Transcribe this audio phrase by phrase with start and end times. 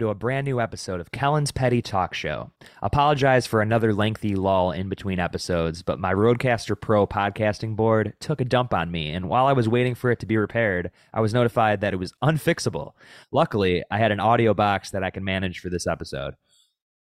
[0.00, 2.50] to a brand new episode of Kellen's Petty Talk Show.
[2.82, 8.40] Apologize for another lengthy lull in between episodes, but my RodeCaster Pro podcasting board took
[8.40, 11.20] a dump on me, and while I was waiting for it to be repaired, I
[11.20, 12.92] was notified that it was unfixable.
[13.30, 16.34] Luckily, I had an audio box that I can manage for this episode.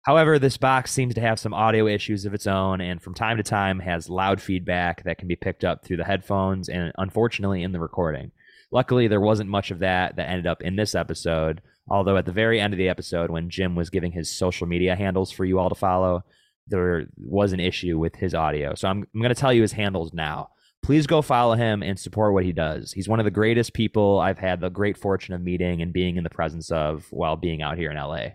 [0.02, 3.36] However, this box seems to have some audio issues of its own, and from time
[3.36, 7.62] to time has loud feedback that can be picked up through the headphones and unfortunately
[7.62, 8.30] in the recording.
[8.70, 11.60] Luckily, there wasn't much of that that ended up in this episode.
[11.88, 14.96] Although at the very end of the episode, when Jim was giving his social media
[14.96, 16.24] handles for you all to follow,
[16.66, 18.74] there was an issue with his audio.
[18.74, 20.50] So I'm, I'm going to tell you his handles now.
[20.82, 22.92] Please go follow him and support what he does.
[22.92, 26.16] He's one of the greatest people I've had the great fortune of meeting and being
[26.16, 28.30] in the presence of while being out here in LA.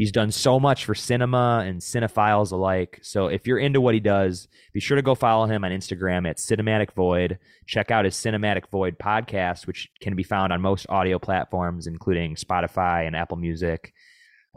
[0.00, 3.00] He's done so much for cinema and cinephiles alike.
[3.02, 6.26] So if you're into what he does, be sure to go follow him on Instagram
[6.26, 7.38] at Cinematic Void.
[7.66, 12.34] Check out his Cinematic Void podcast, which can be found on most audio platforms, including
[12.34, 13.92] Spotify and Apple Music.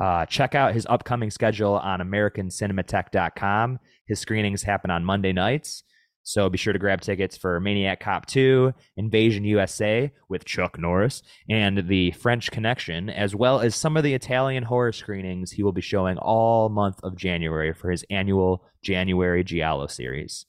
[0.01, 3.79] Uh, check out his upcoming schedule on AmericanCinematheque.com.
[4.07, 5.83] His screenings happen on Monday nights.
[6.23, 11.21] So be sure to grab tickets for Maniac Cop 2, Invasion USA with Chuck Norris,
[11.49, 15.73] and The French Connection, as well as some of the Italian horror screenings he will
[15.73, 20.45] be showing all month of January for his annual January Giallo series.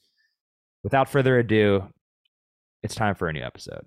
[0.85, 1.89] Without further ado,
[2.85, 3.87] it's time for a new episode.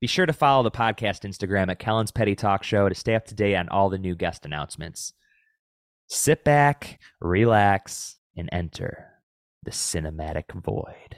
[0.00, 3.26] Be sure to follow the podcast Instagram at Kellen's Petty Talk Show to stay up
[3.26, 5.12] to date on all the new guest announcements.
[6.08, 9.17] Sit back, relax, and enter
[9.64, 11.16] the cinematic void.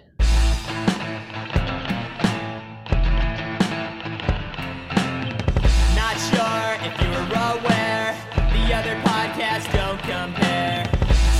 [5.94, 7.28] Not sure if you were
[7.58, 8.16] aware,
[8.52, 10.84] the other podcasts don't compare.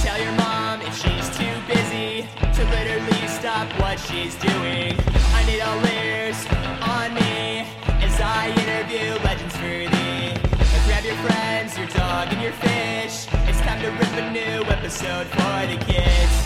[0.03, 4.97] Tell your mom if she's too busy to literally stop what she's doing.
[5.35, 6.37] I need all ears
[6.83, 7.67] on me
[8.05, 10.35] as I interview legends for thee.
[10.59, 13.27] Now grab your friends, your dog, and your fish.
[13.49, 16.40] It's time to rip a new episode for the kids.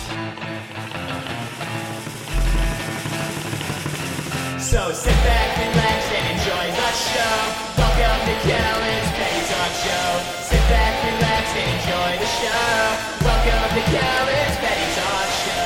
[4.74, 7.36] So sit back, relax, and enjoy the show.
[7.78, 10.18] Welcome to Kellen's Petty Talk Show.
[10.42, 12.74] Sit back, relax, and enjoy the show.
[13.22, 15.62] Welcome to Kellen's Petty Talk Show.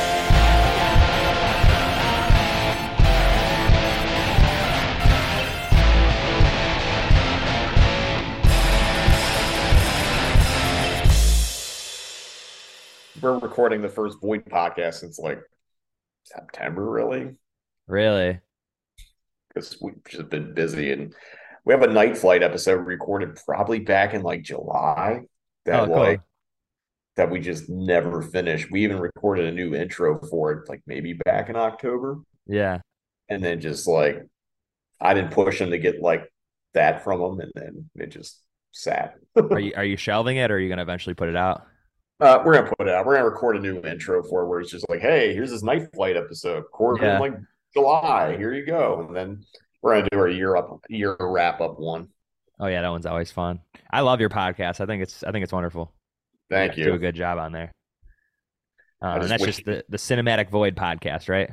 [13.23, 15.41] we're recording the first Void podcast since like
[16.25, 17.39] September, really,
[17.87, 18.39] Really?
[19.49, 20.93] Because we've just been busy.
[20.93, 21.15] And
[21.65, 25.21] we have a night flight episode recorded probably back in like July
[25.65, 25.97] that Oh, cool.
[25.97, 26.21] like
[27.17, 28.71] that we just never finished.
[28.71, 32.79] We even recorded a new intro for it, like maybe back in October, Yeah.
[33.29, 34.23] and then just like
[35.01, 36.31] I didn't push him to get like
[36.75, 38.41] that from him, and then it just
[38.73, 39.15] sat.
[39.51, 41.63] Are you are you shelving it or are you gonna eventually put it out?
[42.21, 43.05] Uh, we're gonna put it out.
[43.07, 45.63] We're gonna record a new intro for it where it's just like, hey, here's this
[45.63, 46.65] night flight episode,
[47.01, 47.19] Yeah.
[47.19, 47.35] like
[47.75, 48.37] July.
[48.37, 49.45] Here you go, and then
[49.83, 52.09] we're gonna do our year up year wrap up one.
[52.61, 53.61] Oh yeah, that one's always fun.
[53.91, 54.81] I love your podcast.
[54.81, 55.95] I think it's I think it's wonderful.
[56.51, 57.73] Thank You do a good job on there.
[59.03, 61.51] Uh, and just that's just the, the Cinematic Void podcast, right?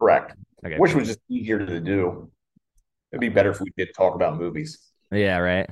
[0.00, 0.34] Correct.
[0.64, 0.74] Okay.
[0.74, 2.30] It was just easier to do.
[3.12, 4.78] It'd be better if we did talk about movies.
[5.10, 5.68] Yeah, right.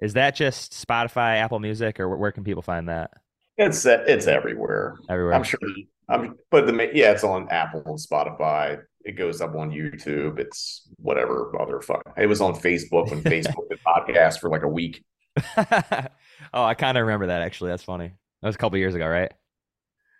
[0.00, 3.10] Is that just Spotify, Apple Music, or where, where can people find that?
[3.56, 4.96] It's it's everywhere.
[5.10, 5.34] Everywhere.
[5.34, 5.58] I'm sure.
[6.08, 8.80] I'm but the yeah, it's on Apple and Spotify.
[9.04, 10.38] It goes up on YouTube.
[10.38, 12.02] It's whatever other fuck.
[12.16, 15.04] It was on Facebook when Facebook did podcasts for like a week.
[15.56, 17.70] oh, I kind of remember that actually.
[17.70, 18.08] That's funny.
[18.42, 19.32] That was a couple years ago, right?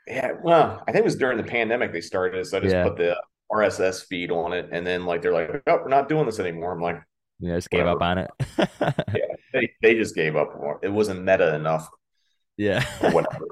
[0.07, 2.75] Yeah, well, I think it was during the pandemic they started it, so I just
[2.75, 2.85] Yeah.
[2.85, 3.17] put the
[3.53, 6.73] RSS feed on it, and then like they're like, "Oh, we're not doing this anymore."
[6.73, 7.03] I'm like,
[7.41, 8.31] Yeah, just gave up on it.
[9.53, 10.49] they, they just gave up.
[10.83, 10.87] it.
[10.87, 11.89] It wasn't meta enough
[12.57, 12.85] yeah.
[13.13, 13.45] whatever.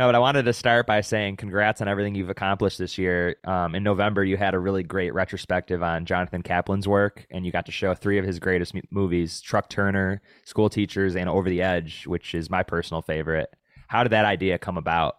[0.00, 3.36] No, but I wanted to start by saying congrats on everything you've accomplished this year.
[3.44, 7.52] Um, in November, you had a really great retrospective on Jonathan Kaplan's work, and you
[7.52, 11.50] got to show three of his greatest mu- movies Truck Turner, School Teachers, and Over
[11.50, 13.54] the Edge, which is my personal favorite.
[13.88, 15.18] How did that idea come about?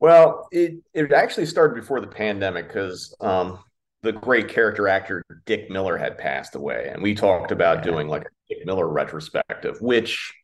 [0.00, 3.60] Well, it it actually started before the pandemic because um,
[4.02, 7.92] the great character actor Dick Miller had passed away, and we talked about Yeah.
[7.92, 10.34] doing like a Dick Miller retrospective, which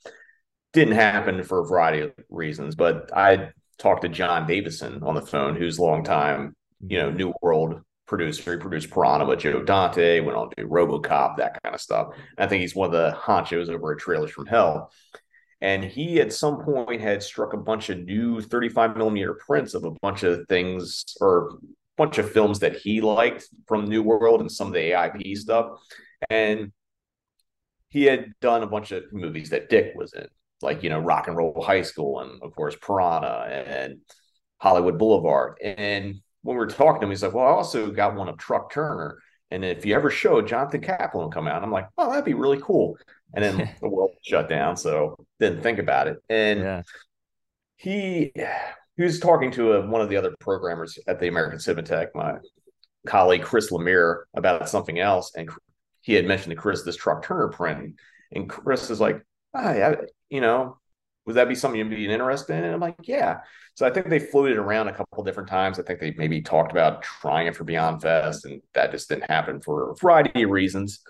[0.74, 2.74] didn't happen for a variety of reasons.
[2.74, 6.04] But I talked to Jon Davison on the phone, who's a long
[6.86, 8.52] you know, New World producer.
[8.52, 12.08] He produced Piranha with Joe Dante, went on to RoboCop, that kind of stuff.
[12.36, 14.92] And I think he's one of the honchos over at Trailers from Hell.
[15.60, 19.84] And he at some point had struck a bunch of new 35 millimeter prints of
[19.84, 21.52] a bunch of things or a
[21.96, 25.78] bunch of films that he liked from New World and some of the AIP stuff.
[26.28, 26.70] And
[27.88, 30.26] he had done a bunch of movies that Dick was in,
[30.62, 33.98] like you know Rock and Roll High School and of course Piranha and
[34.58, 35.58] Hollywood Boulevard.
[35.62, 38.38] And when we were talking to him, he's like, "Well, I also got one of
[38.38, 39.18] Truck Turner."
[39.50, 42.60] And if you ever show Jonathan Kaplan come out, I'm like, oh, that'd be really
[42.60, 42.98] cool.
[43.34, 46.18] And then the world shut down, so didn't think about it.
[46.28, 46.82] And yeah.
[47.76, 48.32] he
[48.96, 52.34] he was talking to a, one of the other programmers at the American Cinematheque, my
[53.06, 55.48] colleague Chris Lemire, about something else, and
[56.00, 57.94] he had mentioned to Chris this Truck Turner print,
[58.32, 59.22] and Chris is like,
[59.54, 59.94] yeah,
[60.30, 60.78] you know,
[61.26, 62.64] would that be something you'd be interested in?
[62.64, 63.38] And I'm like, yeah.
[63.74, 65.78] So I think they floated around a couple different times.
[65.78, 69.30] I think they maybe talked about trying it for Beyond Fest, and that just didn't
[69.30, 71.00] happen for a variety of reasons.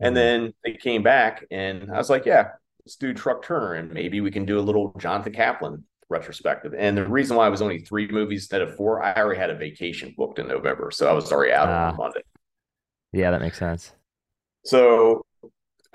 [0.00, 0.44] And mm-hmm.
[0.44, 2.50] then they came back, and I was like, yeah,
[2.84, 6.72] let's do Truck Turner, and maybe we can do a little Jonathan Kaplan retrospective.
[6.78, 9.50] And the reason why it was only three movies instead of four, I already had
[9.50, 12.20] a vacation booked in November, so I was already out uh, on Monday.
[13.12, 13.92] Yeah, that makes sense.
[14.64, 15.25] So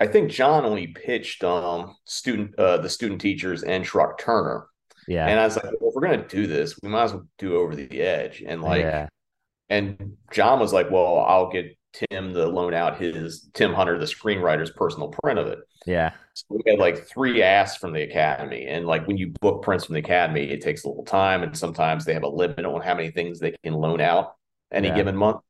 [0.02, 4.66] I think John only pitched um student uh the student teachers and Truck Turner.
[5.06, 5.28] Yeah.
[5.28, 7.56] And I was like, well, if we're gonna do this, we might as well do
[7.56, 8.42] over the edge.
[8.44, 9.08] And like yeah.
[9.70, 14.06] and John was like, Well, I'll get Tim to loan out his Tim Hunter, the
[14.06, 15.60] screenwriter's personal print of it.
[15.86, 16.10] Yeah.
[16.34, 18.66] So we had like three asks from the Academy.
[18.66, 21.44] And like when you book prints from the Academy, it takes a little time.
[21.44, 24.34] And sometimes they have a limit on how many things they can loan out
[24.72, 24.96] any yeah.
[24.96, 25.42] given month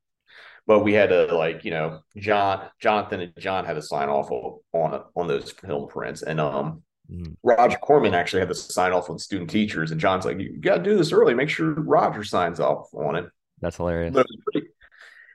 [0.72, 4.30] but we had to like you know John Jonathan and John had to sign off
[4.72, 6.22] on on those film prints.
[6.22, 7.36] And um mm.
[7.42, 9.90] Roger Corman actually had to sign off on student teachers.
[9.90, 11.34] And John's like you got to do this early.
[11.34, 13.26] Make sure Roger signs off on it.
[13.60, 14.14] That's hilarious.
[14.14, 14.68] But it was, pretty,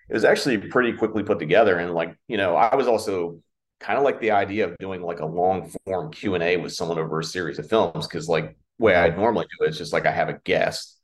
[0.10, 1.78] it was actually pretty quickly put together.
[1.78, 3.40] And like you know I was also
[3.80, 7.20] kind of like the idea of doing like a long form Q&A with someone over
[7.20, 10.12] a series of films because like way I normally do it, it's just like I
[10.12, 10.96] have a guest.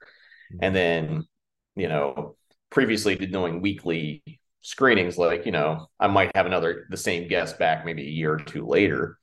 [0.51, 0.57] Mm.
[0.63, 1.27] and then
[1.75, 2.35] you know
[2.73, 4.23] previously to doing weekly
[4.61, 8.33] screenings, like, you know, I might have another, the same guest back maybe a year
[8.33, 9.17] or two later.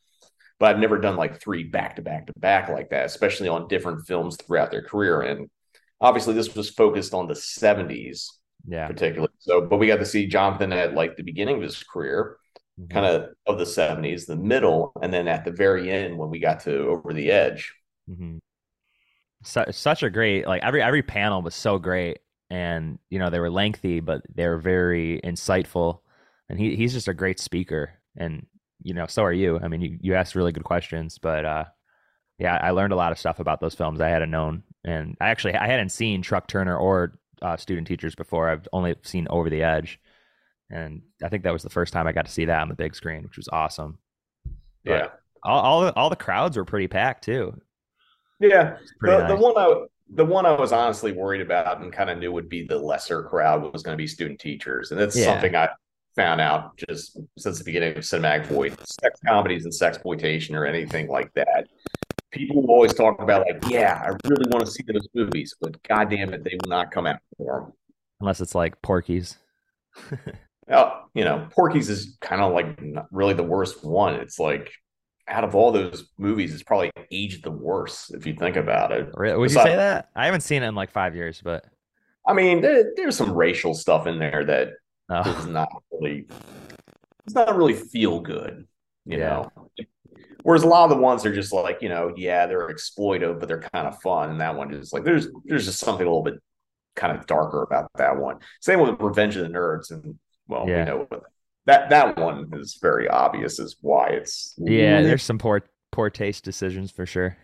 [0.59, 3.67] But I've never done like three back to back to back like that, especially on
[3.67, 5.23] different films throughout their career.
[5.23, 5.51] And
[6.01, 8.27] obviously, this was focused on the 70s,
[8.69, 9.33] yeah, particularly.
[9.39, 12.37] So, but we got to see Jonathan at like the beginning of his career,
[12.79, 12.93] mm-hmm.
[12.93, 16.41] kind of of the 70s, the middle, and then at the very end when we
[16.41, 17.75] got to Over the Edge.
[18.09, 18.37] Mm-hmm.
[19.43, 22.19] So, such a great like every every panel was so great
[22.51, 26.01] and you know they were lengthy, but they were very insightful.
[26.49, 28.47] And he he's just a great speaker, and
[28.83, 29.59] you know so are you.
[29.63, 31.65] I mean, you you asked really good questions, but uh,
[32.39, 35.29] yeah, I learned a lot of stuff about those films I hadn't known, and I
[35.29, 38.51] actually I hadn't seen Truck Turner or uh, Student Teachers before.
[38.51, 40.01] I've only seen Over the Edge,
[40.71, 42.75] and I think that was the first time I got to see that on the
[42.75, 43.99] big screen, which was awesome.
[44.85, 45.07] But yeah,
[45.45, 47.61] all all the, all the crowds were pretty packed too.
[48.41, 49.29] Yeah, the, nice.
[49.29, 52.49] the one I the one I was honestly worried about and kind of knew would
[52.49, 55.27] be the lesser crowd was going to be student teachers, and that's yeah.
[55.27, 55.69] something I
[56.17, 58.77] found out just since the beginning of Cinematic Void.
[58.87, 61.69] Sex comedies and sexploitation or anything like that.
[62.33, 66.33] People always talk about like, yeah, I really want to see those movies, but goddamn
[66.33, 67.73] it, they will not come out for them
[68.21, 69.39] unless it's like Porky's.
[70.69, 74.15] well, you know, Porky's is kind of like really the worst one.
[74.15, 74.71] It's like
[75.31, 79.09] out of all those movies, it's probably aged the worst if you think about it.
[79.15, 79.39] Really?
[79.39, 80.11] Would Besides, you say that?
[80.15, 81.65] I haven't seen it in like five years, but
[82.27, 84.71] I mean, there, there's some racial stuff in there that
[85.09, 85.23] oh.
[85.23, 86.27] does not really,
[87.25, 88.67] it's not really feel good,
[89.07, 89.29] you yeah.
[89.29, 89.71] know.
[90.43, 93.49] Whereas a lot of the ones are just like, you know, yeah, they're exploitive, but
[93.49, 94.31] they're kind of fun.
[94.31, 96.41] And that one is like, there's there's just something a little bit
[96.97, 98.39] kind of darker about that one.
[98.61, 100.19] Same with Revenge of the Nerds, and
[100.49, 100.79] well, yeah.
[100.79, 101.23] we know what
[101.71, 105.63] that that one is very obvious as why it's yeah there's some poor
[105.93, 107.37] poor taste decisions for sure.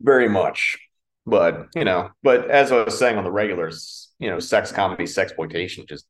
[0.00, 0.78] Very much.
[1.26, 5.06] But you know but as i was saying on the regulars you know sex comedy
[5.06, 6.06] sex exploitation just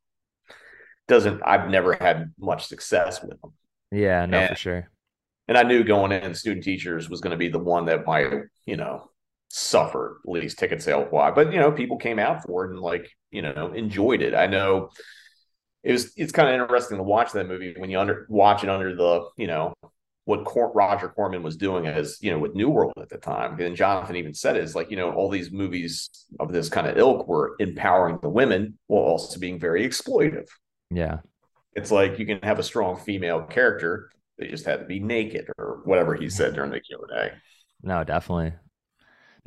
[1.08, 3.52] doesn't i've never had much success with them.
[3.90, 4.90] Yeah no and, for sure.
[5.48, 8.32] and i knew going in student teachers was going to be the one that might
[8.64, 9.10] you know
[9.48, 12.78] suffer at least ticket sale why but you know people came out for it and
[12.78, 14.34] like you know enjoyed it.
[14.34, 14.90] I know
[15.88, 18.68] it was it's kind of interesting to watch that movie when you under watch it
[18.68, 19.72] under the you know
[20.26, 23.58] what Cor- Roger Corman was doing as you know with New World at the time.
[23.58, 26.86] And Jonathan even said it, is like you know all these movies of this kind
[26.86, 30.46] of ilk were empowering the women while also being very exploitive.
[30.90, 31.20] Yeah,
[31.72, 35.48] it's like you can have a strong female character; they just had to be naked
[35.56, 37.32] or whatever he said during the Q and A.
[37.82, 38.52] No, definitely.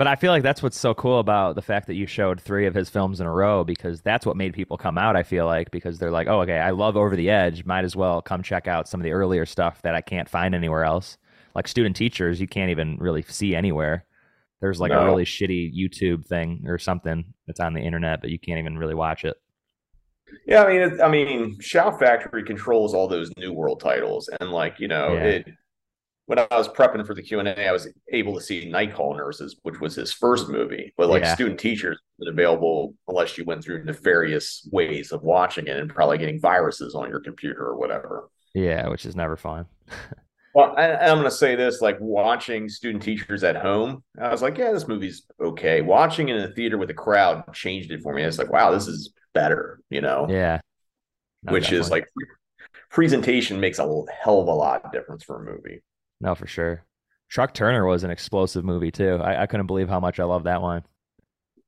[0.01, 2.65] But I feel like that's what's so cool about the fact that you showed three
[2.65, 5.15] of his films in a row because that's what made people come out.
[5.15, 7.65] I feel like because they're like, oh, okay, I love Over the Edge.
[7.65, 10.55] Might as well come check out some of the earlier stuff that I can't find
[10.55, 11.20] anywhere else.
[11.53, 14.08] Like Student Teachers, you can't even really see anywhere.
[14.60, 15.01] There's like no.
[15.01, 18.79] a really shitty YouTube thing or something that's on the internet, but you can't even
[18.79, 19.38] really watch it.
[20.48, 24.50] Yeah, I mean, it, I mean, Shout Factory controls all those New World titles, and
[24.50, 25.25] like you know, Yeah.
[25.25, 25.48] it.
[26.31, 28.95] When I was prepping for the Q and A, I was able to see Night
[28.95, 31.33] Call Nurses, which was his first movie, but like Yeah.
[31.35, 36.17] Student Teachers wasn't available unless you went through nefarious ways of watching it and probably
[36.17, 38.29] getting viruses on your computer or whatever.
[38.53, 39.65] Yeah, which is never fun.
[40.53, 44.41] Well, I, I'm going to say this: like watching Student Teachers at home, I was
[44.41, 45.81] like, yeah, this movie's okay.
[45.81, 48.23] Watching it in a theater with a crowd changed it for me.
[48.23, 50.27] It's like, wow, this is better, you know.
[50.29, 50.59] Yeah.
[51.43, 52.05] No, which is like
[52.89, 53.83] presentation makes a
[54.21, 55.81] hell of a lot of difference for a movie.
[56.21, 56.85] No for sure.
[57.29, 59.15] Truck Turner was an explosive movie too.
[59.15, 60.83] I, I couldn't believe how much I love that one.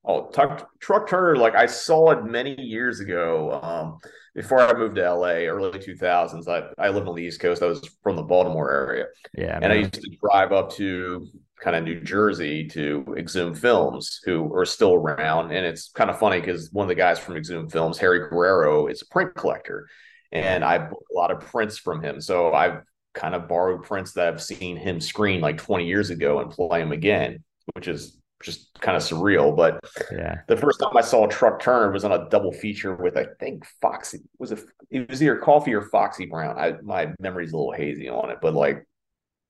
[0.05, 3.61] Oh, Truck, Truck Turner, like I saw it many years ago.
[3.63, 3.99] Um,
[4.35, 6.47] before I moved to LA, early 2000s.
[6.47, 7.61] I, I lived on the East Coast.
[7.61, 9.05] I was from the Baltimore area.
[9.37, 11.27] Yeah, and I used to drive up to
[11.61, 15.51] kind of New Jersey to Exhume Films, who are still around.
[15.51, 18.87] And it's kind of funny because one of the guys from Exhume Films, Harry Guerrero,
[18.87, 19.87] is a print collector,
[20.31, 22.19] and I bought a lot of prints from him.
[22.19, 22.81] So I've
[23.13, 26.79] kind of borrowed prints that I've seen him screen like 20 years ago and play
[26.79, 27.43] them again,
[27.73, 29.55] which is just kind of surreal.
[29.55, 29.79] But
[30.11, 33.27] yeah, the first time I saw Truck Turner was on a double feature with I
[33.39, 36.57] think Foxy was it it was either Coffy or Foxy Brown.
[36.57, 38.85] I my memory's a little hazy on it, but like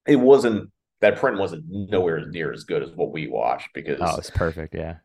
[0.07, 0.69] it wasn't
[1.01, 4.73] that print wasn't nowhere near as good as what we watched because oh, it's perfect.
[4.73, 4.95] Yeah,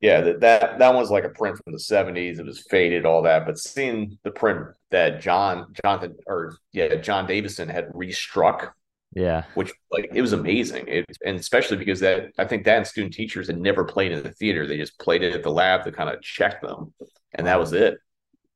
[0.00, 2.38] yeah that, that that was like a print from the 70s.
[2.38, 3.46] It was faded, all that.
[3.46, 8.70] But seeing the print that John Jonathan or yeah, Jon Davison had restruck
[9.14, 10.84] yeah, which like it was amazing.
[10.88, 14.22] It, and especially because that I think that and student teachers had never played in
[14.22, 14.66] the theater.
[14.66, 16.92] They just played it at the lab to kind of check them,
[17.34, 17.96] and that was it.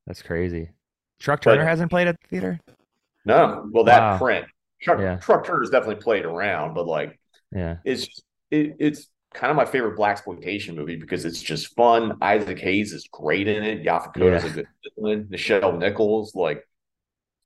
[0.05, 0.69] that's crazy.
[1.19, 2.59] Truck But- Turner hasn't played at the theater.
[3.25, 4.17] No, well, that Wow.
[4.19, 4.45] print
[4.81, 5.15] truck Yeah.
[5.17, 7.19] truck Turner's definitely played around, but like
[7.51, 8.21] Yeah, it's
[8.51, 12.17] it, it's kind of my favorite black exploitation movie because it's just fun.
[12.21, 13.83] Isaac Hayes is great in it.
[13.83, 14.49] Yaphet Kotto's Yeah.
[14.49, 15.27] a good villain.
[15.31, 16.65] Nichelle Nichols, like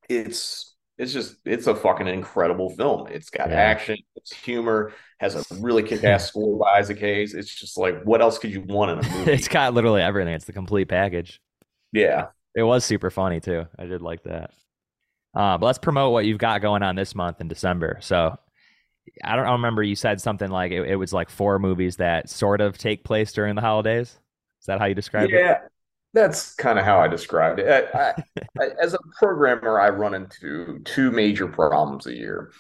[0.10, 3.08] it's it's just it's a fucking incredible film.
[3.08, 3.56] It's got Yeah.
[3.58, 7.34] action, it's humor, has a really kick-ass score by Isaac Hayes.
[7.34, 9.32] It's just like what else could you want in a movie?
[9.34, 10.34] it's got literally everything.
[10.34, 11.40] It's the complete package.
[11.92, 12.28] yeah.
[12.58, 13.66] It was super funny too.
[13.78, 14.52] I did like that.
[15.36, 17.98] Uh, but let's promote what you've got going on this month in December.
[18.00, 18.40] So
[19.24, 22.30] I don't, I remember you said something like it, it was like four movies that
[22.30, 24.20] sort of take place during the holidays.
[24.62, 25.40] Is that how you described it?
[25.40, 25.60] Yeah,
[26.14, 27.90] that's kind of how I described it.
[27.94, 28.14] I,
[28.60, 32.52] I, as a programmer, I run into two major problems a year.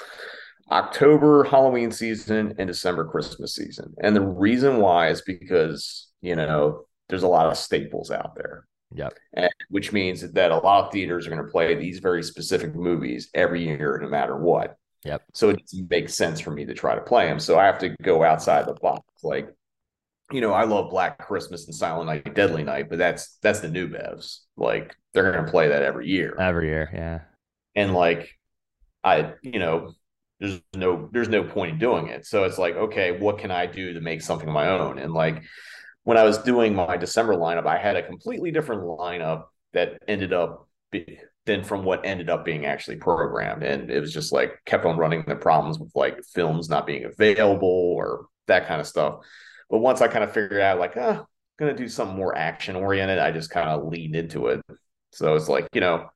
[0.71, 3.93] October Halloween season and December Christmas season.
[4.01, 8.65] And the reason why is because, you know, there's a lot of staples out there.
[8.93, 9.13] Yep.
[9.33, 12.75] And, which means that a lot of theaters are going to play these very specific
[12.75, 14.77] movies every year, no matter what.
[15.05, 15.23] Yep.
[15.33, 17.39] So it makes sense for me to try to play them.
[17.39, 19.03] So I have to go outside the box.
[19.23, 19.49] Like,
[20.31, 23.69] you know, I love Black Christmas and Silent Night, Deadly Night, but that's that's the
[23.69, 24.45] New Bev's.
[24.57, 26.89] Like they're going to play that every year, Every year.
[26.93, 27.21] Yeah.
[27.75, 28.29] and like
[29.03, 29.93] I, you know,
[30.39, 32.25] there's no there's no point in doing it.
[32.25, 34.99] So it's like, okay, what can I do to make something of my own?
[34.99, 35.43] And like
[36.03, 40.33] when I was doing my December lineup, I had a completely different lineup that ended
[40.33, 44.59] up be, than from what ended up being actually programmed, and it was just like
[44.65, 48.87] kept on running the problems with like films not being available or that kind of
[48.87, 49.19] stuff.
[49.69, 51.25] But once I kind of figured out, like, ah, I'm
[51.59, 54.61] gonna do something more action oriented, I just kind of leaned into it.
[55.11, 56.09] So it's like, you know,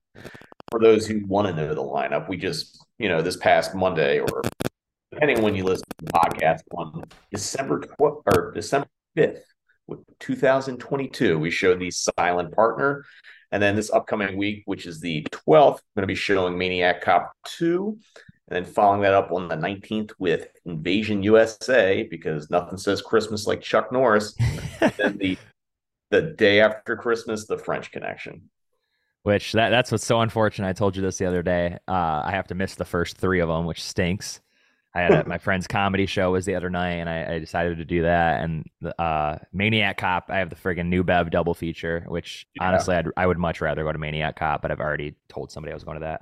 [0.72, 4.20] for those who want to know the lineup, we just, you know, this past Monday
[4.20, 4.42] or
[5.12, 9.42] depending when you listen to the podcast on December 12th or December 5th,
[10.20, 13.06] 2022, we showed the Silent Partner.
[13.52, 17.02] And then this upcoming week, which is the 12th, I'm going to be showing Maniac
[17.02, 17.98] Cop 2.
[18.48, 23.46] And then following that up on the 19th with Invasion USA, because nothing says Christmas
[23.46, 24.36] like Chuck Norris.
[24.82, 25.38] and then the
[26.12, 28.50] the day after Christmas, the French Connection.
[29.24, 30.68] Which that that's what's so unfortunate.
[30.68, 31.78] I told you this the other day.
[31.88, 34.40] Uh, I have to miss the first three of them, which stinks.
[34.96, 37.78] I had a, my friend's comedy show was the other night, and I, I decided
[37.78, 38.42] to do that.
[38.44, 42.68] And the, uh, Maniac Cop, I have the friggin' new Bev double feature, which Yeah.
[42.68, 45.72] honestly I'd, I would much rather go to Maniac Cop, but I've already told somebody
[45.72, 46.22] I was going to that.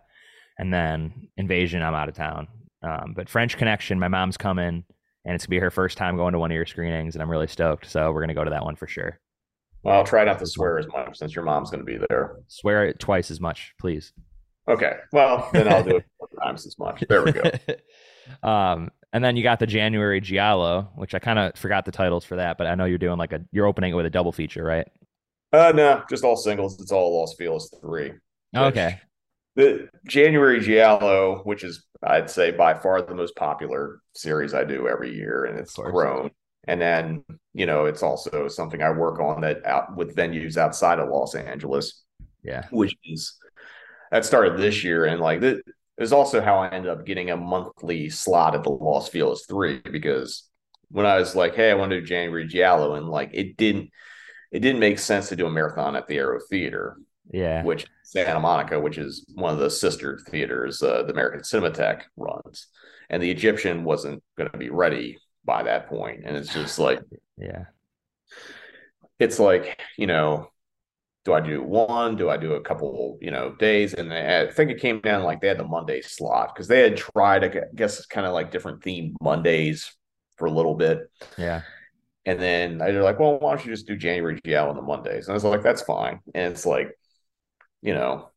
[0.60, 2.48] And then Invasion, I'm out of town.
[2.84, 4.84] Um, but French Connection, my mom's coming,
[5.26, 7.32] and it's gonna be her first time going to one of your screenings, and I'm
[7.32, 7.90] really stoked.
[7.90, 9.20] So we're gonna go to that one for sure.
[9.84, 12.38] Well, I'll try not to swear as much since your mom's going to be there.
[12.48, 14.12] Swear it twice as much, please.
[14.68, 14.94] Okay.
[15.14, 17.04] Well, then I'll do it four times as much.
[17.08, 17.44] There we go.
[18.44, 22.26] um, and then you got the January Giallo, which I kind of forgot the titles
[22.26, 24.32] for that, but I know you're doing like a you're opening it with a double
[24.32, 24.88] feature, right?
[25.54, 26.80] Uh, no, just all singles.
[26.82, 28.14] It's all Los Feliz three.
[28.56, 29.00] Okay.
[29.56, 34.88] The January Giallo, which is I'd say by far the most popular series I do
[34.88, 36.32] every year, and it's grown.
[36.68, 41.00] And then you know it's also something I work on that out with venues outside
[41.00, 42.04] of Los Angeles.
[42.44, 42.66] Yeah.
[42.72, 43.38] which is
[44.12, 45.42] that started this year, and like
[45.98, 49.46] this is also how I ended up getting a monthly slot at the Los Feliz
[49.48, 50.44] Three because
[50.90, 53.90] when I was like, hey, I want to do January Giallo, and like it didn't
[54.52, 56.98] it didn't make sense to do a marathon at the Aero Theater,
[57.32, 57.64] Yeah.
[57.64, 62.68] which Santa Monica, which is one of the sister theaters uh, the American Cinematheque runs,
[63.10, 67.00] and the Egyptian wasn't going to be ready by that point, and it's just like
[67.38, 67.66] Yeah.
[69.20, 70.50] it's like you know
[71.28, 74.72] do i do one do i do a couple you know days and i think
[74.72, 77.98] it came down like they had the monday slot because they had tried i guess
[77.98, 79.94] it's kind of like different themed mondays
[80.38, 81.00] for a little bit
[81.38, 81.64] Yeah.
[82.26, 85.28] and then they're like well why don't you just do january giallo on the mondays
[85.28, 86.98] and i was like that's fine and it's like
[87.82, 88.30] you know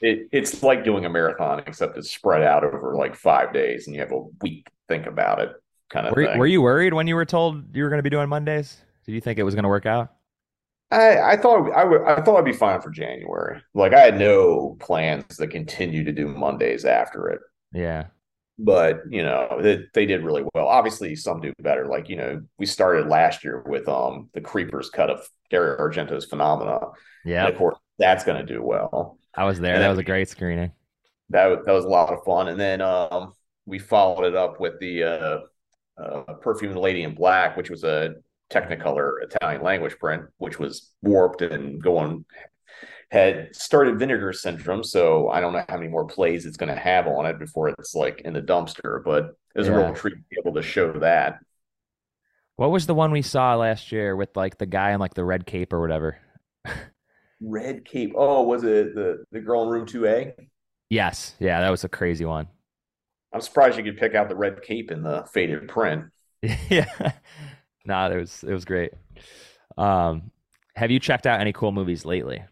[0.00, 3.94] it, it's like doing a marathon except it's spread out over like five days and
[3.94, 5.52] you have a week to think about it
[5.88, 8.10] kind of Were, were you worried when you were told you were going to be
[8.10, 8.76] doing Mondays?
[9.06, 10.12] Did you think it was going to work out?
[10.90, 13.60] I, I thought I would I thought I'd be fine for January.
[13.74, 17.40] Like I had no plans to continue to do Mondays after it.
[17.72, 18.06] Yeah.
[18.58, 20.66] But you know, they, they did really well.
[20.66, 21.86] Obviously, some do better.
[21.86, 26.24] Like, you know, we started last year with um the Creepers cut of Dario Argento's
[26.24, 26.80] Phenomena.
[27.24, 27.46] Yeah.
[27.46, 29.18] Of course, that's gonna do well.
[29.34, 29.74] I was there.
[29.74, 30.72] and That was a great screening.
[31.30, 32.48] That that was a lot of fun.
[32.48, 33.34] And then um
[33.66, 35.38] we followed it up with the uh,
[36.02, 38.14] uh Perfume Lady in Black, which was a
[38.50, 42.24] Technicolor Italian language print, which was warped and going
[43.10, 44.84] had started vinegar syndrome.
[44.84, 47.68] So I don't know how many more plays it's going to have on it before
[47.68, 49.02] it's like in the dumpster.
[49.02, 51.38] But it was a real treat to be able to show that.
[52.56, 55.24] What was the one we saw last year with like the guy in like the
[55.24, 56.18] red cape or whatever?
[57.40, 58.14] Red Cape.
[58.16, 60.34] Oh, was it the the girl in room two A?
[60.90, 61.36] Yes.
[61.38, 62.48] Yeah, that was a crazy one.
[63.32, 66.06] I'm surprised you could pick out the red cape in the faded print.
[66.42, 67.12] yeah.
[67.88, 68.92] Nah, it was it was great.
[69.76, 70.30] Um,
[70.76, 72.44] have you checked out any cool movies lately?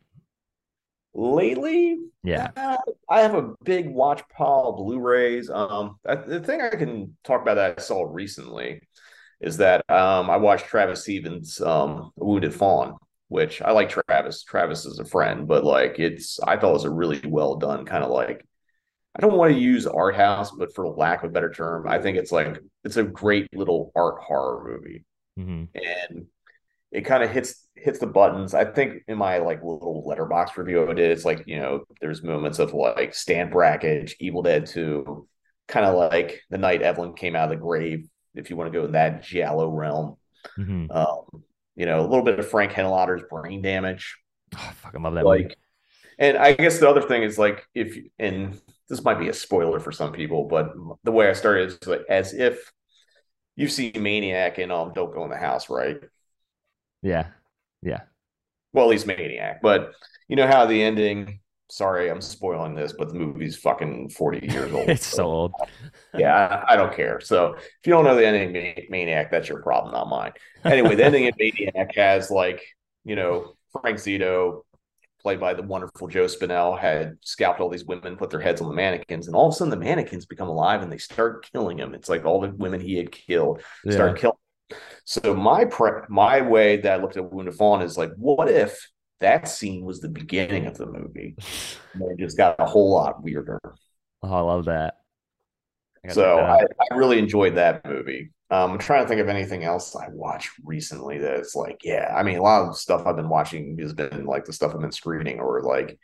[1.14, 2.49] Lately, Yeah.
[2.57, 2.77] Uh,
[3.09, 5.49] I have a big watch pile of Blu-rays.
[5.49, 8.83] Um, I, the thing I can talk about that I saw recently
[9.40, 12.96] is that um, I watched Travis Stevens' um, Wounded Fawn,
[13.29, 14.42] which I like Travis.
[14.42, 17.87] Travis is a friend, but like it's I thought it was a really well done
[17.87, 18.46] kind of like
[19.16, 21.99] I don't want to use art house, but for lack of a better term, I
[22.01, 25.05] think it's like it's a great little art horror movie
[25.37, 26.27] hmm and
[26.92, 28.55] it kind of hits hits the buttons.
[28.55, 32.22] I think in my like little Letterboxd review I did, it's like you know there's
[32.22, 35.29] moments of like Stan Brakhage, Evil Dead Two,
[35.68, 38.09] kind of like the night Evelyn came out of the grave.
[38.35, 40.16] If you want to go in that giallo realm,
[40.57, 41.44] hmm um,
[41.77, 44.16] you know a little bit of Frank Henenlotter's brain damage,
[44.57, 45.49] Oh, I fucking love that movie.
[45.49, 45.57] like.
[46.18, 49.81] And I guess the other thing is like if and this might be a spoiler
[49.81, 50.72] for some people, but
[51.05, 52.72] the way I started is like as if
[53.57, 55.97] you see Maniac and um Don't Go in the House, right?
[57.03, 57.29] Yeah.
[57.83, 58.03] Yeah.
[58.73, 59.62] well, at least Maniac.
[59.62, 59.92] But
[60.29, 61.40] you know how the ending.
[61.69, 64.88] Sorry, I'm spoiling this, but the movie's fucking 40 years old.
[64.90, 65.55] It's so old.
[66.16, 67.21] yeah, I, I don't care.
[67.21, 70.33] So if you don't know the ending of Maniac, that's your problem, not mine.
[70.71, 72.62] Anyway, the ending of Maniac has like
[73.05, 74.62] you know Frank Zito,
[75.26, 78.68] played by the wonderful Joe Spinell, had scalped all these women, put their heads on
[78.68, 81.78] the mannequins, and all of a sudden the mannequins become alive and they start killing
[81.78, 81.94] him.
[81.94, 83.94] It's like all the women he had killed Yeah.
[83.94, 84.36] start killing.
[85.04, 88.88] So my pre- my way that I looked at Wounded Fawn is like, what if
[89.18, 91.34] that scene was the beginning of the movie?
[91.94, 93.58] And it just got a whole lot weirder.
[94.22, 94.98] Oh, I love that.
[96.08, 96.70] I So check that out.
[96.88, 98.30] I, I really enjoyed that movie.
[98.50, 102.22] Um, I'm trying to think of anything else I watched recently that's like, yeah, I
[102.22, 104.92] mean, a lot of stuff I've been watching has been like the stuff I've been
[104.92, 105.98] screening, or like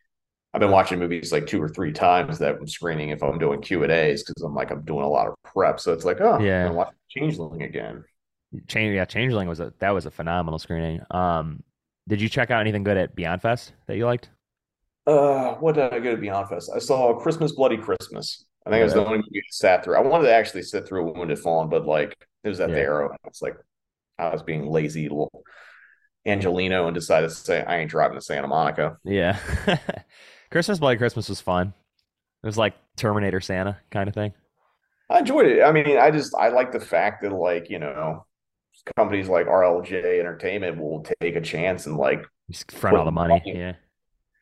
[0.53, 3.63] I've been watching movies like two or three times that I'm screening if I'm doing
[3.63, 5.79] Q and A's because I'm like I'm doing a lot of prep.
[5.81, 6.69] So it's like, oh, Yeah.
[6.69, 8.05] I'm watching Changeling again.
[8.69, 11.01] Change, yeah, Changeling was a that was a phenomenal screening.
[11.11, 11.63] Um,
[12.09, 14.31] did you check out anything good at Beyond Fest that you liked?
[15.07, 16.71] Uh, what did I go to Beyond Fest?
[16.75, 18.45] I saw Christmas Bloody Christmas.
[18.67, 19.97] I think it was the only movie I sat through.
[19.97, 22.77] I wanted to actually sit through a Wounded Fawn, but like it was at the
[22.77, 22.83] Yeah.
[22.83, 23.17] Aero.
[23.27, 23.57] It's like
[24.19, 25.45] I was being lazy little
[26.27, 28.99] Angelino and decided to say I ain't driving to Santa Monica.
[29.05, 29.39] Yeah,
[30.51, 31.75] Christmas Bloody Christmas was fun.
[32.43, 34.33] It was like Terminator Santa kind of thing.
[35.11, 35.63] I enjoyed it.
[35.63, 38.25] I mean, I just I like the fact that like you know
[38.97, 43.35] companies like RLJ Entertainment will take a chance and like Just front all the money.
[43.45, 43.59] Money.
[43.59, 43.75] Yeah,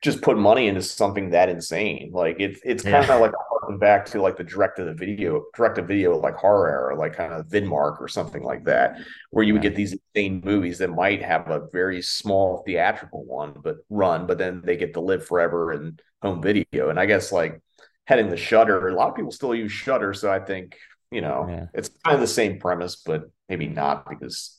[0.02, 2.10] just put money into something that insane.
[2.12, 3.32] Like it's it's kind of like
[3.70, 6.98] harking back to like the direct to the video, direct to video like horror era,
[6.98, 8.98] like kind of Vidmark or something like that,
[9.30, 13.54] where you would get these insane movies that might have a very small theatrical one,
[13.62, 16.90] but run, but then they get to live forever in home video.
[16.90, 17.60] And I guess like
[18.06, 20.76] heading the Shudder, a lot of people still use Shudder, so I think
[21.10, 21.66] you know Yeah.
[21.74, 24.58] it's kind of the same premise, but maybe not because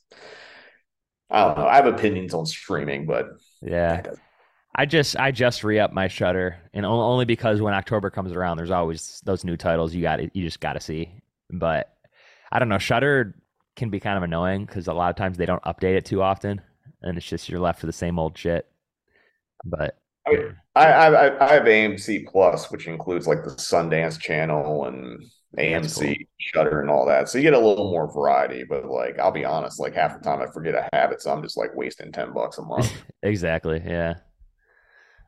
[1.30, 1.67] I don't know.
[1.67, 3.30] I have opinions on streaming, but
[3.62, 4.02] yeah.
[4.73, 8.57] I just I just re up my Shudder, and only because when October comes around,
[8.57, 11.12] there's always those new titles you got you just got to see.
[11.49, 11.93] But
[12.51, 13.36] I don't know, Shudder
[13.75, 16.21] can be kind of annoying because a lot of times they don't update it too
[16.21, 16.62] often,
[17.01, 18.65] and it's just you're left with the same old shit.
[19.65, 24.86] But I, mean, I, I I have AMC Plus, which includes like the Sundance Channel
[24.86, 25.21] and
[25.57, 26.15] AMC cool.
[26.38, 27.27] Shudder and all that.
[27.27, 28.63] So you get a little more variety.
[28.63, 31.31] But like, I'll be honest, like half the time I forget I have it, so
[31.31, 32.91] I'm just like wasting ten bucks a month.
[33.23, 34.15] exactly, yeah.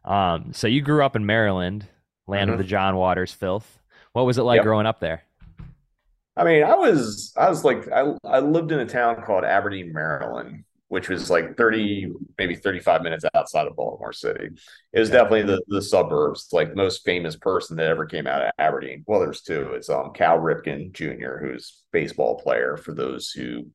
[0.05, 1.87] Um, so you grew up in Maryland,
[2.27, 2.59] land of Mhm.
[2.59, 3.79] the John Waters filth.
[4.13, 4.63] What was it like Yep.
[4.65, 5.23] growing up there?
[6.35, 9.93] I mean, I was I was like I I lived in a town called Aberdeen,
[9.93, 14.49] Maryland, which was like 30, maybe 35 minutes outside of Baltimore City.
[14.93, 18.41] It was definitely the the suburbs, like the most famous person that ever came out
[18.41, 19.03] of Aberdeen.
[19.07, 19.73] Well, there's two.
[19.73, 23.67] It's um Cal Ripken Jr., who's baseball player for those who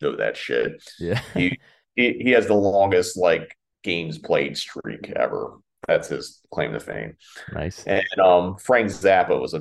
[0.00, 0.82] know that shit.
[0.98, 1.20] Yeah.
[1.34, 1.58] He
[1.94, 5.54] he, he has the longest like games played streak ever.
[5.88, 7.16] That's his claim to fame.
[7.52, 7.82] Nice.
[7.84, 9.56] And um Frank Zappa was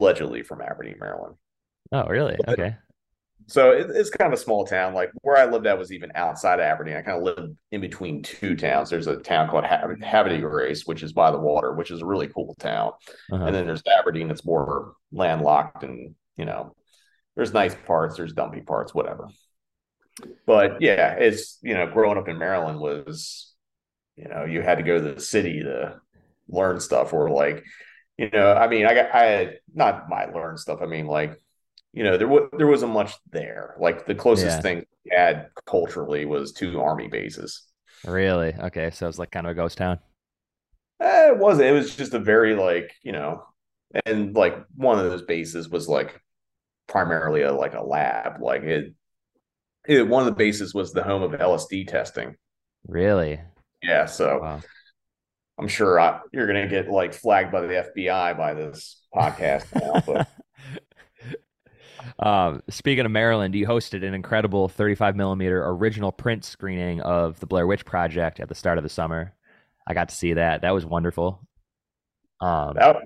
[0.00, 1.34] allegedly from Aberdeen, Maryland.
[1.92, 2.36] Oh, really?
[2.38, 2.76] But Okay.
[3.48, 4.94] So it, it's kind of a small town.
[4.94, 6.96] Like where I lived at was even outside of Aberdeen.
[6.96, 8.88] I kind of lived in between two towns.
[8.88, 12.00] There's a town called Hab- Havre de Grace, which is by the water, which is
[12.00, 12.92] a really cool town.
[13.30, 13.44] Uh-huh.
[13.44, 16.74] And then there's Aberdeen that's more landlocked and, you know,
[17.34, 19.28] there's nice parts, there's dumpy parts, whatever.
[20.46, 23.51] But yeah, it's, you know, growing up in Maryland was,
[24.16, 26.00] you know, you had to go to the city to
[26.48, 27.64] learn stuff or like,
[28.18, 30.80] you know, I mean, I got, I had not my learn stuff.
[30.82, 31.40] I mean, like,
[31.92, 33.76] you know, there was there wasn't much there.
[33.78, 34.62] Like the closest Yeah.
[34.62, 37.64] thing we had culturally was two army bases.
[38.04, 38.54] Really?
[38.54, 38.90] Okay.
[38.90, 39.98] So it's like kind of a ghost town.
[41.00, 41.68] Eh, it wasn't.
[41.68, 43.44] It was just a very like you know,
[44.06, 46.20] and like one of those bases was like
[46.88, 48.40] primarily a like a lab.
[48.42, 48.94] Like it,
[49.88, 52.36] it one of the bases was the home of LSD testing.
[52.86, 53.40] Really?
[53.82, 54.60] Yeah, so Wow.
[55.58, 60.02] I'm sure I, you're gonna get like flagged by the FBI by this podcast now.
[60.06, 60.28] But
[62.18, 67.46] Um, speaking of Maryland, you hosted an incredible 35 millimeter original print screening of the
[67.46, 69.34] Blair Witch Project at the start of the summer.
[69.86, 70.62] I got to see that.
[70.62, 71.46] That was wonderful.
[72.40, 72.96] Um, that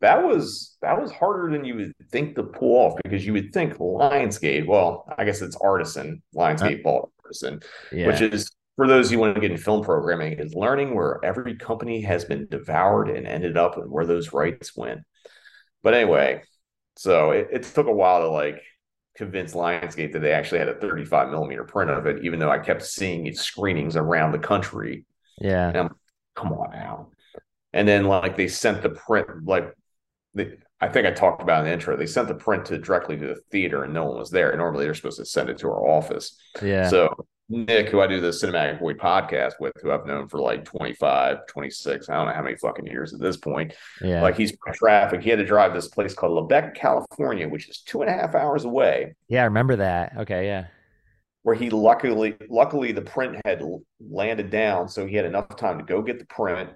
[0.00, 3.52] that was that was harder than you would think to pull off because you would
[3.52, 4.66] think Lionsgate.
[4.66, 6.22] Well, I guess it's Artisan.
[6.34, 8.06] Lionsgate bought Artisan, yeah.
[8.06, 11.56] which is for those who want to get in film programming, is learning where every
[11.56, 15.00] company has been devoured and ended up and where those rights went.
[15.82, 16.42] But anyway,
[16.96, 18.62] so it, it took a while to like
[19.16, 22.58] convince Lionsgate that they actually had a 35 millimeter print of it, even though I
[22.58, 25.04] kept seeing its screenings around the country.
[25.38, 25.68] yeah.
[25.68, 25.94] And I'm,
[26.34, 27.08] come on now.
[27.74, 29.74] And then like they sent the print, like
[30.34, 33.16] they, I think I talked about in the intro, they sent the print to directly
[33.16, 34.54] to the theater and no one was there.
[34.56, 36.36] Normally they're supposed to send it to our office.
[36.62, 36.88] Yeah.
[36.88, 40.64] So Nick, who I do the Cinematic Void podcast with, who I've known for like
[40.64, 43.74] 25, 26, I don't know how many fucking years at this point.
[44.00, 44.22] yeah.
[44.22, 45.22] Like he's traffic.
[45.22, 48.34] He had to drive this place called Lebec, California, which is two and a half
[48.34, 49.14] hours away.
[49.28, 49.42] yeah.
[49.42, 50.14] I remember that.
[50.18, 50.46] Okay.
[50.46, 50.66] Yeah.
[51.42, 53.62] Where he luckily, luckily the print had
[54.00, 56.70] landed down, so he had enough time to go get the print,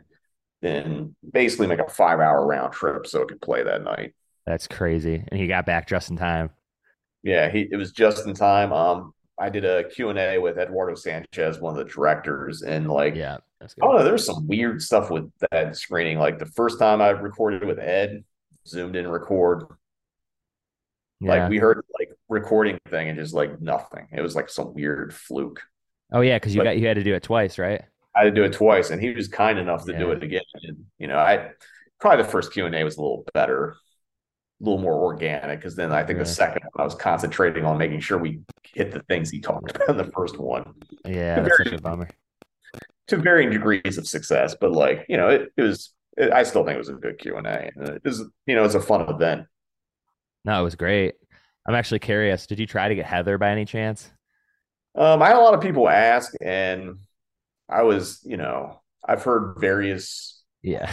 [0.61, 4.15] then basically make a five hour round trip so it could play that night.
[4.45, 5.25] That's crazy.
[5.29, 6.51] And he got back just in time.
[7.23, 8.73] Yeah, he it was just in time.
[8.73, 12.89] Um, I did a Q and A with Eduardo Sanchez, one of the directors, and
[12.91, 13.39] like Yeah.
[13.61, 13.99] That's I don't good.
[14.01, 16.19] know, there's some weird stuff with that screening.
[16.19, 18.23] Like the first time I recorded with Ed,
[18.67, 19.65] zoomed in record,
[21.21, 24.07] like we heard like recording thing and just like nothing.
[24.13, 25.63] It was like some weird fluke.
[26.13, 26.37] Oh, yeah.
[26.37, 27.83] Because you But- got you had to do it twice, right?
[28.15, 30.41] I had to do it twice, and he was kind enough to do it again.
[30.63, 31.51] And you know, I
[32.01, 33.77] probably the first Q and A was a little better,
[34.61, 35.59] little more organic.
[35.61, 36.25] Because then I think Yeah.
[36.25, 38.41] the second one I was concentrating on making sure we
[38.75, 40.73] hit the things he talked about in the first one
[41.05, 41.41] Yeah.
[41.41, 42.09] That's such a bummer.
[43.09, 44.57] to varying degrees of success.
[44.61, 45.93] But like you know, it, it was.
[46.19, 47.71] It, I still think it was a good Q and A.
[47.77, 49.47] It was you know, it's a fun event.
[50.47, 51.15] No, it was great.
[51.69, 52.47] I'm actually curious.
[52.47, 54.11] Did you try to get Heather by any chance?
[54.95, 57.01] Um, I had a lot of people ask, and
[57.69, 60.91] I was you know, I've heard various Yeah.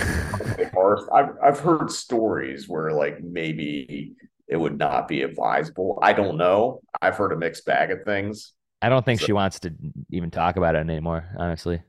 [1.13, 4.13] I've I've heard stories where like maybe
[4.47, 5.99] it would not be advisable.
[6.01, 6.81] I don't know.
[7.01, 8.53] I've heard a mixed bag of things.
[8.81, 9.73] I don't think So- she wants to
[10.11, 11.81] even talk about it anymore, honestly.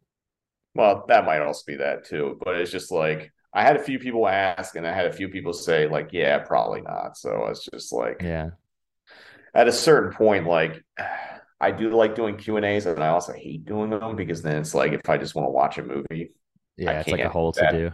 [0.75, 3.99] Well, that might also be that too, but it's just like I had a few
[3.99, 7.17] people ask and I had a few people say like, yeah, probably not.
[7.17, 8.51] So it's just like Yeah.
[9.55, 10.83] at a certain point, like
[11.61, 14.57] I do like doing Q and A's and I also hate doing them because then
[14.59, 16.33] it's like if I just want to watch a movie.
[16.77, 17.91] Yeah, it's like a whole to do.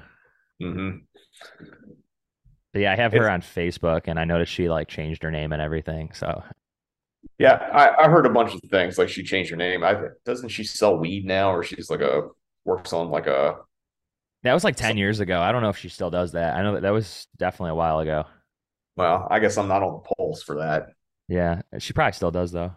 [0.61, 1.07] hmm
[2.73, 5.53] But yeah, I have her on Facebook and I noticed she like changed her name
[5.53, 6.13] and everything.
[6.13, 6.43] So
[7.39, 9.83] Yeah, I, I heard a bunch of things like she changed her name.
[9.83, 12.29] I doesn't she sell weed now or she's like a
[12.65, 13.57] works on like a
[14.43, 15.41] That was like 10 years ago.
[15.41, 16.57] I don't know if she still does that.
[16.57, 18.25] I know that that was definitely a while ago.
[18.97, 20.91] Well, I guess I'm not on the pulse for that.
[21.29, 22.75] Yeah, she probably still does though.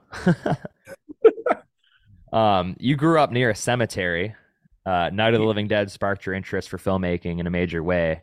[2.31, 4.35] um, you grew up near a cemetery.
[4.85, 8.21] Uh, Night of the Living Dead sparked your interest for filmmaking in a major way.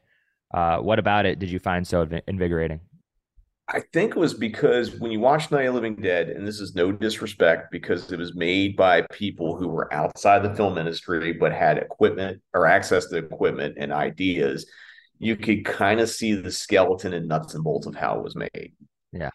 [0.53, 2.81] Uh, what about it did you find so invigorating?
[3.73, 6.59] I think it was because when you watch Night of the Living Dead, and this
[6.59, 11.33] is no disrespect because it was made by people who were outside the film industry
[11.33, 14.67] but had equipment or access to equipment and ideas,
[15.21, 18.35] you could kind of see the skeleton and nuts and bolts of how it was
[18.35, 18.73] made.
[19.13, 19.31] Yeah.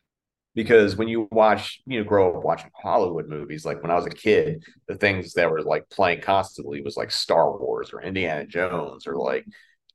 [0.56, 4.06] Because when you watch, you know, grow up watching Hollywood movies, like when I was
[4.06, 8.46] a kid, the things that were like playing constantly was like Star Wars or Indiana
[8.46, 9.46] Jones or like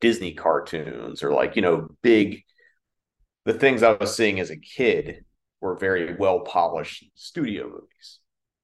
[0.00, 2.44] Disney cartoons or like, you know, big
[3.46, 5.24] the things I was seeing as a kid
[5.60, 8.18] were very well polished studio movies.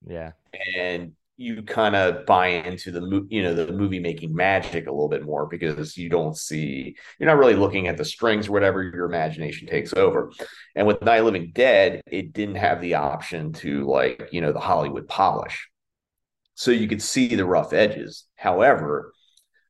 [0.06, 0.32] Yeah.
[0.76, 5.08] And you kind of buy into the you know the movie making magic a little
[5.08, 8.82] bit more because you don't see you're not really looking at the strings or whatever
[8.82, 10.32] your imagination takes over.
[10.74, 14.60] And with night living dead it didn't have the option to like you know the
[14.60, 15.68] hollywood polish.
[16.54, 18.24] So you could see the rough edges.
[18.36, 19.12] However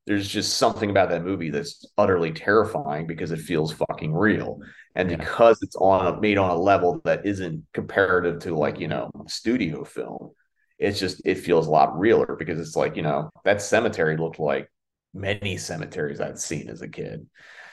[0.07, 4.61] there's just something about that movie that's utterly terrifying because it feels fucking real.
[4.94, 5.16] And yeah.
[5.16, 9.11] because it's on a, made on a level that isn't comparative to like you know
[9.26, 10.31] studio film
[10.79, 14.39] it's just it feels a lot realer because it's like you know that cemetery looked
[14.39, 14.71] like
[15.15, 17.27] many cemeteries i'd seen as a kid.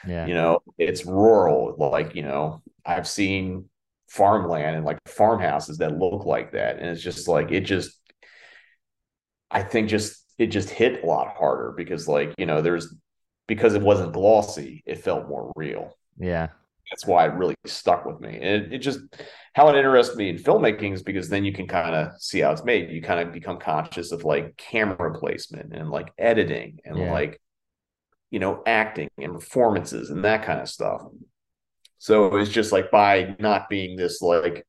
[0.06, 0.26] Yeah.
[0.26, 3.68] You know it's rural like you know i've seen
[4.08, 6.78] farmland and like farmhouses that look like that.
[6.78, 7.98] And it's just like it just
[9.50, 12.94] i think just it just hit a lot harder because like you know there's
[13.46, 15.96] because it wasn't glossy it felt more real.
[16.18, 16.48] Yeah
[16.90, 18.36] that's why it really stuck with me.
[18.36, 19.00] And it, it just
[19.54, 22.52] how it interested me in filmmaking is because then you can kind of see how
[22.52, 22.90] it's made.
[22.90, 27.12] You kind of become conscious of like camera placement and like editing and yeah.
[27.12, 27.40] like
[28.30, 31.02] you know acting and performances and that kind of stuff.
[31.98, 34.66] So it's just like by not being this like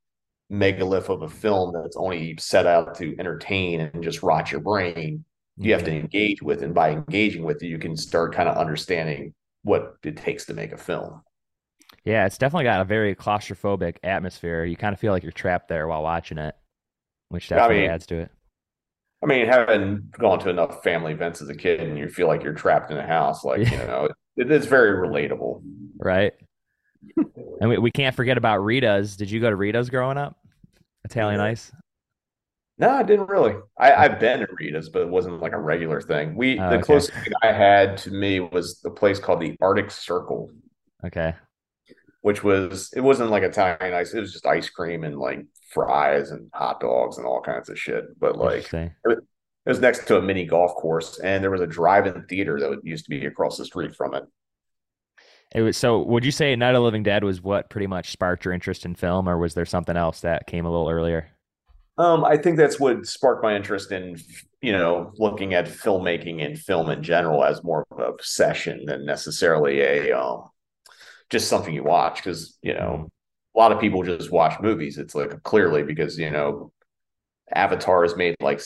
[0.49, 5.25] megalith of a film that's only set out to entertain and just rot your brain
[5.57, 6.01] you have to mm-hmm.
[6.01, 10.17] engage with and by engaging with it you can start kind of understanding what it
[10.17, 11.21] takes to make a film
[12.05, 15.67] yeah it's definitely got a very claustrophobic atmosphere you kind of feel like you're trapped
[15.67, 16.55] there while watching it
[17.29, 18.31] which definitely I mean, adds to it
[19.23, 22.43] i mean having gone to enough family events as a kid and you feel like
[22.43, 23.71] you're trapped in a house like yeah.
[23.71, 25.61] you know it, it's very relatable
[25.97, 26.33] right
[27.59, 30.37] and we, we can't forget about rita's did you go to rita's growing up
[31.03, 31.47] italian yeah.
[31.47, 31.71] ice
[32.77, 33.55] no, I didn't really.
[33.79, 36.35] I, I've been to Rita's, but it wasn't like a regular thing.
[36.35, 36.83] We oh, the okay.
[36.83, 40.51] closest thing I had to me was the place called the Arctic Circle.
[41.05, 41.33] Okay.
[42.25, 46.31] Which was it wasn't like Italian ice, it was just ice cream and like fries
[46.31, 48.19] and hot dogs and all kinds of shit.
[48.19, 48.89] But like it
[49.63, 53.05] was, next to a mini golf course and there was a drive-in theater that used
[53.05, 54.23] to be across the street from it.
[55.53, 58.43] It was so would you say Night of Living Dead was what pretty much sparked
[58.43, 61.29] your interest in film or was there something else that came a little earlier?
[61.99, 64.17] Um, I think that's what sparked my interest in,
[64.61, 69.05] you know, looking at filmmaking and film in general as more of an obsession than
[69.05, 70.49] necessarily a um,
[71.29, 72.17] just something you watch.
[72.17, 73.05] Because you know, mm-hmm.
[73.55, 74.97] a lot of people just watch movies.
[74.97, 76.71] It's like clearly because you know,
[77.53, 78.61] Avatar has made like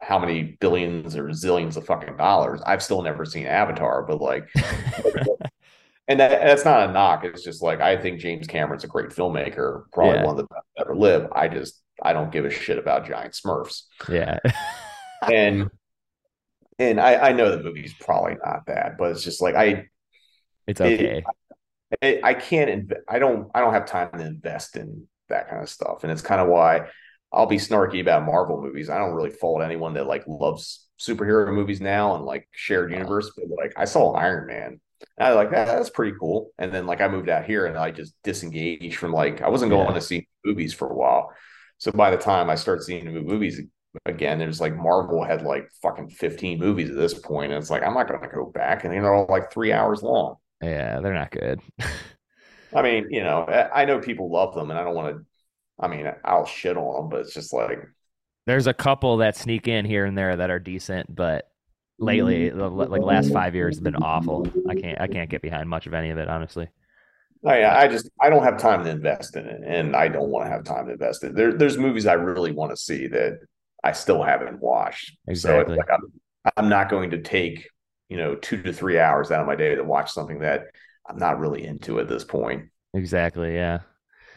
[0.00, 2.60] how many billions or zillions of fucking dollars.
[2.66, 4.48] I've still never seen Avatar, but like.
[6.08, 7.24] and that, that's not a knock.
[7.24, 10.24] It's just like I think James Cameron's a great filmmaker, probably yeah.
[10.24, 11.28] one of the best ever live.
[11.32, 13.82] I just I don't give a shit about giant Smurfs.
[14.08, 14.38] Yeah.
[15.30, 15.70] and
[16.78, 19.86] and I, I know the movie's probably not bad, but it's just like I
[20.66, 21.18] it's okay.
[21.18, 21.24] It,
[22.00, 25.62] I, I can't inv- I don't I don't have time to invest in that kind
[25.62, 26.04] of stuff.
[26.04, 26.88] And it's kind of why
[27.32, 28.90] I'll be snarky about Marvel movies.
[28.90, 33.32] I don't really fault anyone that like loves superhero movies now and like shared universe,
[33.36, 34.80] but like I saw Iron Man.
[35.18, 36.50] And I was like, ah, that's pretty cool.
[36.58, 39.70] And then like I moved out here and I just disengaged from like I wasn't
[39.70, 39.94] going yeah.
[39.94, 41.32] to see movies for a while.
[41.78, 43.60] So by the time I start seeing the movies
[44.06, 47.82] again, there's like Marvel had like fucking 15 movies at this point, and it's like
[47.82, 50.36] I'm not going to go back, and they're all like three hours long.
[50.62, 51.60] Yeah, they're not good.
[52.74, 55.24] I mean, you know, I know people love them, and I don't want to.
[55.78, 57.80] I mean, I'll shit on them, but it's just like
[58.46, 61.48] there's a couple that sneak in here and there that are decent, but
[61.98, 62.58] lately, mm-hmm.
[62.58, 64.46] the, like last five years, have been awful.
[64.68, 66.68] I can't, I can't get behind much of any of it, honestly.
[67.44, 70.30] Oh, yeah, I just I don't have time to invest in it, and I don't
[70.30, 71.36] want to have time to invest in it.
[71.36, 73.40] There, there's movies I really want to see that
[73.82, 75.16] I still haven't watched.
[75.26, 75.74] Exactly.
[75.74, 77.68] So like I'm, I'm not going to take
[78.12, 80.66] you know two to three hours out of my day to watch something that
[81.08, 82.68] I'm not really into at this point.
[82.92, 83.54] Exactly.
[83.54, 83.78] Yeah.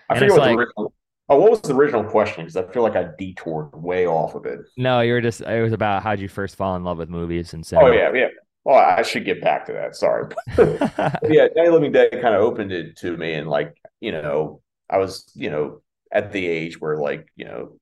[0.10, 0.94] I forget what like, the original.
[1.28, 2.46] Oh, what was the original question?
[2.46, 4.60] Because I feel like I detoured way off of it.
[4.78, 5.42] No, you were just.
[5.42, 7.90] It was about how'd you first fall in love with movies and cinema.
[7.90, 8.28] Oh yeah, yeah.
[8.64, 9.98] Well, I should get back to that.
[9.98, 10.34] Sorry.
[10.58, 15.00] yeah, the Living Dead kind of opened it to me, and like you know, I
[15.00, 15.82] was you know
[16.14, 17.78] at the age where like you know,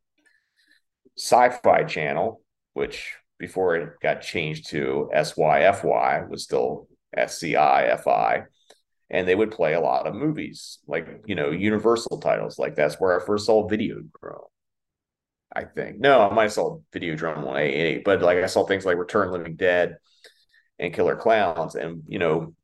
[1.17, 2.41] Sci-Fi Channel,
[2.73, 8.45] which before it got changed to SYFY was still SCIFI,
[9.09, 12.57] and they would play a lot of movies like you know Universal titles.
[12.59, 14.47] Like that's where I first saw Videodrome.
[15.55, 18.85] I think no, I might have saw Videodrome on A but like I saw things
[18.85, 19.97] like Return Living Dead
[20.79, 22.55] and Killer Clowns, and you know,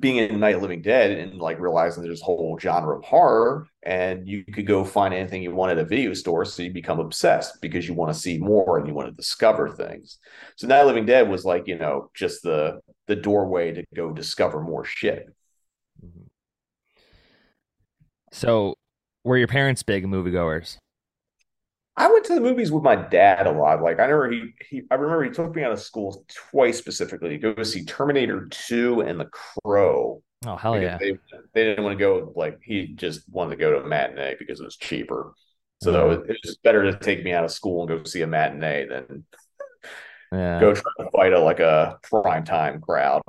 [0.00, 4.26] being in Night Living Dead and like realizing there's a whole genre of horror, and
[4.26, 7.60] you could go find anything you want at a video store, so you become obsessed
[7.60, 10.18] because you want to see more and you want to discover things.
[10.56, 14.60] So Night Living Dead was like you know just the the doorway to go discover
[14.60, 15.28] more shit.
[16.04, 16.24] Mm-hmm.
[18.32, 18.74] So,
[19.24, 20.78] were your parents big moviegoers?
[21.98, 23.82] I went to the movies with my dad a lot.
[23.82, 27.38] Like I remember he, he I remember he took me out of school twice specifically
[27.38, 29.30] to go see Terminator 2 and The
[29.64, 30.22] Crow.
[30.44, 30.98] Oh hell yeah.
[30.98, 31.12] They,
[31.54, 34.60] they didn't want to go like he just wanted to go to a matinee because
[34.60, 35.32] it was cheaper.
[35.82, 36.30] So mm-hmm.
[36.30, 39.24] it was better to take me out of school and go see a matinee than
[40.32, 40.60] yeah.
[40.60, 43.22] go try to fight a like a prime time crowd.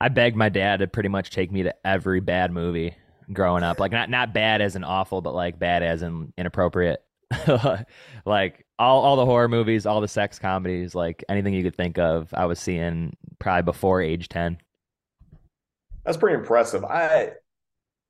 [0.00, 2.96] I begged my dad to pretty much take me to every bad movie
[3.32, 3.78] growing up.
[3.78, 7.03] Like not not bad as an awful, but like bad as an inappropriate.
[8.24, 11.98] like all all the horror movies, all the sex comedies, like anything you could think
[11.98, 14.58] of, I was seeing probably before age ten.
[16.04, 16.84] That's pretty impressive.
[16.84, 17.32] I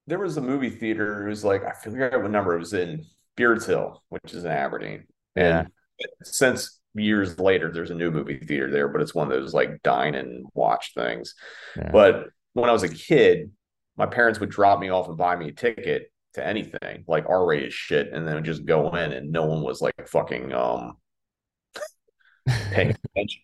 [0.06, 1.26] there was a movie theater.
[1.26, 3.04] It was like I forget what number it was in
[3.36, 5.04] Beards Hill, which is in Aberdeen.
[5.36, 6.06] And yeah.
[6.22, 9.82] since years later, there's a new movie theater there, but it's one of those like
[9.82, 11.34] dine and watch things.
[11.76, 11.90] Yeah.
[11.90, 13.50] But when I was a kid,
[13.96, 17.72] my parents would drop me off and buy me a ticket to anything like R-rated
[17.72, 20.96] shit, and then just go in, and no one was like fucking um
[22.70, 23.42] paying attention.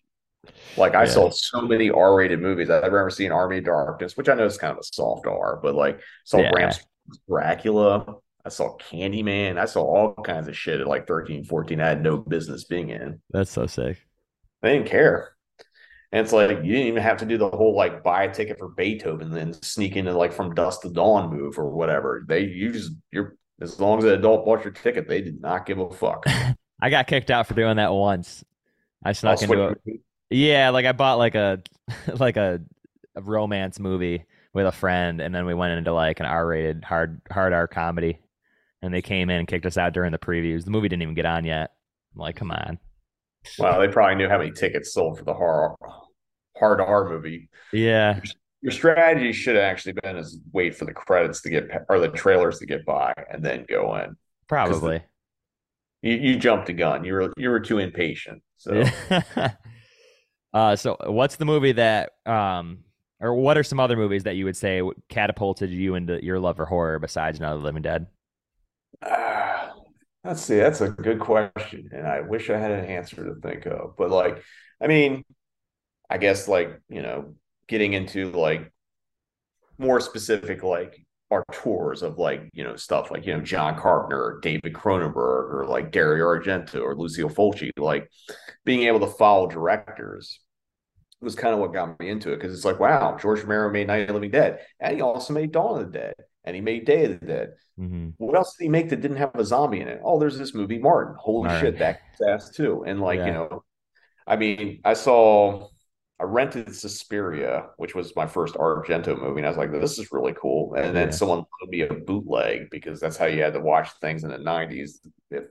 [0.77, 1.09] Like I yeah.
[1.09, 2.69] saw so many R-rated movies.
[2.69, 5.59] I remember seeing Army of Darkness, which I know is kind of a soft R,
[5.61, 6.71] but like saw yeah.
[7.27, 8.15] Dracula.
[8.43, 9.59] I saw Candyman.
[9.59, 11.79] I saw all kinds of shit at like 13, 14.
[11.79, 13.21] I had no business being in.
[13.29, 13.99] That's so sick.
[14.61, 15.35] They didn't care.
[16.11, 18.59] And it's like you didn't even have to do the whole like buy a ticket
[18.59, 22.25] for Beethoven and then sneak into like from dusk to dawn move or whatever.
[22.27, 25.65] They you just you're as long as an adult bought your ticket, they did not
[25.65, 26.25] give a fuck.
[26.81, 28.43] I got kicked out for doing that once.
[29.05, 30.01] I snuck into it.
[30.29, 31.61] Yeah, like I bought like a
[32.17, 32.59] like a,
[33.15, 37.21] a romance movie with a friend, and then we went into like an R-rated hard
[37.31, 38.19] hard R comedy,
[38.81, 40.65] and they came in and kicked us out during the previews.
[40.65, 41.71] The movie didn't even get on yet.
[42.15, 42.79] I'm like, come on.
[43.57, 45.75] Wow, they probably knew how many tickets sold for the horror
[46.61, 47.49] hard R movie.
[47.73, 48.21] Yeah.
[48.61, 52.09] Your strategy should have actually been is wait for the credits to get or the
[52.09, 54.15] trailers to get by and then go in.
[54.47, 55.03] Probably.
[56.03, 57.03] The, you, you jumped the gun.
[57.03, 58.43] You were you were too impatient.
[58.57, 58.83] So
[60.53, 62.83] uh so what's the movie that um
[63.19, 66.57] or what are some other movies that you would say catapulted you into your love
[66.57, 68.07] for horror besides the Living Dead?
[69.01, 69.69] Uh,
[70.23, 70.57] let's see.
[70.57, 73.95] That's a good question, and I wish I had an answer to think of.
[73.97, 74.43] But like,
[74.81, 75.23] I mean,
[76.09, 77.35] I guess like, you know,
[77.67, 78.71] getting into like
[79.77, 84.39] more specific like auteurs of like, you know, stuff like, you know, John Carpenter or
[84.41, 85.15] David Cronenberg
[85.53, 88.09] or like Dario Argento or Lucio Fulci, like
[88.65, 90.39] being able to follow directors
[91.21, 93.87] was kind of what got me into it because it's like, wow, George Romero made
[93.87, 96.13] Night of the Living Dead, and he also made Dawn of the Dead,
[96.43, 97.53] and he made Day of the Dead.
[97.79, 98.09] Mm-hmm.
[98.17, 100.01] What else did he make that didn't have a zombie in it?
[100.03, 101.15] Oh, there's this movie Martin.
[101.19, 101.73] Holy Martin.
[101.73, 102.83] shit, that's ass too.
[102.85, 103.25] And like, yeah.
[103.27, 103.63] you know,
[104.27, 105.67] I mean, I saw
[106.21, 110.11] I rented Suspiria, which was my first Argento movie, and I was like, "This is
[110.11, 111.13] really cool." And then yeah.
[111.13, 114.37] someone put me a bootleg because that's how you had to watch things in the
[114.37, 114.99] '90s.
[115.31, 115.45] If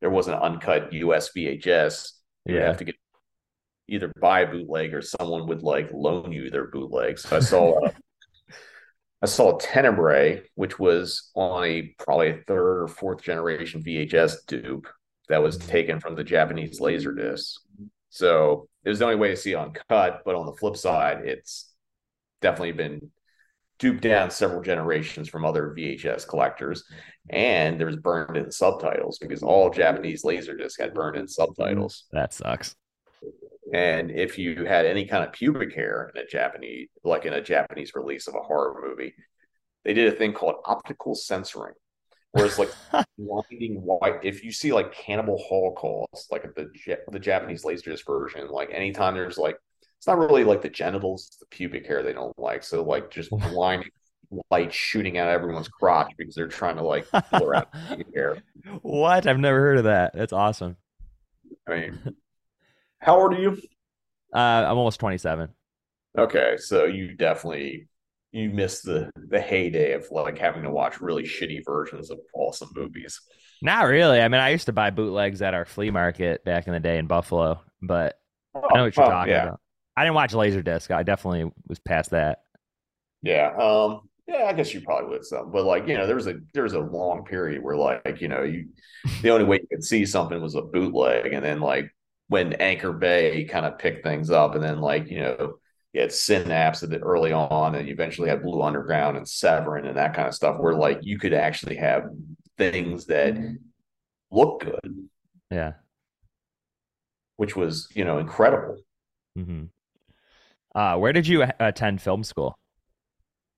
[0.00, 2.12] there was an uncut US VHS,
[2.46, 2.68] you yeah.
[2.68, 2.94] have to get
[3.86, 7.18] either buy a bootleg or someone would like loan you their bootleg.
[7.18, 7.90] So I saw, uh,
[9.20, 14.86] I saw Tenebrae, which was on a probably a third or fourth generation VHS dupe
[15.28, 17.54] that was taken from the Japanese laser Laserdisc.
[18.10, 20.22] So it was the only way to see it uncut.
[20.24, 21.72] But on the flip side, it's
[22.40, 23.10] definitely been
[23.78, 26.84] duped down several generations from other VHS collectors.
[27.28, 32.04] And there's burned in subtitles because all Japanese Laserdisc had burned in subtitles.
[32.12, 32.74] That sucks.
[33.72, 37.42] And if you had any kind of pubic hair in a Japanese, like in a
[37.42, 39.14] Japanese release of a horror movie,
[39.84, 41.74] they did a thing called optical censoring,
[42.32, 42.70] Whereas like
[43.18, 46.70] blinding white, if you see like Cannibal Holocaust, like the
[47.10, 49.56] the Japanese laserdisc version, like anytime there's like
[49.96, 52.62] it's not really like the genitals, the pubic hair they don't like.
[52.62, 53.90] So like just blinding
[54.50, 57.68] light shooting at everyone's crotch because they're trying to like blur out
[58.14, 58.42] hair.
[58.82, 59.26] What?
[59.26, 60.12] I've never heard of that.
[60.14, 60.76] That's awesome.
[61.66, 62.14] I mean,
[63.00, 63.52] how old are you?
[64.34, 64.38] Uh,
[64.68, 65.50] I'm almost 27.
[66.16, 67.88] Okay, so you definitely
[68.32, 72.68] you missed the the heyday of like having to watch really shitty versions of awesome
[72.74, 73.20] movies.
[73.62, 74.20] Not really.
[74.20, 76.98] I mean, I used to buy bootlegs at our flea market back in the day
[76.98, 78.20] in Buffalo, but
[78.54, 79.42] I know what you're Oh, talking yeah.
[79.44, 79.60] about.
[79.96, 80.90] I didn't watch Laserdisc.
[80.92, 82.42] I definitely was past that.
[83.22, 83.54] Yeah.
[83.58, 86.34] Um, yeah, I guess you probably would some, but like, you know, there was a
[86.52, 88.68] there was a long period where like, you know, you
[89.22, 91.90] the only way you could see something was a bootleg, and then like
[92.28, 95.54] when Anchor Bay kind of picked things up, and then like, you know,
[95.92, 100.14] you had Synapse early on, and you eventually had Blue Underground and Severin and that
[100.14, 102.04] kind of stuff, where like you could actually have
[102.58, 103.34] things that
[104.30, 105.08] look good,
[105.50, 105.72] Yeah.
[107.36, 108.76] which was, you know, incredible.
[109.38, 109.64] Mm-hmm.
[110.74, 112.58] Uh, where did you attend film school?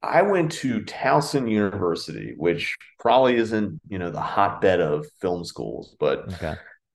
[0.02, 5.94] I went to Towson University, which probably isn't, you know, the hotbed of film schools,
[6.00, 6.54] but Okay.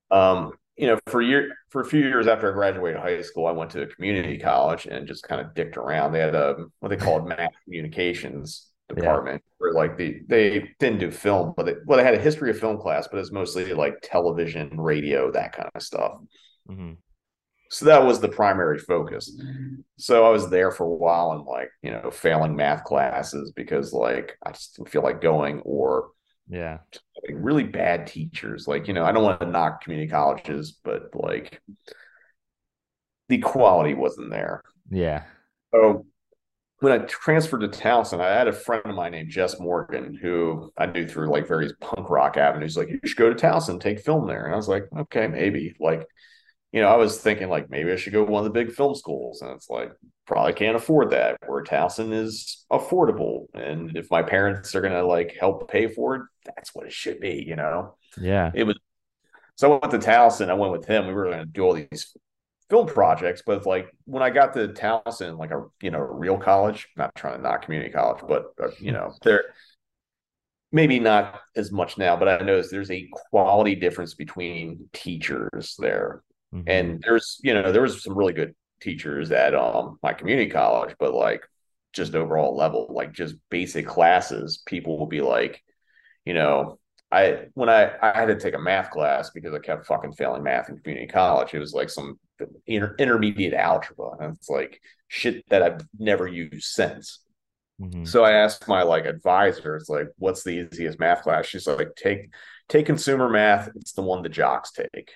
[0.10, 3.52] um, you know, for year for a few years after I graduated high school, I
[3.52, 6.12] went to a community college and just kind of dicked around.
[6.12, 11.12] They had a what they called mass communications department where like the they didn't do
[11.12, 13.96] film, but they well, they had a history of film class, but it's mostly like
[14.04, 16.14] television, radio, that kind of stuff.
[16.68, 16.98] hmm
[17.70, 19.36] So that was the primary focus.
[19.98, 23.94] So I was there for a while and like, you know, failing math classes because
[23.94, 26.12] like I just didn't feel like going or
[26.48, 26.80] Yeah.
[27.26, 28.68] having really bad teachers.
[28.68, 31.62] Like, you know, I don't want to knock community colleges, but like
[33.30, 34.62] the quality wasn't there.
[34.90, 35.24] Yeah.
[35.74, 36.06] So
[36.80, 40.72] when I transferred to Towson, I had a friend of mine named Jess Morgan who
[40.78, 42.78] I knew through like various punk rock avenues.
[42.78, 44.46] Like, you should go to Towson, take film there.
[44.46, 45.76] And I was like, okay, maybe.
[45.80, 46.06] Like,
[46.76, 48.76] you know, I was thinking like maybe I should go to one of the big
[48.76, 49.42] film schools.
[49.42, 49.94] And it's like,
[50.28, 51.38] probably can't afford that.
[51.48, 53.46] Where Towson is affordable.
[53.54, 57.22] And if my parents are gonna like help pay for it, that's what it should
[57.22, 57.96] be, you know.
[58.20, 58.52] Yeah.
[58.54, 58.78] It was
[59.56, 61.08] so I went to Towson, I went with him.
[61.08, 62.14] We were gonna do all these
[62.70, 66.38] film projects, but like when I got to Towson, like a you know, a real
[66.38, 69.46] college, not trying to knock community college, but uh, you know, there
[70.74, 76.22] maybe not as much now, but I noticed there's a quality difference between teachers there.
[76.56, 76.64] Mhm.
[76.68, 80.96] And there's, you know, there was some really good teachers at um my community college,
[81.00, 81.42] but like
[81.94, 85.64] just overall level, like just basic classes, people will be like,
[86.26, 86.80] you know,
[87.12, 90.44] I when I I had to take a math class because I kept fucking failing
[90.44, 91.54] math in community college.
[91.54, 92.20] It was like some
[92.68, 97.20] inter- intermediate algebra, and it's like shit that I've never used since.
[97.82, 98.08] Mhm.
[98.08, 101.46] So I asked my like advisor, it's like, what's the easiest math class?
[101.46, 102.30] She's like, take
[102.70, 103.70] take consumer math.
[103.76, 105.12] It's the one the jocks take.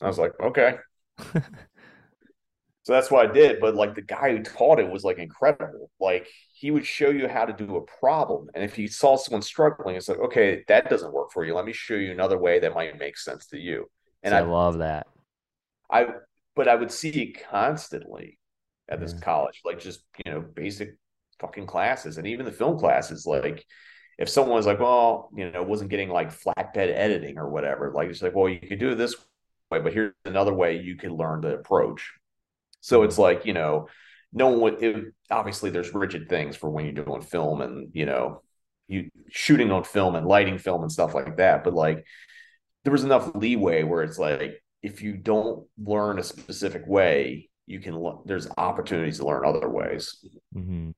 [0.00, 0.76] I was like, okay.
[2.82, 3.60] So that's what I did.
[3.60, 5.90] But like the guy who taught it was like incredible.
[6.00, 8.48] Like he would show you how to do a problem.
[8.54, 11.54] And if he saw someone struggling, it's like, okay, that doesn't work for you.
[11.54, 13.90] Let me show you another way that might make sense to you.
[14.22, 15.06] And I I, love that.
[15.90, 16.06] I,
[16.54, 18.38] but I would see it constantly
[18.88, 19.20] at this Yeah.
[19.20, 20.96] college, like just, you know, basic
[21.40, 22.18] fucking classes.
[22.18, 23.64] And even the film classes, like
[24.18, 28.08] if someone was like, well, you know, wasn't getting like flatbed editing or whatever, like
[28.10, 29.16] it's like, well, you could do it this
[29.70, 32.12] way, but here's another way you can learn the approach.
[32.80, 33.88] So it's like, you know,
[34.32, 38.06] no one would, it, obviously there's rigid things for when you're doing film and, you
[38.06, 38.42] know,
[38.88, 41.64] you shooting on film and lighting film and stuff like that.
[41.64, 42.04] But like,
[42.84, 47.80] there was enough leeway where it's like, if you don't learn a specific way, you
[47.80, 50.24] can, le- there's opportunities to learn other ways.
[50.54, 50.90] hmm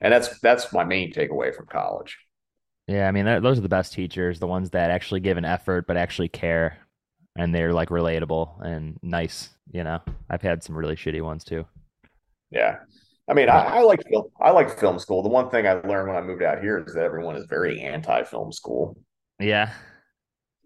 [0.00, 2.18] And that's, that's my main takeaway from college.
[2.86, 5.86] Yeah, I mean, those are the best teachers, the ones that actually give an effort
[5.88, 6.85] but actually care,
[7.36, 9.50] and they're like relatable and nice.
[9.72, 11.66] You know, I've had some really shitty ones too.
[12.50, 12.78] Yeah.
[13.28, 14.26] I mean, I, I like film.
[14.40, 15.22] I like film school.
[15.22, 17.80] The one thing I learned when I moved out here is that everyone is very
[17.80, 18.96] anti-film school,
[19.38, 19.72] Yeah,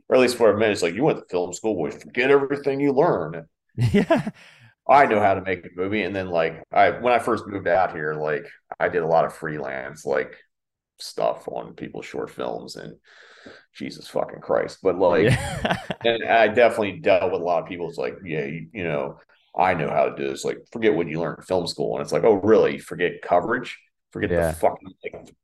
[0.09, 0.73] or at least for a minute.
[0.73, 3.47] It's like you went to film school, boy, forget everything you learn.
[3.77, 4.29] yeah,
[4.89, 7.69] I know how to make a movie, and then like I, when I first moved
[7.69, 8.47] out here, like
[8.79, 10.37] I did a lot of freelance like
[10.99, 12.95] stuff on people's short films, and
[13.75, 15.79] Jesus fucking Christ, but like, yeah.
[16.05, 17.89] and I definitely dealt with a lot of people.
[17.89, 19.19] It's like, yeah, you, you know,
[19.57, 20.45] I know how to do this.
[20.45, 22.79] Like, forget what you learned in film school, and it's like, oh, really?
[22.79, 23.79] Forget coverage?
[24.11, 24.51] Forget Yeah.
[24.51, 25.35] the fucking like,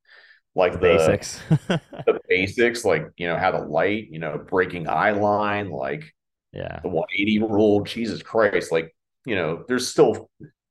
[0.55, 1.41] like the Basics.
[1.69, 6.05] the basics, like you know how to light, you know, breaking eye line, like
[6.53, 7.85] yeah, the 180 rule.
[7.85, 10.31] Jesus Christ, like you know, there's still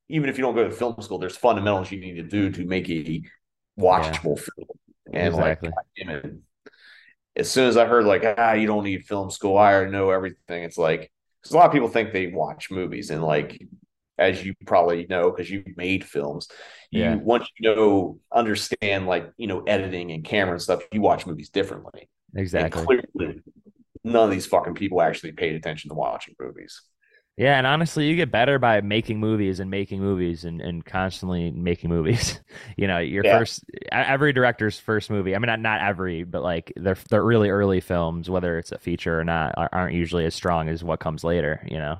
[0.09, 2.65] even if you don't go to film school, there's fundamentals you need to do to
[2.65, 3.21] make a
[3.79, 4.67] watchable film.
[5.13, 5.69] And exactly.
[5.69, 6.35] like, damn it,
[7.35, 10.09] as soon as I heard like ah, you don't need film school, I already know
[10.11, 10.63] everything.
[10.63, 11.11] It's like
[11.41, 13.61] because a lot of people think they watch movies and like
[14.17, 16.47] as you probably know because you made films
[16.89, 17.15] you Yeah.
[17.15, 21.49] once you know understand like you know editing and camera and stuff you watch movies
[21.49, 22.81] differently Exactly.
[22.81, 23.41] and clearly
[24.03, 26.81] none of these fucking people actually paid attention to watching movies
[27.37, 31.51] Yeah, and honestly, you get better by making movies and making movies and, and constantly
[31.51, 32.39] making movies.
[32.77, 33.25] You know, your Yeah.
[33.25, 35.33] first every director's first movie.
[35.35, 38.77] I mean, not not every, but like they're they're really early films, whether it's a
[38.77, 41.65] feature or not, are- aren't usually as strong as what comes later.
[41.69, 41.99] You know,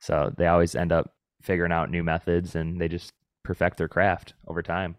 [0.00, 3.12] so they always end up figuring out new methods and they just
[3.44, 4.96] perfect their craft over time.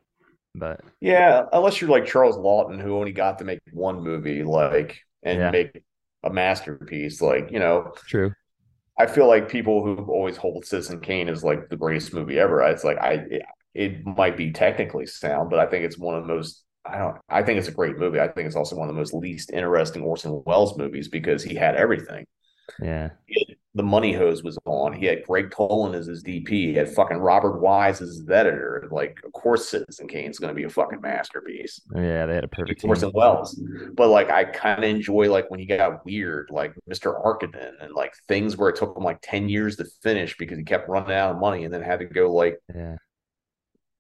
[0.56, 5.00] But Yeah, unless you're like Charles Laughton, who only got to make one movie, like,
[5.24, 5.52] and Yeah.
[5.52, 5.82] make
[6.24, 7.22] a masterpiece.
[7.22, 8.34] Like, you know, true.
[9.02, 12.62] I feel like people who always hold Citizen Kane as like the greatest movie ever.
[12.62, 13.42] It's like I, it,
[13.74, 16.64] it might be technically sound, but I think it's one of the most.
[16.86, 17.18] I don't.
[17.28, 18.20] I think it's a great movie.
[18.20, 21.56] I think it's also one of the most least interesting Orson Welles movies because he
[21.56, 22.26] had everything.
[22.80, 23.10] Yeah.
[23.74, 24.92] The Money Hose was on.
[24.92, 26.50] He had Gregg Toland as his DP.
[26.50, 28.90] He had fucking Robert Wise as his editor.
[28.92, 31.80] Like, of course, Citizen Kane's going to be a fucking masterpiece.
[31.96, 32.90] Yeah, they had a perfect team.
[32.90, 33.58] Orson Welles.
[33.94, 37.24] But like I kind of enjoy like when he got weird, like Mr.
[37.24, 40.66] Arkadin and like things where it took him like 10 years to finish because he
[40.66, 42.98] kept running out of money and then had to go like Yeah.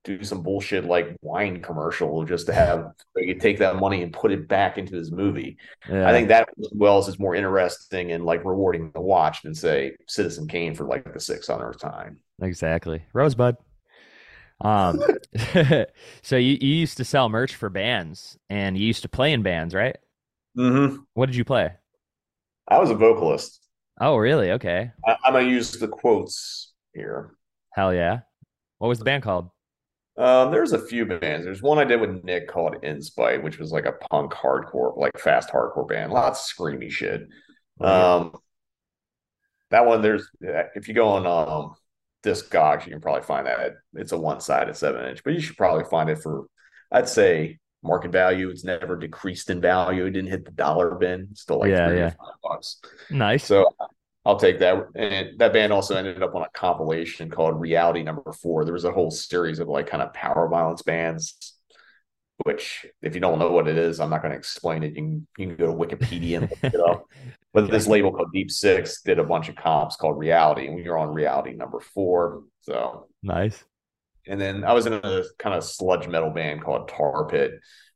[0.03, 4.31] Do some bullshit like wine commercial just to have could take that money and put
[4.31, 5.57] it back into his movie.
[5.89, 6.09] Yeah.
[6.09, 10.47] I think that Welles is more interesting and like rewarding to watch than say Citizen
[10.47, 12.19] Kane for like the 600th time.
[12.41, 13.03] Exactly.
[13.13, 13.57] Rosebud.
[14.61, 14.99] Um
[16.23, 19.43] so you, you used to sell merch for bands and you used to play in
[19.43, 19.97] bands, right?
[20.57, 20.97] Mm-hmm.
[21.13, 21.73] What did you play?
[22.67, 23.61] I was a vocalist.
[23.99, 24.51] Oh, really?
[24.51, 24.91] Okay.
[25.05, 27.35] I, I'm gonna use the quotes here.
[27.73, 28.21] Hell yeah.
[28.77, 29.49] What was the band called?
[30.17, 31.45] Um, there's a few bands.
[31.45, 35.17] There's one I did with Nick called Inspite, which was like a punk hardcore, like
[35.17, 36.11] fast hardcore band.
[36.11, 37.21] Lots of screamy shit.
[37.79, 38.33] Um,
[39.69, 41.75] that one there's if you go on um
[42.23, 43.71] Discogs, you can probably find that.
[43.95, 46.45] It's a one-sided seven inch, but you should probably find it for
[46.91, 48.49] I'd say market value.
[48.49, 50.05] It's never decreased in value.
[50.05, 51.29] It didn't hit the dollar bin.
[51.31, 52.13] It's still like Yeah, three yeah.
[52.43, 52.77] bucks.
[53.09, 53.45] nice.
[53.45, 53.69] So
[54.25, 54.87] I'll take that.
[54.95, 58.65] And that band also ended up on a compilation called Reality Number Four.
[58.65, 61.55] There was a whole series of like kind of power violence bands,
[62.43, 64.89] which if you don't know what it is, I'm not going to explain it.
[64.89, 67.05] You can you can go to Wikipedia and look it up.
[67.53, 70.87] But this label called Deep Six did a bunch of comps called Reality, and we
[70.87, 72.43] were on Reality Number Four.
[72.61, 73.61] So nice.
[74.25, 77.51] and then I was in a kind of sludge metal band called Tar Pit,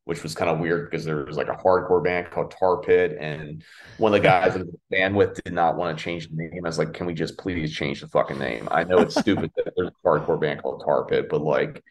[0.05, 3.17] which was kind of weird because there was like a hardcore band called Tar Pit,
[3.19, 3.63] and
[3.97, 6.61] one of the guys in the band with did not want to change the name.
[6.63, 9.51] I was like, "Can we just please change the fucking name?" I know it's stupid
[9.57, 11.83] that there's a hardcore band called Tar Pit, but like,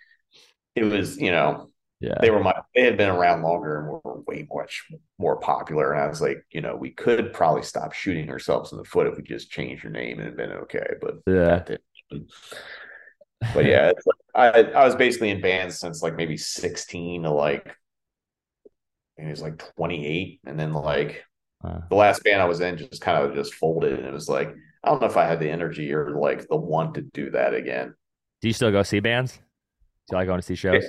[0.76, 2.18] it was you know Yeah.
[2.20, 4.84] they were my they had been around longer and were way much
[5.18, 5.92] more popular.
[5.92, 9.06] And I was like, you know, we could probably stop shooting ourselves in the foot
[9.06, 10.86] if we just changed your name and it'd been okay.
[11.00, 11.44] But Yeah.
[11.64, 11.66] that
[12.10, 12.30] didn't.
[13.54, 14.16] But yeah, it's like,
[14.54, 17.76] I I was basically in bands since like maybe 16 to like
[19.16, 20.40] it was like 28.
[20.46, 21.24] And then like
[21.62, 23.94] Uh, the last band I was in just kind of just folded.
[23.98, 26.56] And it was like, I don't know if I had the energy or like the
[26.56, 27.94] want to do that again.
[28.40, 29.32] do you still go see bands?
[29.36, 29.40] Do
[30.12, 30.84] you like going to see shows?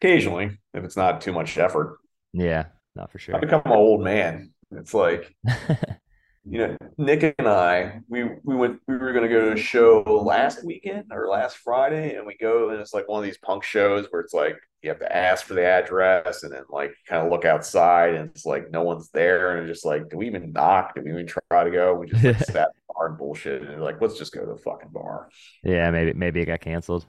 [0.00, 1.98] Occasionally, if it's not too much effort.
[2.32, 2.66] Yeah.
[2.96, 3.34] Not for sure.
[3.34, 4.52] I've become an old man.
[4.72, 5.34] It's like
[6.44, 10.02] you know, Nick and I, we we went we were gonna go to a show
[10.24, 13.62] last weekend or last Friday, and we go and it's like one of these punk
[13.62, 17.24] shows where it's like you have to ask for the address and then like kind
[17.24, 20.26] of look outside and it's like no one's there and it's just like, do we
[20.26, 20.94] even knock?
[20.94, 21.94] Do we even try to go?
[21.94, 24.90] We just like sat bar and bullshit and like, let's just go to the fucking
[24.92, 25.28] bar.
[25.62, 27.06] yeah, maybe maybe it got canceled.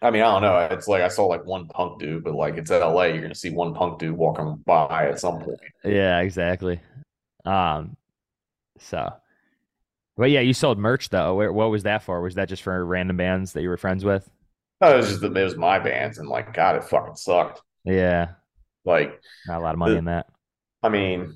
[0.00, 0.76] I mean, I don't know.
[0.76, 3.50] It's like I saw like one punk dude, but like it's LA, you're gonna see
[3.50, 5.58] one punk dude walking by at some point.
[5.82, 6.80] Yeah, exactly.
[7.44, 7.96] Um,
[8.80, 9.12] so,
[10.16, 11.34] but yeah, you sold merch though.
[11.36, 12.20] Where, what was that for?
[12.20, 14.28] Was that just for random bands that you were friends with?
[14.80, 17.60] No, it was just that it was my bands and like God, it fucking sucked.
[17.84, 18.32] Yeah,
[18.84, 20.26] Like not a lot of money The- in that.
[20.82, 21.34] I mean,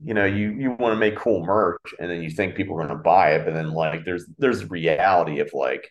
[0.00, 2.84] you know, you you want to make cool merch, and then you think people are
[2.86, 5.88] going to buy it, but then like there's there's the reality of like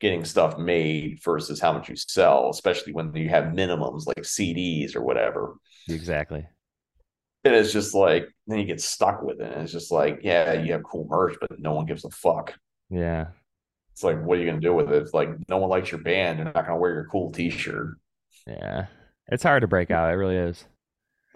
[0.00, 4.94] getting stuff made versus how much you sell, especially when you have minimums like CDs
[4.94, 5.54] or whatever.
[5.88, 6.46] Exactly.
[7.44, 9.52] It's just like then you get stuck with it.
[9.52, 12.54] And it's just like, yeah, you have cool merch, but no one gives a fuck.
[12.90, 13.28] Yeah.
[13.92, 15.02] It's like, what are you going to do with it?
[15.02, 16.38] It's like no one likes your band.
[16.38, 17.96] They're not going to wear your cool T-shirt.
[18.46, 18.86] Yeah.
[19.28, 20.12] It's hard to break out.
[20.12, 20.64] It really is.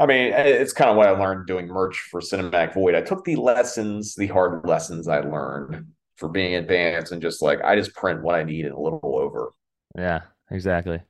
[0.00, 2.94] I mean, it's kind of what I learned doing merch for Cinematic Void.
[2.94, 5.86] I took the lessons, the hard lessons I learned
[6.16, 8.80] for being in bands, and just like I just print what I need and a
[8.80, 9.52] little over.
[9.96, 11.00] Yeah, exactly.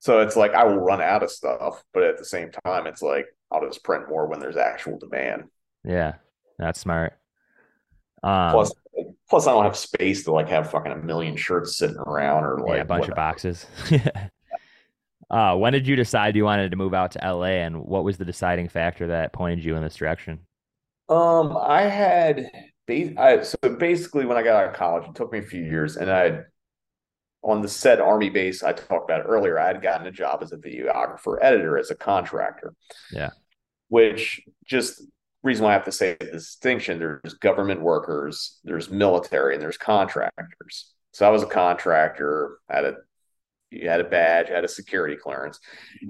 [0.00, 3.02] So it's like I will run out of stuff, but at the same time, it's
[3.02, 5.44] like I'll just print more when there's actual demand.
[5.84, 6.14] Yeah,
[6.58, 7.14] that's smart.
[8.22, 8.72] Um, Plus,
[9.28, 12.60] plus I don't have space to like have fucking a million shirts sitting around or
[12.60, 13.14] like yeah, a bunch of whatever.
[13.16, 13.66] boxes.
[15.30, 18.16] uh, when did you decide you wanted to move out to LA, and what was
[18.16, 20.40] the deciding factor that pointed you in this direction?
[21.08, 22.50] Um, I had
[22.88, 25.96] I, so basically, when I got out of college, it took me a few years,
[25.96, 26.40] and I,
[27.42, 30.52] on the said army base I talked about earlier, I had gotten a job as
[30.52, 32.74] a videographer editor as a contractor.
[33.10, 33.30] Yeah.
[33.94, 35.02] Which just
[35.44, 39.76] reason why I have to say the distinction: there's government workers, there's military, and there's
[39.76, 40.92] contractors.
[41.12, 42.94] So I was a contractor, had a
[43.70, 45.60] you had a badge, had a security clearance,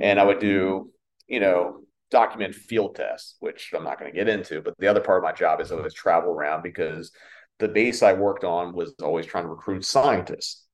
[0.01, 0.93] and I would do,
[1.29, 1.81] you know,
[2.11, 4.63] document field tests, which I'm not going to get into.
[4.63, 7.13] But the other part of my job is always travel around because
[7.59, 10.65] the base I worked on was always trying to recruit scientists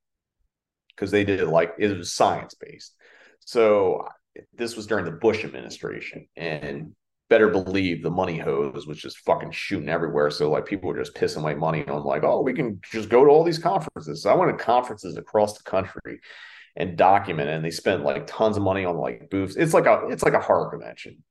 [0.94, 2.94] because they did like it was science based.
[3.40, 4.06] So
[4.54, 6.94] this was during the Bush administration, and
[7.30, 10.30] better believe the money hose was just fucking shooting everywhere.
[10.30, 13.24] So like people were just pissing away money on like, oh, we can just go
[13.24, 14.24] to all these conferences.
[14.24, 16.20] So I went to conferences across the country
[16.76, 19.56] and document it, and they spent like tons of money on like booths.
[19.56, 21.22] It's like a it's like a horror convention,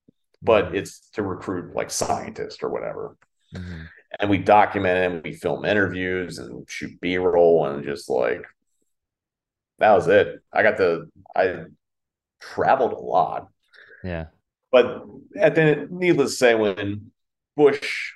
[0.42, 0.76] but mm-hmm.
[0.76, 3.18] it's to recruit like scientists or whatever.
[3.54, 3.82] Mm-hmm.
[4.20, 8.44] And we document and we film interviews and shoot B roll and just like
[9.80, 10.42] that was it.
[10.52, 11.66] I got the I
[12.40, 13.50] traveled a lot.
[14.04, 14.28] Yeah.
[14.72, 15.04] But
[15.38, 17.12] at the needless to say, when
[17.56, 18.14] Bush,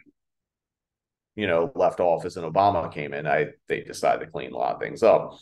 [1.35, 4.75] you know, left office and Obama came in, I they decided to clean a lot
[4.75, 5.37] of things up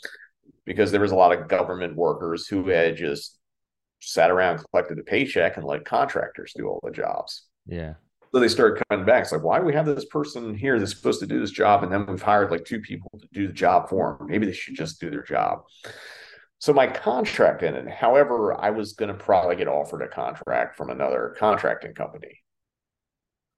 [0.66, 3.38] because there was a lot of government workers who had just
[4.00, 7.44] sat around, collected a paycheck, and let contractors do all the jobs.
[7.66, 7.96] Yeah.
[8.34, 9.24] So they started coming back.
[9.24, 11.84] It's like, why do we have this person here that's supposed to do this job?
[11.84, 14.28] And then we've hired like two people to do the job for them.
[14.28, 15.64] Maybe they should just do their job.
[16.62, 17.88] So my contract ended.
[17.88, 22.44] However, I was going to probably get offered a contract from another contracting company,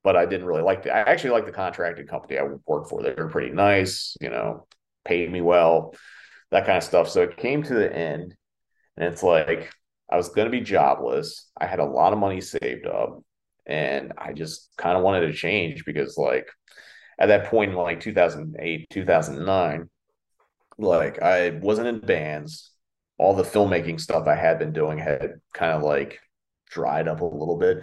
[0.06, 0.90] but I didn't really like it.
[0.92, 3.04] I actually liked the contracting company I worked for.
[3.04, 4.68] They were pretty nice, you know,
[5.04, 5.94] paid me well,
[6.52, 7.10] that kind of stuff.
[7.10, 8.36] So it came to the end,
[8.96, 9.70] and it's like
[10.10, 11.52] I was going to be jobless.
[11.60, 13.22] I had a lot of money saved up,
[13.66, 16.48] and I just kind of wanted to change because, like,
[17.20, 19.90] at that point in like 2008, 2009,
[20.78, 22.70] like I wasn't in bands
[23.24, 26.20] all the filmmaking stuff I had been doing had kind of like
[26.70, 27.78] dried up a little bit.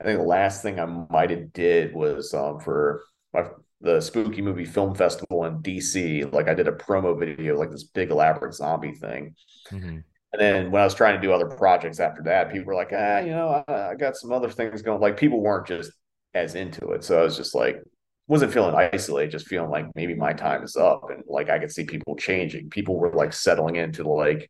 [0.00, 3.48] I think the last thing I might have did was um, for my,
[3.80, 6.32] the Spooky Movie Film Festival in DC.
[6.32, 9.34] Like I did a promo video, like this big elaborate zombie thing.
[9.72, 9.98] Mm-hmm.
[10.32, 12.92] And then when I was trying to do other projects after that, people were like,
[12.92, 15.00] ah, you know, I, I got some other things going.
[15.00, 15.90] Like people weren't just
[16.34, 17.02] as into it.
[17.02, 17.82] So I was just like,
[18.28, 21.72] wasn't feeling isolated, just feeling like maybe my time is up and like I could
[21.72, 22.70] see people changing.
[22.70, 24.48] People were like settling into like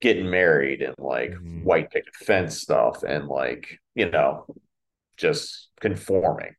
[0.00, 1.64] getting married and like mm-hmm.
[1.64, 4.46] white picket fence stuff and like, you know,
[5.16, 6.54] just conforming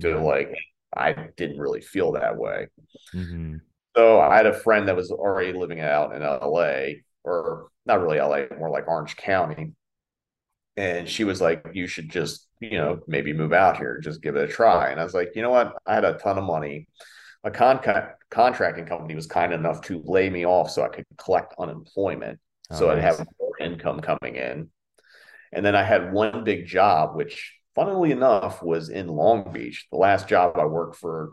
[0.00, 0.54] to like
[0.96, 2.66] I didn't really feel that way.
[3.14, 3.56] Mm-hmm.
[3.96, 8.18] So I had a friend that was already living out in LA or not really
[8.18, 9.72] LA, more like Orange County.
[10.76, 14.36] And she was like, You should just you know, maybe move out here, just give
[14.36, 14.90] it a try.
[14.90, 15.74] And I was like, you know what?
[15.86, 16.86] I had a ton of money.
[17.42, 17.80] A con-
[18.30, 22.38] contracting company was kind enough to lay me off so I could collect unemployment.
[22.70, 22.96] Oh, so nice.
[22.96, 24.68] I'd have more income coming in.
[25.52, 29.86] And then I had one big job, which funnily enough was in Long Beach.
[29.90, 31.32] The last job I worked for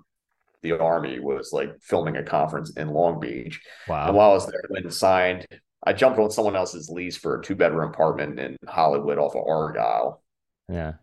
[0.63, 3.61] the army was like filming a conference in Long Beach.
[3.87, 4.07] Wow.
[4.07, 5.45] And while I was there, I went and signed.
[5.85, 9.43] I jumped on someone else's lease for a two bedroom apartment in Hollywood off of
[9.47, 10.23] Argyle.
[10.67, 10.93] Yeah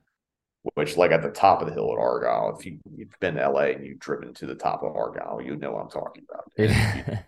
[0.72, 2.56] which like at the top of the hill at Argyle.
[2.58, 5.56] If you, you've been to LA and you've driven to the top of Argyle, you
[5.56, 7.18] know what I'm talking about.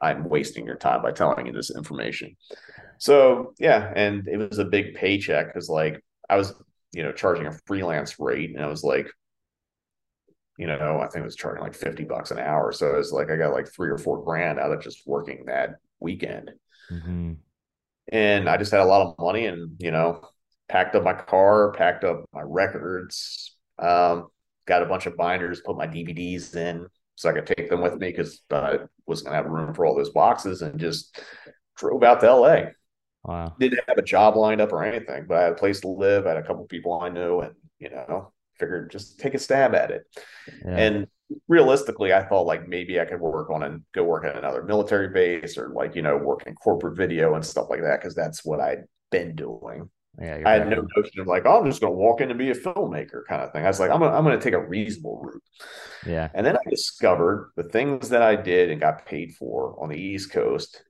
[0.00, 2.36] I'm wasting your time by telling you this information.
[2.98, 6.54] So yeah, and it was a big paycheck because like I was,
[6.92, 9.08] you know, charging a freelance rate, and I was like,
[10.58, 12.72] you know, I think I was charging like 50 bucks an hour.
[12.72, 15.44] So it was like I got like three or four grand out of just working
[15.46, 16.50] that weekend.
[16.90, 17.34] Mm-hmm.
[18.12, 20.22] And I just had a lot of money and, you know,
[20.68, 24.28] packed up my car, packed up my records, um,
[24.66, 26.86] got a bunch of binders, put my DVDs in
[27.16, 29.96] so I could take them with me because I wasn't gonna have room for all
[29.96, 31.18] those boxes, and just
[31.76, 32.70] drove out to LA.
[33.24, 33.54] Wow.
[33.58, 36.26] Didn't have a job lined up or anything, but I had a place to live.
[36.26, 39.74] I had a couple people I knew, and you know, figured just take a stab
[39.74, 40.04] at it.
[40.64, 40.76] Yeah.
[40.76, 41.06] And
[41.48, 45.08] realistically, I thought like maybe I could work on and go work at another military
[45.08, 48.44] base or like you know work in corporate video and stuff like that because that's
[48.44, 49.90] what I'd been doing.
[50.20, 52.38] Yeah, I had no notion of like, oh, I'm just going to walk in and
[52.38, 53.64] be a filmmaker kind of thing.
[53.64, 55.42] I was like, I'm gonna, I'm going to take a reasonable route.
[56.06, 56.30] Yeah.
[56.32, 60.00] And then I discovered the things that I did and got paid for on the
[60.00, 60.82] East Coast,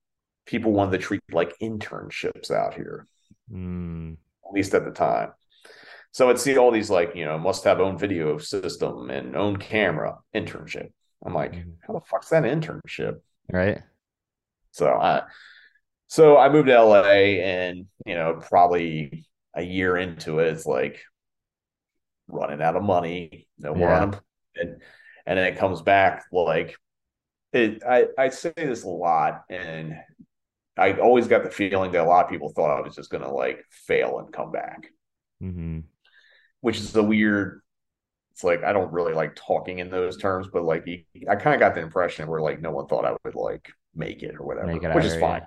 [0.44, 3.08] people wanted to treat like internships out here,
[3.52, 4.12] mm.
[4.12, 5.32] at least at the time.
[6.12, 9.56] So I'd see all these like, you know, must have own video system and own
[9.56, 10.90] camera internship.
[11.24, 11.72] I'm like, mm.
[11.84, 13.16] how the fuck's that internship?
[13.50, 13.82] Right.
[14.70, 15.22] So I,
[16.08, 21.00] so I moved to LA and, you know, probably a year into it, it's like
[22.28, 23.96] running out of money, no more yeah.
[23.96, 24.82] unemployment.
[25.26, 26.76] and then it comes back like
[27.52, 27.82] it.
[27.88, 29.94] I I say this a lot, and
[30.76, 33.32] I always got the feeling that a lot of people thought I was just gonna
[33.32, 34.88] like fail and come back,
[35.40, 35.80] hmm
[36.60, 37.60] which is a weird.
[38.32, 40.86] It's like I don't really like talking in those terms, but like
[41.28, 44.22] I kind of got the impression where like no one thought I would like make
[44.22, 45.42] it or whatever, Make it which is fine.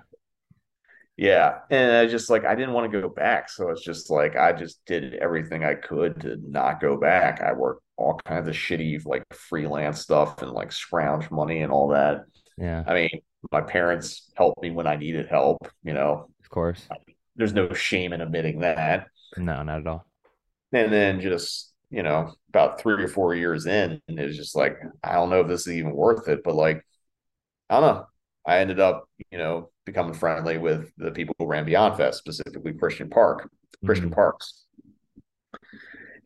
[1.20, 1.58] Yeah.
[1.68, 3.50] And I just like I didn't want to go back.
[3.50, 7.42] So it's just like I just did everything I could to not go back.
[7.42, 11.88] I worked all kinds of shitty like freelance stuff and like scrounge money and all
[11.88, 12.24] that.
[12.56, 13.20] Yeah, I mean,
[13.52, 16.30] my parents helped me when I needed help, you know.
[16.42, 16.88] of course.
[17.36, 19.08] There's no shame in admitting that.
[19.36, 20.06] No, not at all.
[20.72, 24.56] And then just, you know, about three or four years in, and it was just
[24.56, 26.82] like, I don't know if this is even worth it, but like,
[27.68, 28.06] I don't know.
[28.46, 32.72] I ended up, you know, becoming friendly with the people who ran Beyond Fest, specifically
[32.72, 33.50] Christian Park,
[33.84, 34.14] Christian Mhm.
[34.14, 34.64] Parkes.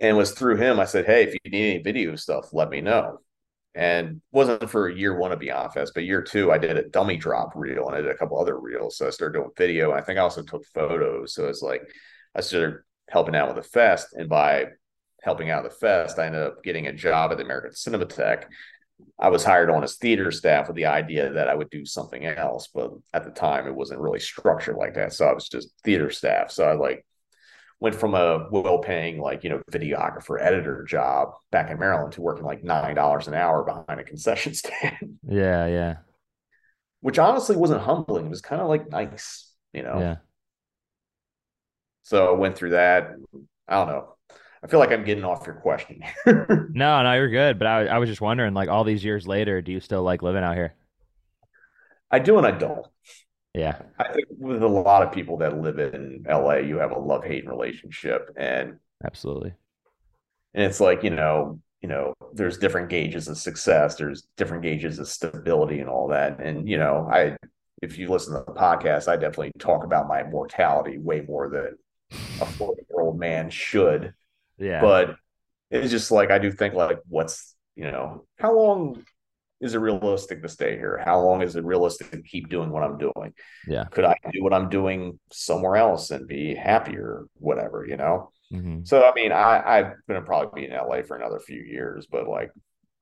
[0.00, 2.68] And it was through him I said, Hey, if you need any video stuff, let
[2.70, 3.20] me know.
[3.74, 7.16] And wasn't for year one of Beyond Fest, but year two, I did a dummy
[7.16, 8.96] drop reel and I did a couple other reels.
[8.96, 9.90] So I started doing video.
[9.90, 11.34] And I think I also took photos.
[11.34, 11.82] So it's like
[12.34, 14.14] I started helping out with the fest.
[14.14, 14.66] And by
[15.22, 18.44] helping out the fest, I ended up getting a job at the American Cinematheque.
[19.18, 22.24] I was hired on as theater staff with the idea that I would do something
[22.24, 25.12] else, but at the time it wasn't really structured like that.
[25.12, 26.50] So I was just theater staff.
[26.50, 27.04] So I like
[27.80, 32.44] went from a well-paying like you know videographer editor job back in Maryland to working
[32.44, 35.96] like nine dollars an hour behind a concession stand, Yeah, yeah,
[37.00, 38.26] which honestly wasn't humbling.
[38.26, 39.98] It was kind of like nice, you know.
[40.00, 40.16] yeah.
[42.02, 43.12] So I went through that.
[43.68, 44.13] I don't know.
[44.64, 46.02] I feel like I'm getting off your question.
[46.76, 47.58] No, no, you're good.
[47.58, 50.22] But I, I was just wondering, like all these years later, do you still like
[50.22, 50.74] living out here?
[52.10, 52.84] I do and I don't.
[53.54, 56.98] Yeah, I think with a lot of people that live in LA, you have a
[56.98, 59.54] love-hate relationship, and absolutely.
[60.54, 64.98] and it's like you know you know there's different gauges of success there's different gauges
[64.98, 67.36] of stability and all that and you know i
[67.82, 71.76] if you listen to the podcast i definitely talk about my mortality way more than
[72.40, 74.14] a 40 year old man should
[74.58, 75.16] Yeah, but
[75.70, 79.02] it's just like i do think like what's you know how long
[79.60, 82.82] is it realistic to stay here how long is it realistic to keep doing what
[82.82, 83.32] i'm doing
[83.66, 83.84] yeah.
[83.84, 88.84] could i do what i'm doing somewhere else and be happier whatever you know hmm
[88.84, 92.52] so I mean, I I'm probably be in LA for another few years, but like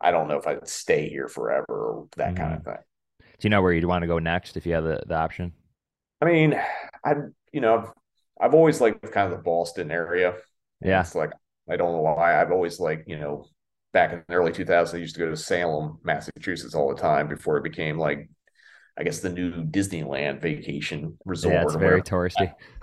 [0.00, 2.78] I don't know if I'd stay here forever or that kind of thing.
[3.18, 5.52] Do you know where you'd want to go next if you had the, the option?
[6.20, 6.60] I mean,
[7.04, 7.14] I
[7.52, 7.88] you know I've,
[8.40, 10.34] I've always liked kind of the Boston area.
[10.80, 11.00] Yeah.
[11.00, 11.32] It's like
[11.70, 13.46] I don't know why I've always like you know
[13.92, 17.28] back in the early 2000s I used to go to Salem, Massachusetts all the time
[17.28, 18.28] before it became like
[18.98, 21.52] I guess the new Disneyland vacation resort.
[21.52, 22.52] Yeah, it's very touristy.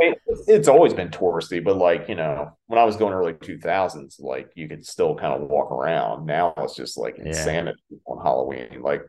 [0.00, 0.14] I mean,
[0.46, 4.50] it's always been touristy, but like, you know, when I was going early 2000s, like
[4.54, 6.26] you could still kind of walk around.
[6.26, 7.24] Now it's just like Yeah.
[7.24, 8.80] insanity on Halloween.
[8.82, 9.02] Like,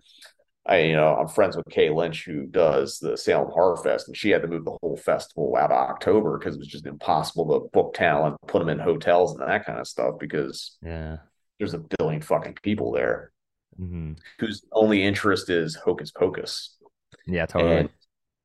[0.69, 4.17] I, you know, I'm friends with Kate Lynch, who does the Salem Horror Fest, and
[4.17, 7.47] she had to move the whole festival out of October because it was just impossible
[7.61, 11.17] to book talent, put them in hotels and that kind of stuff because Yeah.
[11.59, 13.31] there's a billion fucking people there
[13.77, 16.77] hmm whose only interest is hocus pocus
[17.25, 17.87] Yeah, totally.
[17.87, 17.89] and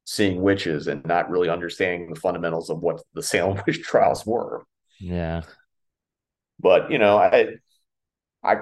[0.07, 4.65] seeing witches and not really understanding the fundamentals of what the Salem witch trials were.
[4.99, 5.43] Yeah.
[6.59, 7.57] But you know, I
[8.45, 8.57] I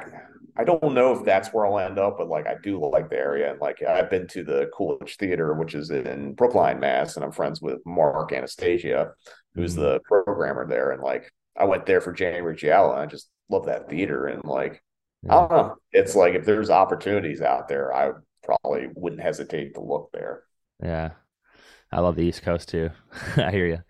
[0.56, 3.16] I don't know if that's where I'll end up, but like I do like the
[3.16, 7.24] area and like I've been to the Coolidge Theater, which is in Brookline, Mass, and
[7.24, 9.12] I'm friends with Mark Anastasio,
[9.54, 9.76] who's Mhm.
[9.76, 10.90] the programmer there.
[10.90, 14.26] And like I went there for January Giallo and I just love that theater.
[14.26, 14.82] And like
[15.28, 15.76] I don't know.
[15.92, 18.12] It's like if there's opportunities out there, I
[18.44, 20.42] probably wouldn't hesitate to look there.
[20.82, 21.12] Yeah.
[21.92, 22.90] I love the East Coast too.
[23.36, 23.82] I hear you.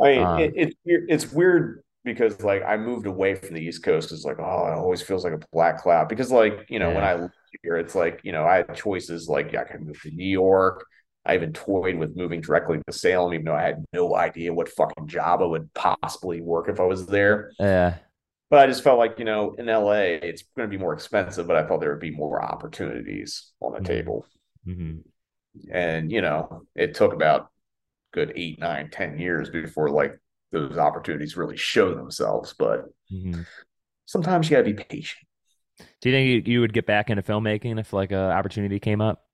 [0.00, 1.82] I mean, Um, it, it's it's weird
[2.14, 5.24] because like I moved away from the East Coast because like oh, it always feels
[5.24, 8.32] like a black cloud because like you know when I lived here, it's like you
[8.32, 10.86] know I had choices like I could move to New York.
[11.26, 14.68] I even toyed with moving directly to Salem, even though I had no idea what
[14.70, 17.52] fucking job I would possibly work if I was there.
[17.58, 17.98] Yeah.
[18.50, 21.46] But I just felt like you know in LA it's going to be more expensive,
[21.46, 23.86] but I thought there would be more opportunities on the Mhm.
[23.86, 24.26] table.
[24.64, 24.98] hmm
[25.72, 27.50] And you know it took about
[28.12, 30.18] good eight, nine, ten years before like
[30.52, 32.54] those opportunities really show themselves.
[32.58, 33.42] But hmm
[34.06, 35.26] sometimes you gotta be patient.
[36.00, 39.00] Do you think you, you would get back into filmmaking if like an opportunity came
[39.00, 39.24] up?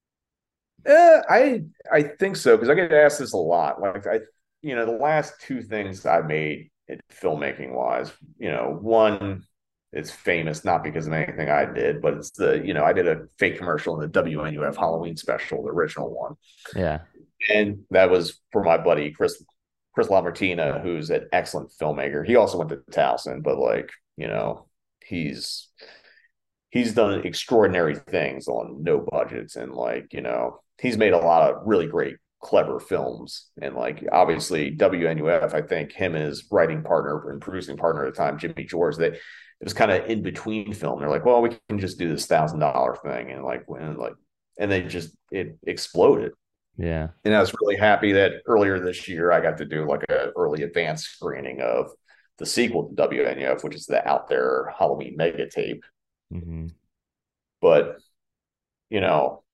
[0.88, 3.80] Uh, I I think so because I get asked this a lot.
[3.80, 4.20] Like I,
[4.62, 6.70] you know, the last two things I made
[7.10, 9.44] filmmaking wise, you know, one
[9.92, 13.08] is famous not because of anything I did, but it's the you know I did
[13.08, 16.34] a fake commercial in the WNUF Halloween special, the original one,
[16.74, 17.00] Yeah.
[17.50, 19.42] and that was for my buddy Chris
[19.94, 22.26] Chris LaMartina, who's an excellent filmmaker.
[22.26, 24.66] He also went to Towson, but like you know,
[25.04, 25.68] he's
[26.70, 31.48] he's done extraordinary things on no budgets and like you know he's made a lot
[31.48, 33.46] of really great clever films.
[33.62, 38.14] And like obviously WNUF I think him and his writing partner and producing partner at
[38.14, 39.20] the time Jimmy George that it
[39.62, 41.00] was kind of in between film.
[41.00, 44.14] They're like well we can just do this thousand dollar thing and like and like
[44.58, 46.32] and they just it exploded
[46.76, 47.08] Yeah.
[47.24, 50.32] and I was really happy that earlier this year I got to do like a
[50.36, 51.90] early advanced screening of
[52.38, 55.84] the sequel to WNUF, which is the Out There Halloween mega tape.
[56.32, 56.68] hmm
[57.60, 57.98] But
[58.90, 59.44] you know,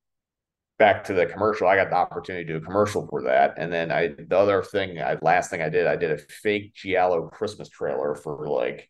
[0.79, 3.73] back to the commercial, I got the opportunity to do a commercial for that, and
[3.73, 7.29] then I the other thing, I last thing I did, I did a fake Giallo
[7.29, 8.90] Christmas trailer for like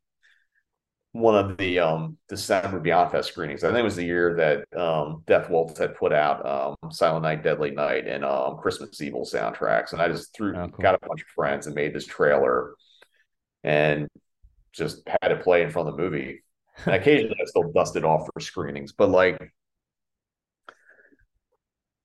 [1.13, 3.65] one of the um December Beyond Fest screenings.
[3.65, 7.25] I think it was the year that um Death Waltz had put out um Silent
[7.25, 9.93] Night, Deadly Night and um Christmas Evil soundtracks.
[9.93, 10.83] And I just threw Oh, cool.
[10.83, 12.75] got a bunch of friends and made this trailer
[13.65, 14.09] and
[14.73, 16.43] just had it play in front of the movie.
[16.87, 19.53] And occasionally I still dust it off for screenings, but like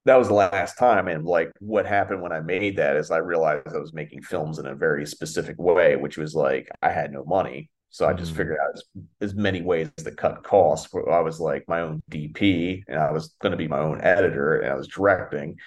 [0.06, 1.08] that was the last time.
[1.08, 4.60] And like what happened when I made that is I realized I was making films
[4.60, 7.70] in a very specific way, which was like I had no money.
[7.96, 8.38] So I just Mhm.
[8.38, 8.84] figured out as,
[9.22, 10.92] as many ways to cut costs.
[10.92, 14.02] Where I was like my own DP and I was going to be my own
[14.02, 15.58] editor and I was directing.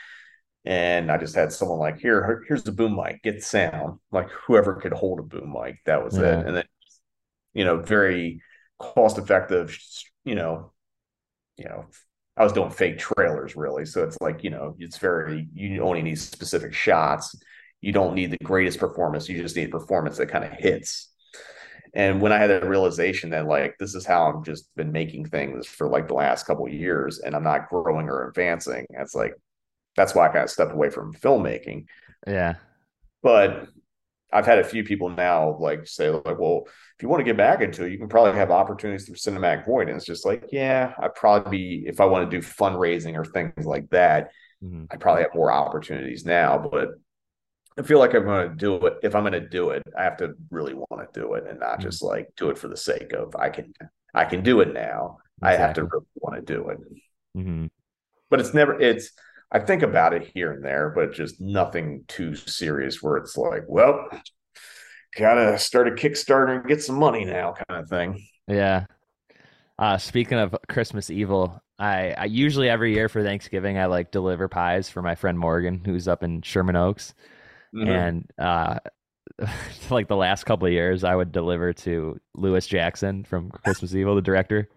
[0.66, 4.00] And I just had someone like, here, here- here's the boom mic, get sound.
[4.12, 6.40] Like whoever could hold a boom mic, that was Yeah.
[6.40, 6.46] it.
[6.46, 6.64] And then,
[7.54, 8.42] you know, very
[8.78, 9.74] cost effective,
[10.26, 10.72] you know,
[11.56, 11.86] you know,
[12.36, 13.86] I was doing fake trailers really.
[13.86, 17.34] So it's like, you know, it's very, you only need specific shots.
[17.80, 19.30] You don't need the greatest performance.
[19.30, 21.10] You just need performance that kind of hits.
[21.95, 25.26] And when I had that realization that like this is how I've just been making
[25.26, 29.14] things for like the last couple of years and I'm not growing or advancing, it's
[29.14, 29.34] like
[29.97, 31.86] that's why I kind of stepped away from filmmaking.
[32.26, 32.55] Yeah.
[33.22, 33.68] But
[34.32, 37.36] I've had a few people now like say like, well, if you want to get
[37.36, 39.89] back into it, you can probably have opportunities through Cinematic Void.
[39.89, 43.24] And it's just like, yeah, I'd probably be if I want to do fundraising or
[43.24, 44.30] things like that,
[44.61, 46.59] hmm I probably have more opportunities now.
[46.59, 46.91] But
[47.78, 48.94] I feel like I'm going to do it.
[49.02, 51.60] If I'm going to do it, I have to really want to do it and
[51.60, 51.82] not Mhm.
[51.82, 53.72] just like do it for the sake of I can
[54.14, 55.18] I can do it now.
[55.42, 56.78] I have to really want to do it.
[57.34, 57.66] hmm
[58.30, 59.10] But it's never it's
[59.50, 63.64] I think about it here and there, but just nothing too serious where it's like,
[63.66, 64.08] well,
[65.16, 68.22] gotta start a Kickstarter and get some money now, kind of thing.
[68.46, 68.86] Yeah.
[69.78, 74.48] Uh, speaking of Christmas Evil, I, I usually every year for Thanksgiving I like deliver
[74.48, 77.14] pies for my friend Morgan who's up in Sherman Oaks,
[77.74, 77.88] Mhm.
[77.88, 78.78] and uh,
[79.90, 84.14] like the last couple of years I would deliver to Lewis Jackson from Christmas Evil,
[84.16, 84.68] the director.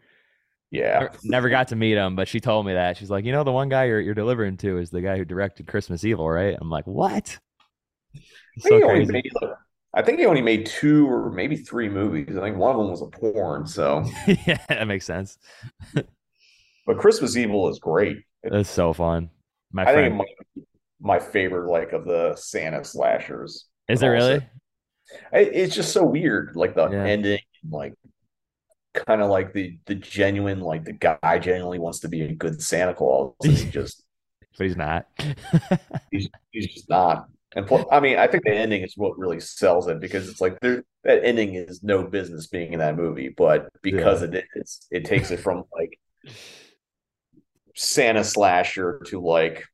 [0.72, 1.08] yeah.
[1.24, 3.52] Never, got to meet him, but she told me that she's like, you know, the
[3.52, 6.58] one guy you're you're delivering to is the guy who directed Christmas Evil, right?
[6.60, 7.38] I'm like, what?
[8.58, 9.12] I think he only crazy.
[9.14, 9.26] made
[9.94, 12.38] I think he only made two or maybe three movies.
[12.38, 13.68] I think one of them was a porn.
[13.68, 14.06] So,
[14.48, 15.38] yeah, that makes sense.
[16.86, 18.18] but Christmas Evil is great.
[18.44, 19.30] It's so fun.
[19.72, 20.28] My I think it friend, might
[21.02, 23.66] my favorite, like of the Santa slashers.
[23.88, 24.36] is it really?
[25.34, 27.04] It- It's just so weird, like the Yeah.
[27.06, 27.40] ending,
[27.70, 27.94] like
[28.94, 32.62] kind of like the the genuine, like the guy genuinely wants to be a good
[32.62, 34.04] Santa Claus, and he just
[34.58, 35.08] But he's not.
[36.12, 37.28] he's he's just not.
[37.54, 40.58] And I mean, I think the ending is what really sells it because it's like
[40.62, 45.04] there that ending is no business being in that movie, but because it is, it
[45.04, 46.00] takes it from like
[47.76, 49.66] Santa slasher to like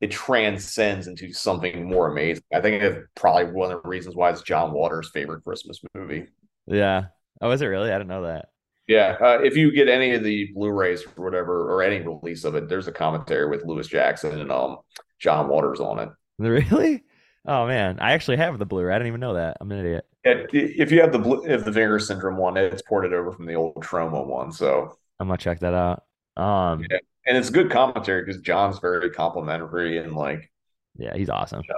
[0.00, 2.42] it transcends into something more amazing.
[2.54, 6.26] I think it's probably one of the reasons why it's John Waters' favorite Christmas movie.
[6.66, 7.06] yeah.
[7.42, 7.90] Oh, is it really?
[7.90, 8.50] I didn't know that.
[8.86, 12.54] Yeah, uh, if you get any of the Blu-rays or whatever, or any release of
[12.56, 14.78] it, there's a commentary with Lewis Jackson and um
[15.18, 16.08] John Waters on it.
[16.38, 17.04] Really?
[17.46, 18.94] Oh man, I actually have the Blu-ray.
[18.94, 19.58] I didn't even know that.
[19.60, 20.06] I'm an idiot.
[20.24, 23.46] And If you have the blue, if the Vinegar Syndrome one, it's ported over from
[23.46, 24.52] the old Troma one.
[24.52, 26.04] So, I'm gonna check that out.
[26.36, 26.98] Um, Yeah.
[27.26, 30.50] And it's good commentary because John's very complimentary and like
[30.96, 31.62] yeah, he's awesome.
[31.68, 31.74] Yeah.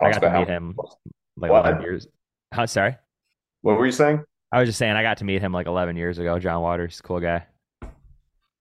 [0.00, 0.54] I got to about meet how.
[0.54, 0.76] him
[1.36, 1.66] like What?
[1.66, 2.06] 11 years.
[2.52, 2.96] Huh, sorry.
[3.60, 4.24] What were you saying?
[4.50, 6.38] I was just saying I got to meet him like 11 years ago.
[6.38, 7.46] John Waters, cool guy.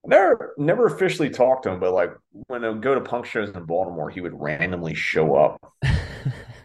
[0.06, 2.12] Never, never officially talked to him, but like
[2.48, 5.74] when I would go to punk shows in Baltimore, he would randomly show up,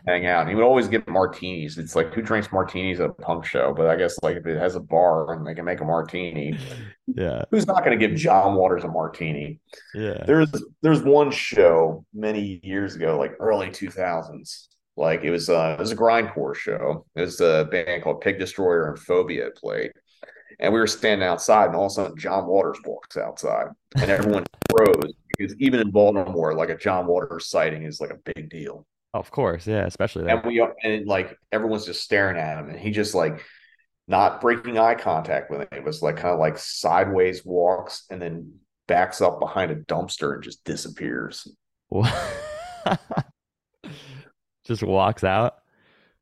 [0.07, 0.43] hang out.
[0.43, 1.79] And he would always get martinis.
[1.79, 3.75] It's like who drinks martinis at a punk show?
[3.75, 6.59] But I guess like if it has a bar and they can make a martini,
[7.07, 9.61] yeah, who's not going to give John Waters a martini?
[9.95, 10.25] yeah.
[10.27, 10.51] There's
[10.83, 14.69] there's one show many years ago, like early 2000s.
[14.99, 17.05] Like it was uh it was a grindcore show.
[17.15, 19.93] It was a band called Pig Destroyer and Phobia played.
[20.59, 24.11] And we were standing outside, and all of a sudden John Waters walks outside, and
[24.11, 28.49] everyone froze because even in Baltimore, like a John Waters sighting is like a big
[28.49, 28.87] deal.
[29.19, 30.37] Of course, yeah, especially that.
[30.37, 33.45] And we and like everyone's just staring at him, and he just like
[34.09, 35.69] not breaking eye contact with it.
[35.73, 38.55] It was like kind of like sideways walks and then
[38.87, 41.49] backs up behind a dumpster and just disappears.
[44.65, 45.57] just walks out.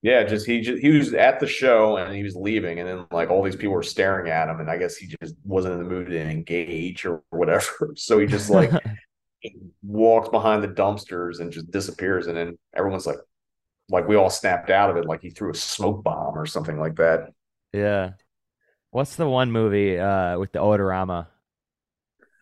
[0.03, 3.07] Yeah, just he just he was at the show and he was leaving, and then
[3.11, 5.78] like all these people were staring at him, and I guess he just wasn't in
[5.78, 7.92] the mood to engage or whatever.
[7.97, 8.70] So he just like
[9.82, 13.18] walks behind the dumpsters and just disappears, and then everyone's like,
[13.90, 16.78] like we all snapped out of it, like he threw a smoke bomb or something
[16.78, 17.30] like that.
[17.72, 18.12] Yeah.
[18.90, 21.26] What's the one movie uh with the odorama?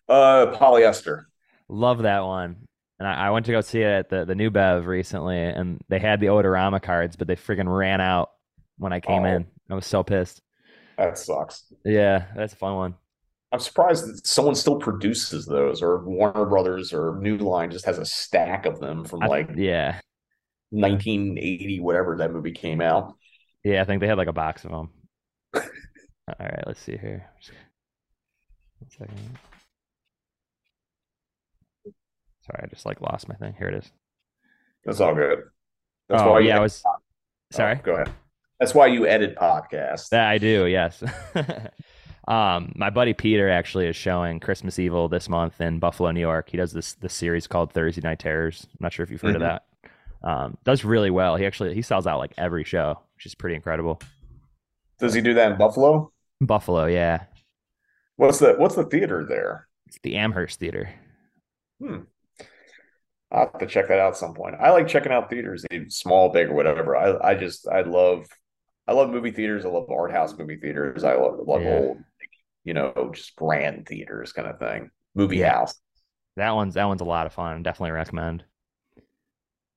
[0.09, 1.25] Uh, polyester.
[1.69, 2.67] Love that one.
[2.99, 5.81] And I, I went to go see it at the, the New Bev recently, and
[5.89, 8.31] they had the Odorama cards, but they freaking ran out
[8.79, 9.27] when I came Oh.
[9.27, 9.47] in.
[9.71, 10.43] I was so pissed.
[10.99, 11.65] That sucks.
[11.85, 12.95] Yeah, that's a fun one.
[13.53, 17.99] I'm surprised that someone still produces those, or Warner Brothers or New Line just has
[17.99, 20.01] a stack of them from I- like yeah,
[20.71, 23.15] 1980, whatever that movie came out.
[23.63, 24.89] yeah, I think they had like a box of them.
[25.55, 25.63] All
[26.41, 27.29] right, let's see here.
[28.79, 29.39] One second.
[32.47, 33.55] Sorry, I just like lost my thing.
[33.59, 33.93] Here it is.
[34.85, 35.41] That's all good.
[36.09, 36.83] That's oh, why yeah, I was.
[36.85, 36.97] Oh,
[37.53, 37.77] Sorry.
[37.77, 38.11] go ahead.
[38.59, 40.09] That's why you edit podcasts.
[40.09, 41.03] That I do, yes.
[42.29, 46.49] um, my buddy Peter actually is showing Christmas Evil this month in Buffalo, New York.
[46.51, 48.67] He does this this series called Thursday Night Terrors.
[48.71, 49.37] I'm not sure if you've heard Mhm.
[49.37, 49.65] of that.
[50.23, 51.37] Um, does really well.
[51.37, 54.01] He actually he sells out like every show, which is pretty incredible.
[54.99, 56.13] Does he do that in Buffalo?
[56.41, 57.25] Buffalo, yeah,
[58.17, 59.67] What's the what's the theater there?
[59.87, 60.91] it's the Amherst Theater.
[61.81, 62.01] Hmm.
[63.33, 64.57] I'll have to check that out at some point.
[64.61, 66.97] I like checking out theaters, even small, big, or whatever.
[66.97, 68.27] I I just I love
[68.87, 69.65] I love movie theaters.
[69.65, 71.03] I love art house movie theaters.
[71.05, 71.79] I love love Yeah.
[71.79, 71.99] old,
[72.65, 74.91] you know, just grand theaters kind of thing.
[75.15, 75.55] Movie Yeah.
[75.55, 75.75] house.
[76.37, 77.63] That one's that one's a lot of fun.
[77.63, 78.45] Definitely recommend.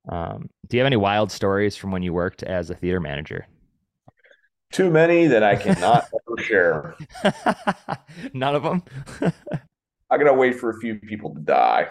[0.08, 3.48] Um, do you have any wild stories from when you worked as a theater manager?
[4.72, 6.96] Too many that I cannot ever share.
[8.34, 8.84] None of them.
[10.10, 11.90] I gotta wait for a few people to die.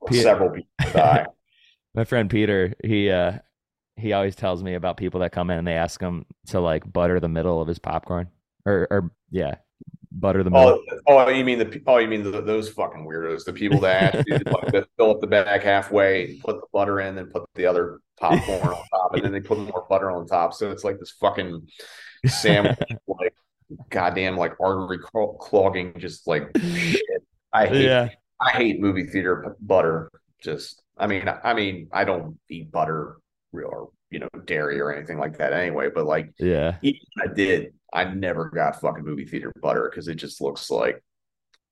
[0.00, 1.26] Or Pe- several people to die.
[1.94, 3.38] My friend Peter, he uh
[4.00, 6.90] he always tells me about people that come in and they ask him to like
[6.90, 8.28] butter the middle of his popcorn.
[8.66, 9.56] Or or yeah,
[10.12, 10.82] butter the middle.
[11.06, 14.14] Oh, oh, you mean the oh, you mean the, those fucking weirdos, the people that
[14.14, 17.66] ask you to, fill up the bag halfway, put the butter in, and put the
[17.66, 20.54] other popcorn on top, and then they put more butter on top.
[20.54, 21.66] So it's like this fucking
[22.26, 23.34] sandwich, like
[23.90, 24.98] goddamn, like artery
[25.40, 27.22] clogging, just like shit.
[27.52, 28.08] I hate, yeah.
[28.40, 30.10] I hate movie theater butter.
[30.42, 33.16] Just, I mean, I, I mean, I don't eat butter
[33.52, 35.88] or you know dairy or anything like that anyway.
[35.94, 36.76] But like, Yeah.
[36.82, 41.02] I did, I never got fucking movie theater butter because it just looks like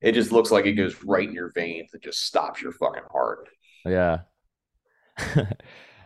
[0.01, 3.03] it just looks like it goes right in your veins and just stops your fucking
[3.11, 3.49] heart.
[3.85, 4.19] Yeah.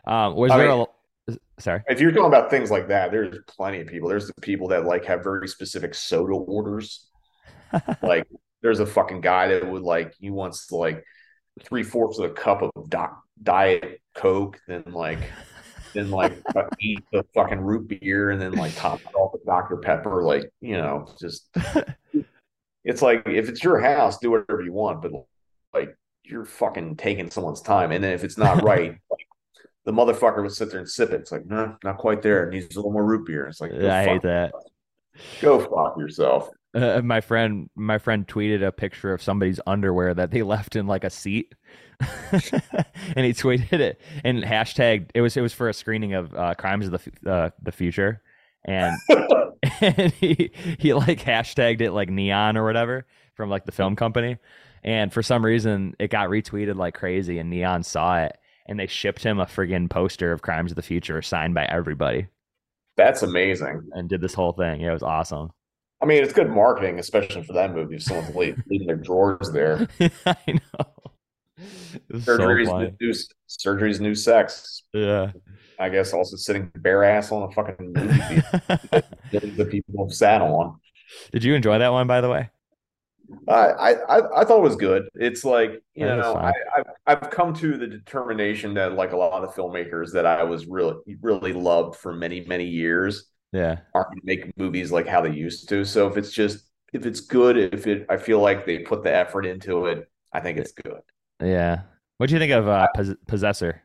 [0.06, 0.86] um was I there mean-
[1.28, 1.82] a sorry.
[1.88, 4.08] If you're talking about things like that, there's plenty of people.
[4.08, 7.08] There's the people that like have very specific soda orders.
[8.02, 8.26] like
[8.62, 11.04] there's a fucking guy that would like he wants like
[11.62, 15.20] three fourths of a cup of doc, diet coke, then like
[15.92, 19.44] then like uh, eat the fucking root beer and then like top it off with
[19.44, 19.76] Dr.
[19.76, 20.22] Pepper.
[20.22, 21.48] Like, you know, just
[22.84, 25.12] it's like if it's your house, do whatever you want, but
[25.74, 27.92] like you're fucking taking someone's time.
[27.92, 29.26] And then if it's not right, like
[29.84, 31.20] the motherfucker would sit there and sip it.
[31.20, 32.48] It's like, no, not quite there.
[32.48, 33.46] It needs a little more root beer.
[33.46, 34.52] It's like, go I hate that.
[35.40, 36.48] Go fuck yourself.
[36.74, 40.86] Uh, my friend my friend tweeted a picture of somebody's underwear that they left in
[40.86, 41.54] like a seat.
[42.32, 45.10] and he tweeted it and hashtagged.
[45.14, 46.92] it was it was for a screening of uh, Crimes of
[47.22, 48.22] the uh, the Future
[48.64, 48.96] and
[49.80, 54.36] and he he like hashtagged it like neon or whatever from like the film company
[54.82, 58.86] and for some reason it got retweeted like crazy and neon saw it and they
[58.86, 62.26] shipped him a friggin' poster of crimes of the future signed by everybody
[62.96, 63.88] That's amazing.
[63.92, 65.50] and did this whole thing yeah, it was awesome
[66.02, 67.96] I mean, it's good marketing, especially for that movie.
[67.96, 69.86] If someone's le- leaving their drawers there,
[70.26, 70.86] i know
[72.10, 73.12] was so surgery's new
[73.46, 74.82] surgery's new sex.
[74.92, 75.32] yeah
[75.78, 80.40] I guess also sitting bare ass on a fucking movie that the people have sat
[80.40, 80.78] on.
[81.32, 82.50] did you enjoy that one by the way
[83.48, 85.08] I, I I I thought it was good.
[85.14, 86.34] It's like you know.
[86.34, 90.42] I, I've I've come to the determination that like a lot of filmmakers that I
[90.42, 95.06] was really really loved for many many years yeah aren't going to make movies like
[95.06, 95.84] how they used to.
[95.84, 99.14] So if it's just if it's good, if it I feel like they put the
[99.14, 101.00] effort into it, I think it's good.
[101.42, 101.82] yeah
[102.18, 103.82] what do you think of uh Pos- possessor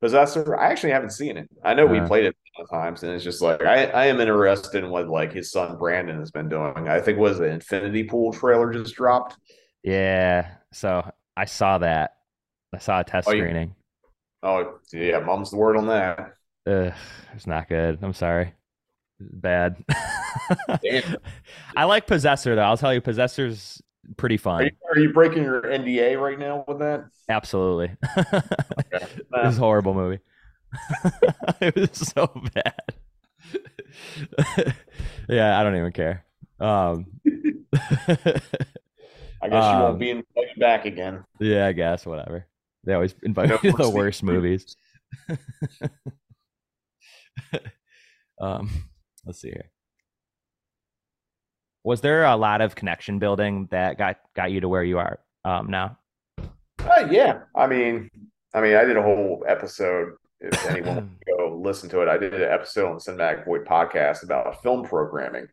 [0.00, 1.48] Possessor, I actually haven't seen it.
[1.64, 2.06] I know we Uh.
[2.08, 5.08] played it a couple times, and it's just like I, I am interested in what
[5.08, 6.88] like his son Brandon has been doing.
[6.88, 9.36] I think was the Infinity Pool trailer just dropped.
[9.84, 12.16] yeah so i saw that
[12.74, 13.74] i saw a test Oh, you- screening
[14.42, 16.34] Oh yeah, mom's the word on that.
[16.66, 16.92] Ugh,
[17.34, 18.54] it's not good i'm sorry
[19.20, 19.76] Bad.
[21.76, 22.62] I like Possessor though.
[22.62, 23.80] I'll tell you, Possessor's
[24.16, 24.64] pretty Are fun.
[24.64, 27.04] you, are you breaking your NDA right now with that?
[27.28, 27.92] Absolutely.
[28.94, 29.06] Okay.
[29.44, 30.18] This is a horrible movie.
[31.60, 32.74] it was so bad.
[35.28, 36.24] yeah, I don't even care.
[36.60, 37.88] Um, I
[39.48, 41.24] guess you Um, won't be invited back again.
[41.40, 42.46] yeah, I guess whatever.
[42.84, 44.76] They always invite me to the worst movies.
[48.40, 48.70] um,
[49.24, 49.70] let's see here.
[51.84, 55.18] Was there a lot of connection building that got got you to where you are
[55.44, 55.98] um, now?
[56.38, 58.08] Uh, yeah, I mean,
[58.54, 60.14] I mean, I did a whole episode.
[60.40, 64.22] If anyone go listen to it, I did an episode on the Cinematic Void podcast
[64.22, 65.48] about film programming,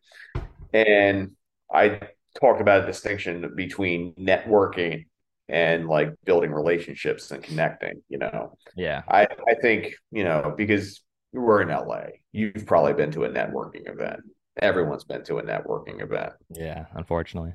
[0.72, 1.32] and
[1.72, 2.00] I
[2.40, 5.06] talked about a distinction between networking
[5.48, 8.02] and like building relationships and connecting.
[8.08, 11.02] You know, Yeah, I I think you know because
[11.32, 14.20] we're in LA, you've probably been to a networking event.
[14.60, 16.32] Everyone's been to a networking event.
[16.50, 16.86] yeah.
[16.94, 17.54] Unfortunately,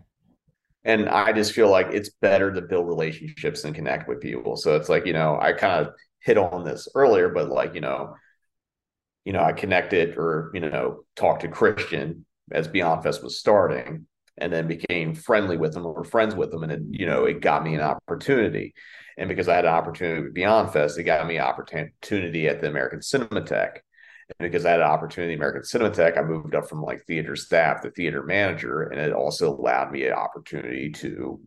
[0.83, 4.55] And I just feel like it's better to build relationships and connect with people.
[4.55, 7.81] So it's like, you know, I kind of hit on this earlier, but like, you
[7.81, 8.15] know,
[9.25, 14.05] you know, I connected or, you know, talked to Christian as Beyond Fest was starting
[14.37, 16.63] and then became friendly with him or friends with them.
[16.63, 18.73] And then, you know, it got me an opportunity.
[19.17, 22.61] And because I had an opportunity with Beyond Fest, it got me an opportunity at
[22.61, 23.77] the American Cinematheque.
[24.39, 27.35] And because I had an opportunity at American Cinematheque, I moved up from like theater
[27.35, 28.83] staff to theater manager.
[28.83, 31.39] And it also allowed me an opportunity to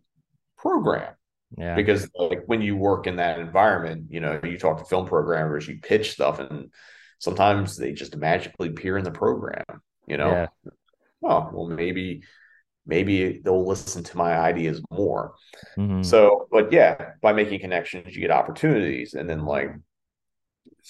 [0.57, 1.15] program
[1.57, 5.07] yeah, because like when you work in that environment, you know, you talk to film
[5.07, 6.71] programmers, you pitch stuff, and
[7.19, 9.65] sometimes they just magically appear in the program.
[10.07, 10.47] You know, yeah,
[11.25, 12.23] oh well, maybe
[12.89, 15.35] maybe they'll listen to my ideas more.
[15.79, 16.05] Mhm.
[16.05, 19.71] So, but yeah, by making connections, you get opportunities, and then like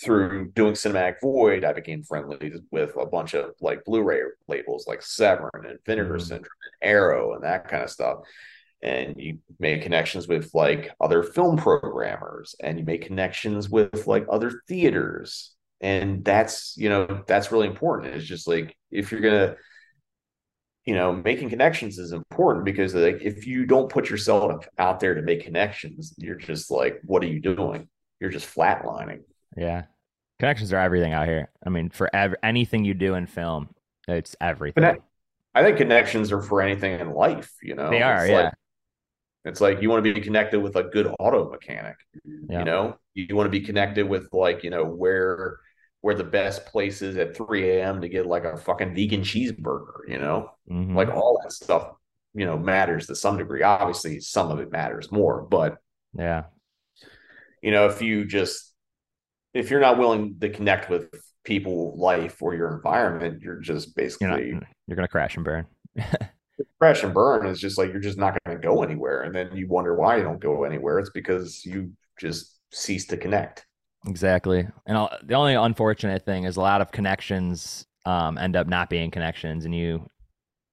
[0.03, 5.03] through doing cinematic void i became friendly with a bunch of like blu-ray labels like
[5.03, 6.21] Severin and vinegar Mhm.
[6.23, 8.19] syndrome and arrow and that kind of stuff
[8.83, 14.27] and you make connections with like other film programmers and you make connections with like
[14.31, 19.57] other theaters and that's you know that's really important it's just like if you're gonna
[20.89, 25.15] you know making connections is important because like if you don't put yourself out there
[25.15, 27.81] to make connections you're just like what are you doing
[28.21, 29.21] you're just flatlining
[29.57, 29.85] yeah.
[30.39, 31.51] Connections are everything out here.
[31.67, 33.71] I mean, for ev- anything you do in film,
[34.07, 34.83] it's everything.
[34.83, 35.03] Connect-
[35.55, 37.91] I think connections are for anything in life, you know.
[37.91, 38.43] They are, It's yeah.
[38.45, 38.55] Like,
[39.47, 41.97] it's like you want to be connected with a good auto mechanic,
[42.49, 42.61] Yeah.
[42.61, 42.99] you know.
[43.15, 45.59] You want to be connected with like, you know, where
[46.09, 48.01] where the best place is at 3 a.m.
[48.01, 50.51] to get like a fucking vegan cheeseburger, you know.
[50.71, 50.95] Mhm.
[50.95, 51.97] Like all that stuff,
[52.33, 53.63] you know, matters to some degree.
[53.63, 55.77] Obviously, some of it matters more, but
[56.15, 56.45] yeah,
[57.61, 58.73] you know, if you just
[59.53, 61.11] if you're not willing to connect with
[61.45, 64.65] people, life, or your environment, you're just you're basically not.
[64.87, 65.67] You're gonna crash and burn.
[66.79, 69.55] crash and burn is just like you're just not going to go anywhere and then
[69.55, 73.65] you wonder why you don't go anywhere it's because you just cease to connect
[74.09, 74.67] Exactly.
[74.87, 78.89] And I'll, the only unfortunate thing is a lot of connections um, end up not
[78.89, 80.09] being connections, and you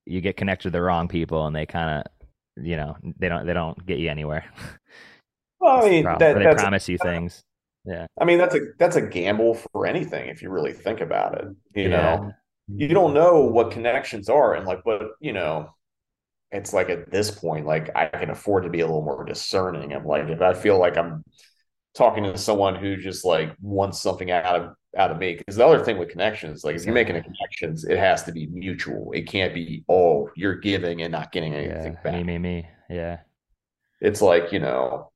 [0.06, 3.46] you get connected to the wrong people, and they kind of you know they don't
[3.46, 4.46] they don't get you anywhere.
[5.60, 7.44] well i the mean that, they promise you things.
[7.86, 8.08] Yeah.
[8.20, 11.46] I mean that's a that's a gamble for anything if you really think about it
[11.76, 12.18] you Yeah.
[12.22, 12.32] know
[12.68, 15.70] you don't know what connections are and like what you know
[16.52, 19.94] it's like at this point like i can afford to be a little more discerning
[19.94, 21.24] i'm like if i feel like i'm
[21.96, 25.66] talking to someone who just like wants something out of out of me because the
[25.66, 29.12] other thing with connections like if you're making a connections it has to be mutual
[29.14, 32.68] it can't be oh you're giving and not getting anything Yeah, back me, me, me.
[32.90, 33.20] Yeah,
[34.02, 35.12] it's like you know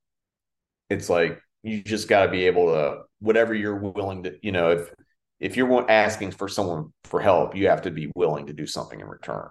[0.89, 4.71] it's like you just got to be able to whatever you're willing to you know
[4.71, 4.93] if
[5.39, 8.99] if you're asking for someone for help you have to be willing to do something
[8.99, 9.49] in return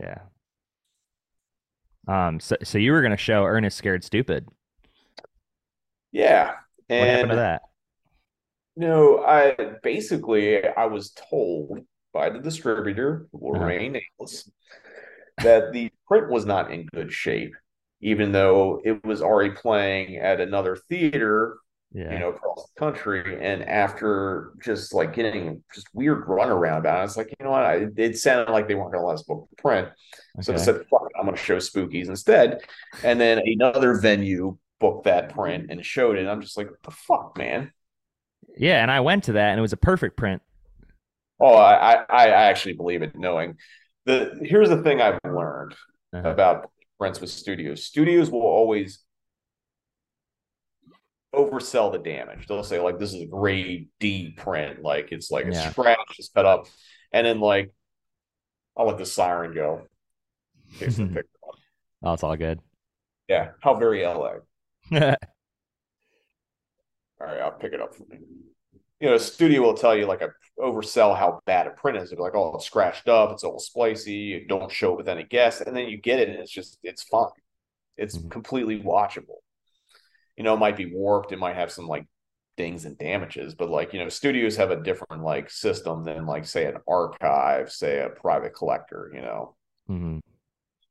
[0.00, 0.18] yeah.
[2.08, 2.40] Um.
[2.40, 4.48] So, so you were gonna show Ernest Scared Stupid.
[6.12, 6.59] yeah
[6.90, 7.62] What and happened to that?
[8.76, 11.80] no i basically i was told
[12.12, 13.66] by the distributor who will Uh-huh.
[15.42, 17.54] that the print was not in good shape
[18.00, 21.58] even though it was already playing at another theater
[21.92, 22.12] Yeah.
[22.12, 23.44] you know, across the country.
[23.44, 27.64] And after just like getting just weird runaround about it, it's like, you know what?
[27.64, 29.88] I, it sounded like they weren't going to let us book the print.
[30.40, 32.60] So I said, fuck I'm going to show Spookies instead.
[33.02, 36.20] And then another venue booked that print and showed it.
[36.20, 37.72] And I'm just like, what the fuck, man?
[38.56, 40.42] Yeah, and I went to that, and it was a perfect print.
[41.38, 43.56] Oh, I, I, I actually believe it, knowing
[44.06, 45.74] the here's the thing I've learned
[46.12, 46.28] Uh-huh.
[46.28, 47.84] about prints with studios.
[47.86, 49.00] Studios will always
[51.34, 52.46] oversell the damage.
[52.46, 56.30] They'll say like this is a grade D print, like it's like a scratch is
[56.34, 56.66] cut up.
[57.12, 57.72] and then like
[58.76, 59.82] I'll let the siren go.
[60.78, 61.54] case they pick it up.
[62.02, 62.60] Oh, it's all good.
[63.28, 64.40] Yeah, how very LA.
[67.20, 68.18] All right, I'll pick it up for me.
[69.00, 72.10] You know, a studio will tell you like a oversell how bad a print is.
[72.10, 75.08] They'll be like, oh, it's scratched up, it's all spicy, you don't show it with
[75.08, 77.28] any guess, and then you get it and it's just it's fine.
[77.96, 78.30] It's Mhm.
[78.30, 79.38] completely watchable.
[80.36, 82.06] You know, it might be warped, it might have some like
[82.56, 86.46] dings and damages, but like, you know, studios have a different like system than like
[86.46, 89.56] say an archive, say a private collector, you know.
[89.88, 90.18] hmm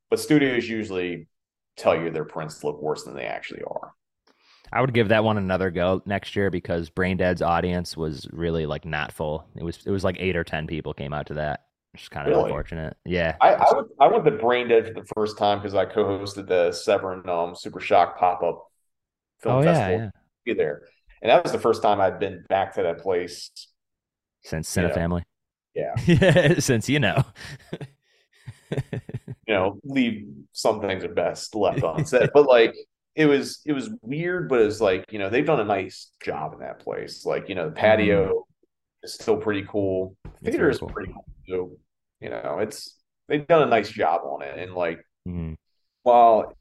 [0.09, 1.27] But studios usually
[1.80, 3.93] tell you their prints look worse than they actually are.
[4.72, 8.65] I would give that one another go next year because Brain Dead's audience was really
[8.68, 9.45] like not full.
[9.56, 11.65] It was it was like eight or ten people came out to that.
[11.91, 12.43] Which is kind of Really?
[12.43, 12.95] unfortunate.
[13.03, 13.35] Yeah.
[13.41, 16.47] I, I went I went to Brain Dead for the first time because I co-hosted
[16.47, 18.64] the Severin um, Super Shock pop-up
[19.41, 20.10] film oh yeah, festival yeah.
[20.45, 20.84] Be there.
[21.23, 23.49] And that was the first time I'd been back to that place.
[24.43, 25.23] Since You Cine know, Family.
[25.73, 25.95] yeah.
[26.60, 27.23] Since you know.
[29.49, 32.30] You know, leave some things at best left unsaid.
[32.35, 32.76] but like
[33.15, 36.53] it was it was weird, but it's like, you know, they've done a nice job
[36.53, 37.26] in that place.
[37.26, 38.45] Like, you know, the patio
[39.03, 40.15] is still pretty cool.
[40.45, 40.89] Theater is cool.
[40.89, 41.80] pretty cool too.
[42.21, 42.97] You know, it's
[43.27, 44.57] they've done a nice job on it.
[44.59, 45.55] And like Mhm.
[46.03, 46.55] while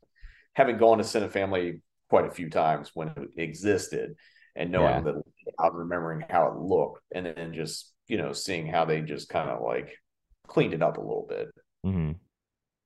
[0.55, 4.15] having gone to Cine Family quite a few times when it existed
[4.56, 5.12] and knowing Yeah.
[5.12, 5.23] that
[5.59, 9.51] I'm remembering how it looked and then just, you know, seeing how they just kind
[9.51, 9.97] of like
[10.47, 11.48] cleaned it up a little bit.
[11.85, 12.16] Mhm.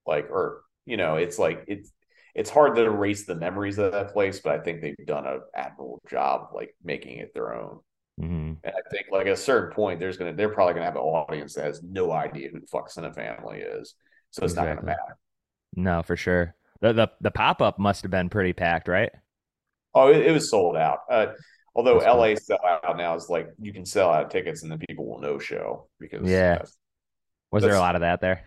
[0.07, 1.91] Like, or, you know, it's like it's
[2.35, 5.41] it's hard to erase the memories of that place, but I think they've done an
[5.55, 7.81] admirable job like making it their own.
[8.21, 8.59] Mhm.
[8.63, 11.03] And I think like at a certain point, there's gonna they're probably gonna have an
[11.03, 13.95] audience that has no idea who the fuck a Family is.
[14.31, 15.19] So it's not gonna matter.
[15.77, 16.55] No, for sure.
[16.81, 19.11] The the the pop up must have been pretty packed, right?
[19.95, 21.01] Oh, it, it was sold out.
[21.11, 21.27] Uh,
[21.75, 22.21] although That's cool.
[22.21, 25.21] LA sell out now is like you can sell out tickets and then people will
[25.21, 26.63] no show because Yeah.
[27.51, 28.45] Was there a lot of that there?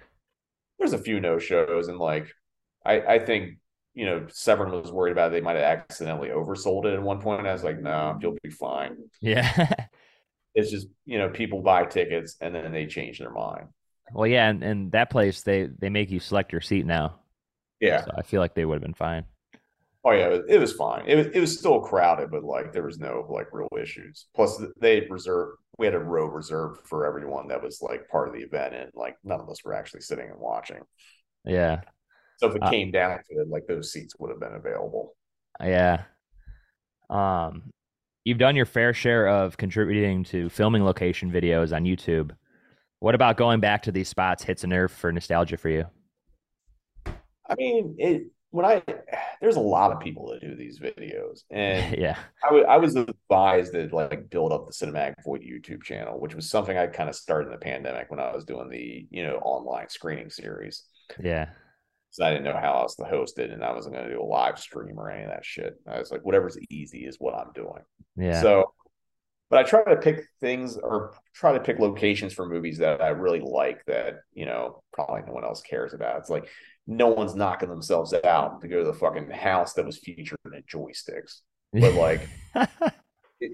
[0.80, 2.27] There's a few no shows and like
[2.85, 3.57] I I think
[3.93, 5.35] you know Severin was worried about it.
[5.35, 7.47] they might have accidentally oversold it at one point.
[7.47, 8.97] I was like, no, you'll be fine.
[9.22, 9.73] Yeah.
[10.57, 13.68] It's just you know people buy tickets and then they change their mind.
[14.14, 17.19] well, yeah, and, and that place they they make you select your seat now.
[17.81, 18.06] Yeah.
[18.06, 19.26] So I feel like they would have been fine.
[20.07, 21.03] Oh yeah, it was, fine.
[21.07, 24.27] It was it was still crowded, but like there was no like real issues.
[24.36, 25.57] Plus, they reserved.
[25.80, 28.91] We had a row reserved for everyone that was like part of the event, and
[28.94, 30.82] like none of us were actually sitting and watching.
[31.45, 31.82] Yeah.
[32.38, 35.15] So if it Uh, came down to it, like those seats would have been available.
[35.60, 36.06] Yeah.
[37.10, 37.72] Um,
[38.23, 42.32] you've done your fair share of contributing to filming location videos on YouTube.
[42.99, 45.86] What about going back to these spots hits a nerve for nostalgia for you?
[47.48, 48.81] I mean, it when I
[49.41, 52.17] there's a lot of people that do these videos, and yeah.
[52.43, 56.49] I I was advised to like build up the Cinematic Void YouTube channel, which was
[56.49, 59.38] something I kind of started in the pandemic when I was doing the you know
[59.38, 60.84] online screening series.
[61.22, 61.49] Yeah.
[62.11, 64.22] So I didn't know how else to host it, and I wasn't going to do
[64.22, 65.73] a live stream or any of that shit.
[65.85, 67.84] I was like, whatever's easy is what I'm doing.
[68.15, 68.41] Yeah.
[68.41, 68.72] So,
[69.49, 73.09] but I try to pick things or try to pick locations for movies that I
[73.09, 76.19] really like that you know probably no one else cares about.
[76.19, 76.47] It's like
[76.88, 80.64] no one's knocking themselves out to go to the fucking house that was featured in
[80.64, 81.41] joysticks.
[81.74, 82.70] But like, it,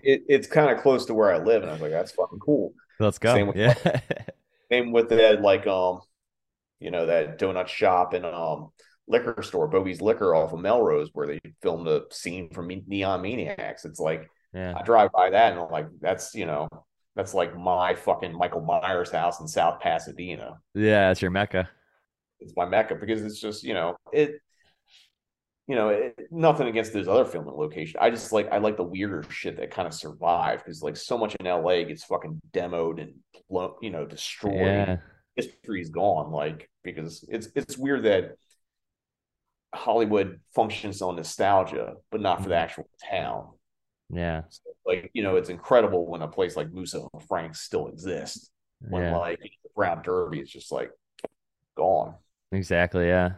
[0.04, 2.38] it, it's kind of close to where I live, and I was like, that's fucking
[2.38, 2.74] cool.
[3.00, 3.34] let's go.
[3.34, 3.74] same with- yeah.
[4.72, 6.00] Same with that, like um,
[6.80, 8.70] you know, that donut shop and um
[9.08, 13.86] liquor store, Bogey's Liquor off of Melrose, where they filmed a scene from Neon Maniacs.
[13.86, 14.74] It's like yeah.
[14.78, 16.70] I drive by that and I'm like, that's you know,
[17.16, 20.60] that's like my fucking Michael Myers house in South Pasadena.
[20.74, 21.70] Yeah, that's your mecca.
[22.42, 24.36] It's my mecca because it's just you know it.
[25.68, 27.96] You know, it, nothing against those other filming locations.
[28.02, 31.18] I just like I like the weirder shit that kind of survived because like so
[31.18, 33.14] much in LA gets fucking demoed and
[33.82, 34.98] you know, destroyed Yeah.
[35.36, 38.36] history's gone like because it's it's weird that
[39.74, 42.60] hollywood functions on nostalgia but not for the Mhm.
[42.60, 43.52] actual town
[44.10, 44.42] Yeah.
[44.50, 48.52] So, like you know it's incredible when a place like Musso and Frank's still exists
[48.90, 49.18] when Yeah.
[49.18, 50.92] like the brown derby is just like
[51.78, 52.16] gone
[52.52, 53.08] Exactly.
[53.08, 53.34] Yeah.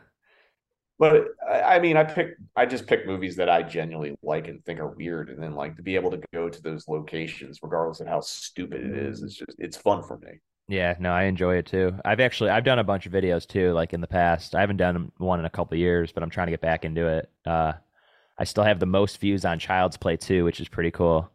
[0.99, 4.79] but I, mean i pick i just pick movies that i genuinely like and think
[4.79, 8.07] are weird and then like to be able to go to those locations regardless of
[8.07, 11.65] how stupid it is it's just it's fun for me Yeah, no, I enjoy it
[11.65, 11.93] too.
[12.05, 14.55] I've actually I've done a bunch of videos too, like in the past.
[14.55, 16.85] I haven't done one in a couple of years, but I'm trying to get back
[16.85, 17.29] into it.
[17.45, 17.73] Uh,
[18.37, 21.29] I still have the most views on Child's Play too, which is pretty cool.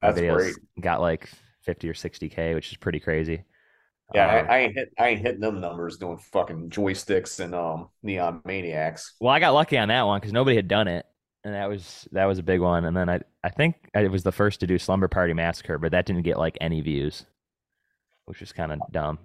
[0.00, 0.54] My That's videos great.
[0.80, 1.28] Got like
[1.62, 3.44] 50 or 60k, which is pretty crazy.
[4.12, 7.54] Yeah, Um, I, I ain't hit I ain't hitting them numbers doing fucking joysticks and
[7.54, 9.14] um neon maniacs.
[9.20, 11.06] well, I got lucky on that one because nobody had done it,
[11.44, 12.84] and that was that was a big one.
[12.84, 15.92] And then I I think I was the first to do Slumber Party Massacre, but
[15.92, 17.26] that didn't get like any views,
[18.26, 19.18] which is kind of dumb.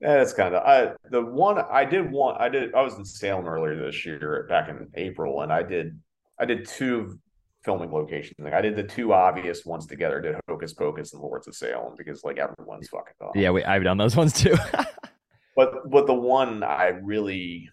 [0.00, 3.04] Yeah, That's kind of I the one I did one I did I was in
[3.04, 5.98] Salem earlier this year back in April and I did
[6.38, 7.18] I did two
[7.64, 8.34] filming locations.
[8.38, 10.18] Like I did the two obvious ones together.
[10.18, 13.30] I did Hocus Pocus and Lords of Salem because like everyone's fucking done.
[13.34, 14.54] Yeah, we, I've done those ones too.
[15.56, 17.68] but but the one I really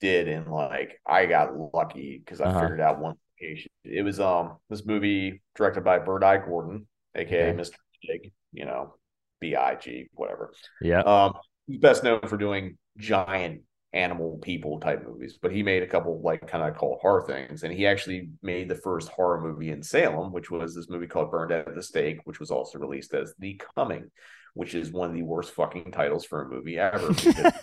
[0.00, 2.60] did and like I got lucky because I Uh-huh.
[2.60, 3.70] figured out one location.
[3.84, 6.38] It was um this movie directed by Bert I.
[6.38, 7.58] Gordon, aka Okay.
[7.58, 7.74] Mr.
[8.06, 8.94] Big, you know,
[9.40, 10.52] B I G, whatever.
[10.80, 11.00] yeah.
[11.00, 11.34] Um,
[11.66, 16.20] he's best known for doing giant animal people type movies, but he made a couple
[16.22, 19.82] like kind of called horror things, and he actually made the first horror movie in
[19.82, 23.34] Salem, which was this movie called Burned at the Stake, which was also released as
[23.38, 24.10] The Coming,
[24.54, 27.08] which is one of the worst fucking titles for a movie ever.
[27.08, 27.56] because it's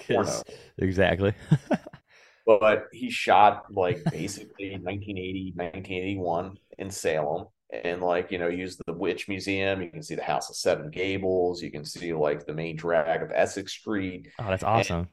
[0.08, 0.24] porno.
[0.30, 0.44] 'Cause-
[0.78, 1.34] exactly.
[2.46, 8.92] but he shot like basically 1980 1981 in salem and like you know use the
[8.92, 12.52] witch museum you can see the house of seven gables you can see like the
[12.52, 15.08] main drag of essex street oh, that's awesome.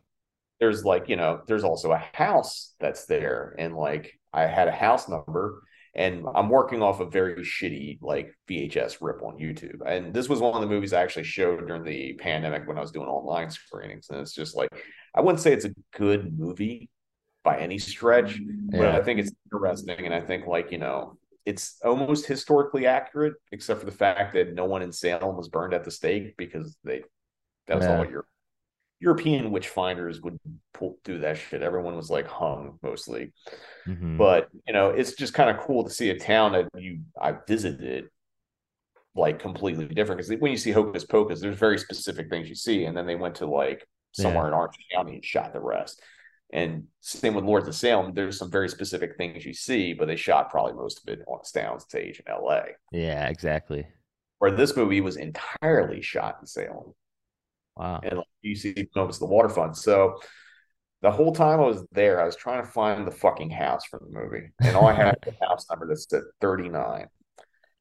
[0.62, 4.72] There's like you know there's also a house that's there and like i had a
[4.72, 5.64] house number
[5.96, 9.82] and i'm working off a very shitty like vhs rip on youtube.
[9.86, 12.82] And this was one of the movies i actually showed during the pandemic when i
[12.82, 14.08] was doing online screenings.
[14.10, 14.70] And it's just like
[15.16, 16.90] i wouldn't say it's a good movie
[17.44, 18.40] by any stretch
[18.72, 20.06] but i think it's interesting.
[20.06, 24.54] And i think like you know it's almost historically accurate except for the fact that
[24.54, 27.02] no one in salem was burned at the stake because they
[27.68, 27.98] that was Yeah.
[27.98, 28.26] all your
[29.02, 30.40] European witch finders would
[30.73, 31.64] pull do that shit.
[31.64, 33.34] Everyone was like hung mostly.
[33.88, 34.18] Mhm.
[34.18, 37.34] But you know, it's just kind of cool to see a town that you I
[37.48, 38.10] visited
[39.15, 40.22] like completely different.
[40.22, 43.15] Because when you see Hocus Pocus, there's very specific things you see, and then they
[43.15, 46.02] went to like somewhere in Orange County and shot the rest.
[46.53, 50.18] And same with Lords of Salem, there's some very specific things you see, but they
[50.18, 52.64] shot probably most of it on a sound stage in LA.
[52.91, 53.88] yeah, exactly.
[54.40, 56.94] Where this movie was entirely shot in Salem
[57.76, 58.02] Wow.
[58.03, 59.77] and like, you see moments of the waterfront.
[59.77, 60.19] So
[61.02, 64.02] the whole time I was there, I was trying to find the fucking house from
[64.03, 67.07] the movie, and all I had was the house number that said 39,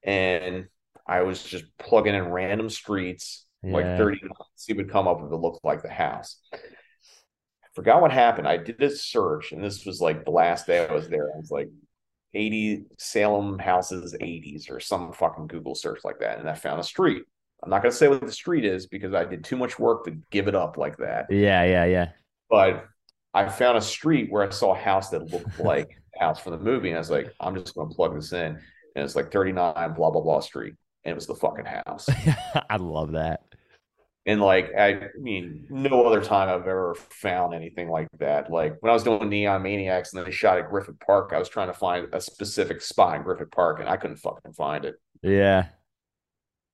[0.04, 0.66] and
[1.06, 3.98] I was just plugging in random streets like Yeah.
[3.98, 6.38] 39, see what would come up if it looked like the house.
[6.54, 6.58] I
[7.74, 8.48] forgot what happened.
[8.48, 11.30] I did a search, and this was like the last day I was there.
[11.34, 11.68] I was like
[12.32, 16.84] 80 Salem houses 80s or some fucking Google search like that, and I found a
[16.84, 17.24] street.
[17.62, 20.04] I'm not going to say what the street is because I did too much work
[20.04, 21.26] to give it up like that.
[21.30, 22.08] Yeah, yeah, yeah.
[22.48, 22.86] But
[23.34, 26.52] I found a street where I saw a house that looked like the house from
[26.52, 28.58] the movie, and I was like, I'm just going to plug this in,
[28.96, 30.74] and it's like 39 blah blah blah street,
[31.04, 32.08] and it was the fucking house.
[32.70, 33.42] I love that.
[34.26, 38.50] And like, I mean, no other time I've ever found anything like that.
[38.50, 41.38] Like when I was doing Neon Maniacs and then they shot at Griffith Park, I
[41.38, 44.84] was trying to find a specific spot in Griffith Park, and I couldn't fucking find
[44.84, 44.96] it.
[45.22, 45.66] Yeah,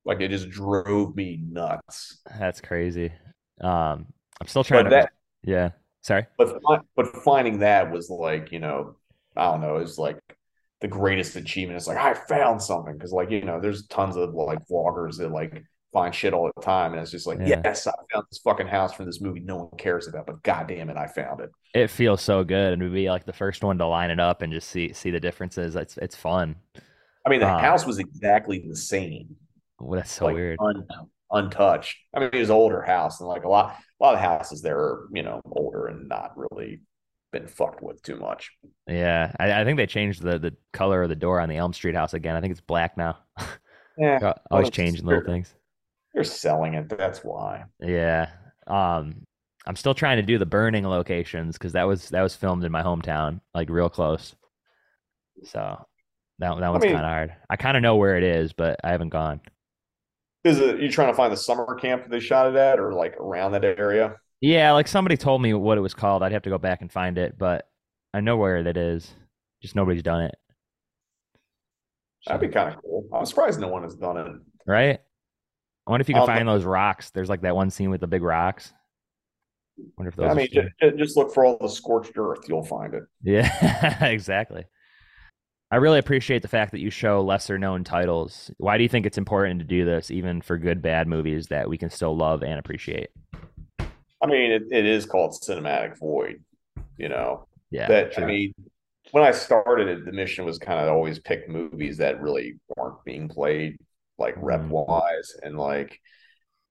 [0.07, 2.23] Like it just drove me nuts.
[2.39, 3.13] that's crazy.
[3.61, 4.07] Um,
[4.41, 4.91] I'm still trying But to.
[4.91, 5.13] that,
[5.43, 5.71] Yeah.
[6.03, 6.27] Sorry.
[6.39, 6.61] but
[6.95, 8.97] but finding that was like, you know,
[9.37, 10.19] I don't know, it was like
[10.81, 11.77] the greatest achievement.
[11.79, 15.31] It's like I found something because, like, you know, there's tons of like vloggers that
[15.31, 15.63] like
[15.93, 17.63] find shit all the time, and it's just like, Yeah.
[17.65, 20.69] yes, I found this fucking house from this movie no one cares about, but god
[20.69, 21.51] damn it, I found it.
[21.75, 24.43] It feels so good, and to be like the first one to line it up
[24.43, 25.77] and just see see the differences.
[25.77, 26.57] It's it's fun.
[27.25, 29.37] I mean, the Uh, house was exactly the same,
[29.79, 30.59] Well, that's so like weird.
[30.61, 30.87] un,
[31.31, 31.97] untouched.
[32.15, 34.63] I mean, it was an older house, and like a lot, a lot of houses
[34.63, 36.81] there are, you know, older and not really
[37.33, 38.51] been fucked with too much.
[38.89, 41.73] Yeah, I, I think they changed the the color of the door on the Elm
[41.73, 42.37] Street house again.
[42.37, 43.19] I think it's black now.
[43.99, 45.55] Yeah, Always changing little things.
[46.15, 46.89] they're selling it.
[46.89, 47.65] That's why.
[47.81, 48.29] Yeah.
[48.67, 49.25] Um,
[49.67, 52.73] I'm still trying to do the burning locations because that was that was filmed in
[52.73, 54.35] my hometown, like real close.
[55.45, 55.85] So
[56.39, 57.35] that that one's mean- kind of hard.
[57.51, 59.41] I kind of know where it is, but I haven't gone.
[60.47, 63.17] Is it you trying to find the summer camp they shot it at, or like
[63.17, 64.17] around that area?
[64.41, 66.23] Yeah, like somebody told me what it was called.
[66.23, 67.69] I'd have to go back and find it, but
[68.15, 69.13] I know where that is.
[69.63, 70.37] Just nobody's done it.
[72.27, 73.09] That'd be kind of cool.
[73.13, 74.33] I'm surprised no one has done it.
[74.67, 75.01] Right?
[75.87, 77.11] I wonder if you can Um, find those rocks.
[77.11, 78.73] There's like that one scene with the big rocks.
[79.97, 80.31] Wonder if those.
[80.31, 82.49] I mean, just, just look for all the scorched earth.
[82.49, 83.05] You'll find it.
[83.23, 84.65] Yeah, exactly.
[85.71, 88.51] I really appreciate the fact that you show lesser known titles.
[88.59, 91.69] Why do you think it's important to do this, even for good, bad movies that
[91.69, 93.11] we can still love and appreciate?
[94.23, 96.43] I mean, it, it is called cinematic void.
[96.99, 97.89] You know Yeah.
[97.89, 98.13] that.
[98.13, 98.25] true.
[98.25, 98.53] I mean,
[99.11, 103.05] when I started it, the mission was kind of always pick movies that really weren't
[103.05, 103.77] being played,
[104.19, 104.69] like rep Mhm.
[104.69, 106.01] wise, and like.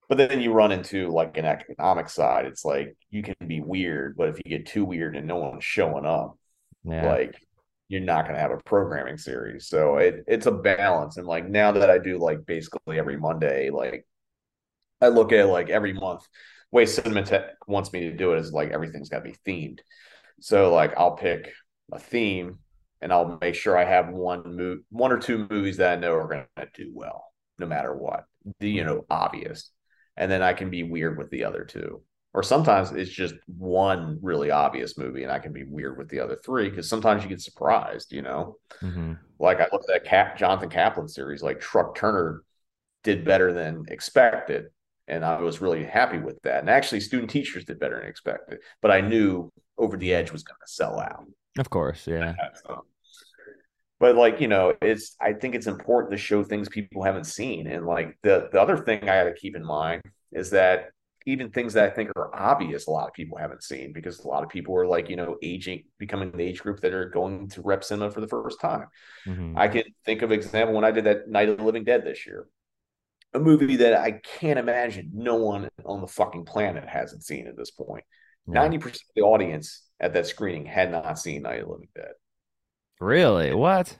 [0.08, 2.46] But then you run into like an economic side.
[2.46, 5.64] It's like you can be weird, but if you get too weird and no one's
[5.64, 6.38] showing up,
[6.84, 7.06] yeah.
[7.06, 7.40] like
[7.88, 9.68] you're not going to have a programming series.
[9.68, 11.16] So it it's a balance.
[11.16, 14.06] And like now that I do like basically every Monday, like
[15.00, 16.22] I look at like every month.
[16.72, 19.78] Way Cinematheque wants me to do it is like everything's got to be themed.
[20.40, 21.52] So like I'll pick
[21.92, 22.58] a theme
[23.00, 26.14] and I'll make sure I have one move, one or two movies that I know
[26.14, 27.24] are going to do well,
[27.58, 28.24] no matter what.
[28.58, 29.70] The you know obvious,
[30.16, 32.02] and then I can be weird with the other two.
[32.36, 36.20] Or sometimes it's just one really obvious movie, and I can be weird with the
[36.20, 38.12] other three because sometimes you get surprised.
[38.12, 42.42] You know, hmm like I looked at that Cap, Jonathan Kaplan series, like Truck Turner
[43.04, 44.66] did better than expected.
[45.08, 46.60] And I was really happy with that.
[46.60, 48.58] And actually, student teachers did better than expected.
[48.82, 51.24] But I knew Over the Edge was going to sell out.
[51.58, 52.34] Of course, yeah.
[53.98, 57.66] But like, you know, it's I think it's important to show things people haven't seen.
[57.66, 60.02] And like the the other thing I got to keep in mind
[60.32, 60.90] is that
[61.26, 64.28] even things that I think are obvious, a lot of people haven't seen because a
[64.28, 67.48] lot of people are like, you know, aging, becoming the age group that are going
[67.50, 68.86] to rep cinema for the first time.
[69.24, 72.04] hmm I can think of example when I did that Night of the Living Dead
[72.04, 72.46] this year
[73.34, 77.56] a movie that I can't imagine no one on the fucking planet hasn't seen at
[77.56, 78.04] this point.
[78.46, 78.54] Yeah.
[78.54, 81.88] Ninety percent of the audience at that screening had not seen Night of the Living
[81.94, 82.12] Dead.
[83.00, 83.52] Really?
[83.54, 83.98] What?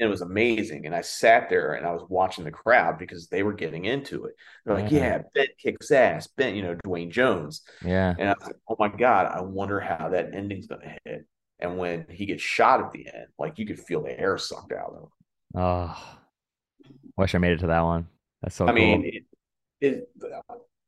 [0.00, 0.86] And it was amazing.
[0.86, 4.24] And I sat there and I was watching the crowd because they were getting into
[4.24, 4.34] it.
[4.64, 4.96] They're like, mm-hmm.
[4.96, 5.18] Yeah.
[5.18, 7.60] "Yeah, Ben kicks ass." Ben, you know, Duane Jones.
[7.84, 8.14] Yeah.
[8.18, 11.26] And I was like, "Oh my god, I wonder how that ending's gonna hit."
[11.60, 14.72] And when he gets shot at the end, like you could feel the air sucked
[14.72, 15.08] out of him.
[15.54, 16.16] Oh,
[17.18, 18.08] wish I made it to that one.
[18.42, 18.74] That's so I cool.
[18.76, 19.24] mean, it,
[19.86, 20.08] it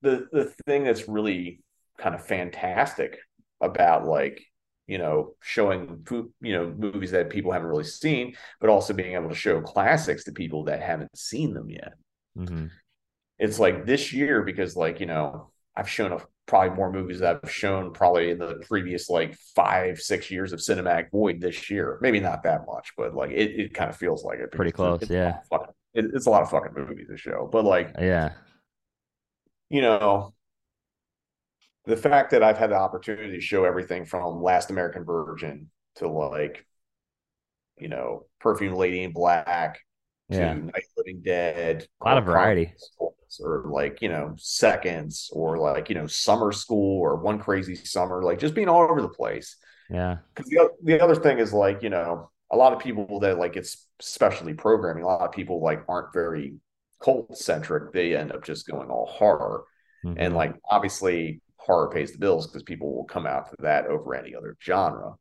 [0.00, 1.62] the the thing that's really
[1.98, 3.18] kind of fantastic
[3.60, 4.42] about like
[4.92, 5.82] you know showing
[6.48, 8.26] you know movies that people haven't really seen,
[8.60, 11.94] but also being able to show classics to people that haven't seen them yet.
[12.36, 12.66] hmm
[13.38, 17.40] It's like this year because like you know I've shown a, probably more movies that
[17.42, 21.98] I've shown probably in the previous like five six years of cinematic void this year.
[22.02, 24.52] Maybe not that much, but like it, it kind of feels like it.
[24.52, 25.40] Pretty close, yeah.
[25.50, 28.32] fucking- it- it's a lot of fucking movies to show, but like Yeah.
[29.70, 30.34] you know,
[31.84, 36.08] the fact that I've had the opportunity to show everything from Last American Virgin to
[36.08, 36.64] like,
[37.78, 39.80] you know, Perfume Lady in Black
[40.30, 40.54] to Yeah.
[40.54, 42.72] Night Living Dead, A lot of variety.
[43.40, 48.22] Or like, you know, Seconds, or like, you know, Summer School or One Crazy Summer,
[48.22, 49.56] like just being all over the place.
[49.90, 50.18] Yeah.
[50.34, 53.56] Because the, the other thing is like, you know, a lot of people that like
[53.56, 56.54] it's specialty programming, a lot of people like aren't very
[57.02, 57.92] cult centric.
[57.92, 59.64] They end up just going all horror.
[60.04, 60.34] And mm-hmm.
[60.34, 64.34] like obviously horror pays the bills because people will come out to that over any
[64.34, 65.14] other genre.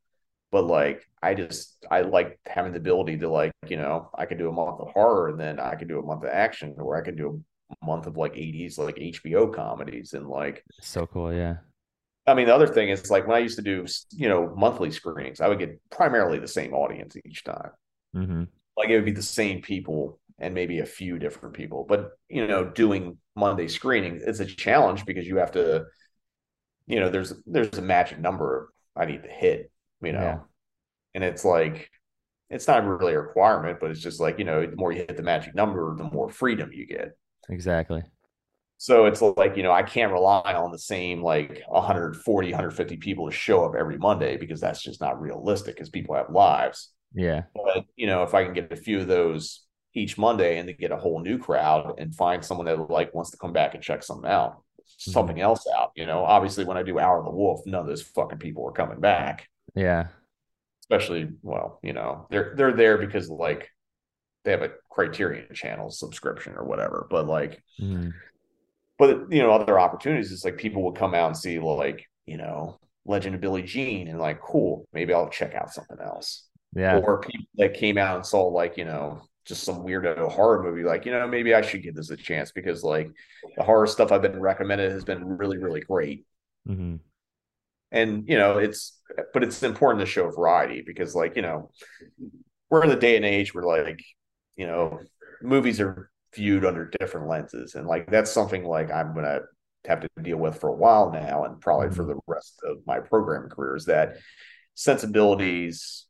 [0.51, 4.37] But like I just I like having the ability to like, you know, I can
[4.37, 6.97] do a month of horror and then I can do a month of action or
[6.97, 7.43] I can do
[7.81, 11.33] a month of like 80s like HBO comedies and like so cool.
[11.33, 11.57] Yeah.
[12.27, 14.91] I mean the other thing is like when I used to do, you know, monthly
[14.91, 17.71] screenings, I would get primarily the same audience each time
[18.13, 18.43] hmm
[18.77, 22.47] like it would be the same people and maybe a few different people but you
[22.47, 25.85] know doing monday screening it's a challenge because you have to
[26.91, 29.71] you know there's there's a magic number i need to hit
[30.03, 30.39] you know Yeah.
[31.15, 31.89] and it's like
[32.49, 35.15] it's not really a requirement but it's just like you know the more you hit
[35.17, 37.09] the magic number the more freedom you get
[37.49, 38.03] Exactly.
[38.77, 43.29] so it's like you know i can't rely on the same like 140 150 people
[43.29, 47.43] to show up every monday because that's just not realistic because people have lives Yeah.
[47.55, 50.73] but you know, if I can get a few of those each Monday and to
[50.73, 53.83] get a whole new crowd and find someone that like wants to come back and
[53.83, 54.63] check something out,
[54.97, 57.87] something else out, you know, obviously when I do Hour of the Wolf, none of
[57.87, 59.47] those fucking people are coming back.
[59.75, 60.07] Yeah.
[60.83, 63.69] Especially, well, you know, they're they're there because like
[64.43, 67.07] they have a Criterion channel subscription or whatever.
[67.09, 68.11] But like, Mhm.
[68.97, 72.37] but you know, other opportunities is like people will come out and see like, you
[72.37, 76.47] know, Legend of Billie Jean and like, cool, maybe I'll check out something else.
[76.73, 76.99] Yeah.
[76.99, 80.83] or people that came out and saw like you know just some weirdo horror movie
[80.83, 83.09] like you know maybe i should give this a chance because like
[83.57, 86.25] the horror stuff i've been recommended has been really really great.
[86.65, 86.97] Hmm
[87.91, 88.99] and you know it's
[89.33, 91.69] but it's important to show variety because like you know
[92.69, 94.01] we're in the day and age where like
[94.55, 94.99] you know
[95.41, 97.75] movies are viewed under different lenses.
[97.75, 99.41] And like that's something like i'm gonna
[99.85, 102.99] have to deal with for a while now and probably for the rest of my
[102.99, 104.17] programming career is that
[104.75, 106.05] sensibilities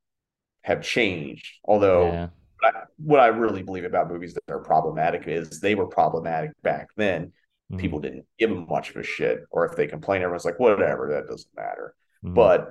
[0.62, 1.48] have changed.
[1.66, 2.28] Although Yeah.
[2.61, 6.51] What I, what I really believe about movies that are problematic is they were problematic
[6.63, 7.31] back then.
[7.71, 7.79] Mhm.
[7.79, 11.09] People didn't give them much of a shit, or if they complain, everyone's like, whatever,
[11.11, 11.95] that doesn't matter.
[12.23, 12.35] Mhm.
[12.35, 12.69] But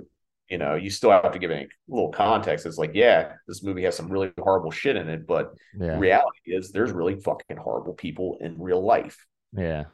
[0.49, 2.67] you know, you still have to give it a little context.
[2.67, 5.97] It's like, yeah, this movie has some really horrible shit in it, but yeah.
[5.97, 9.17] reality is there's really fucking horrible people in real life.
[9.53, 9.85] Yeah.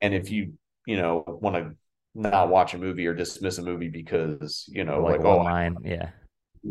[0.00, 0.52] And if you,
[0.86, 1.74] you know, want to
[2.14, 5.76] not watch a movie or dismiss a movie because, you know, Like, like, oh, line.
[5.84, 6.10] Yeah.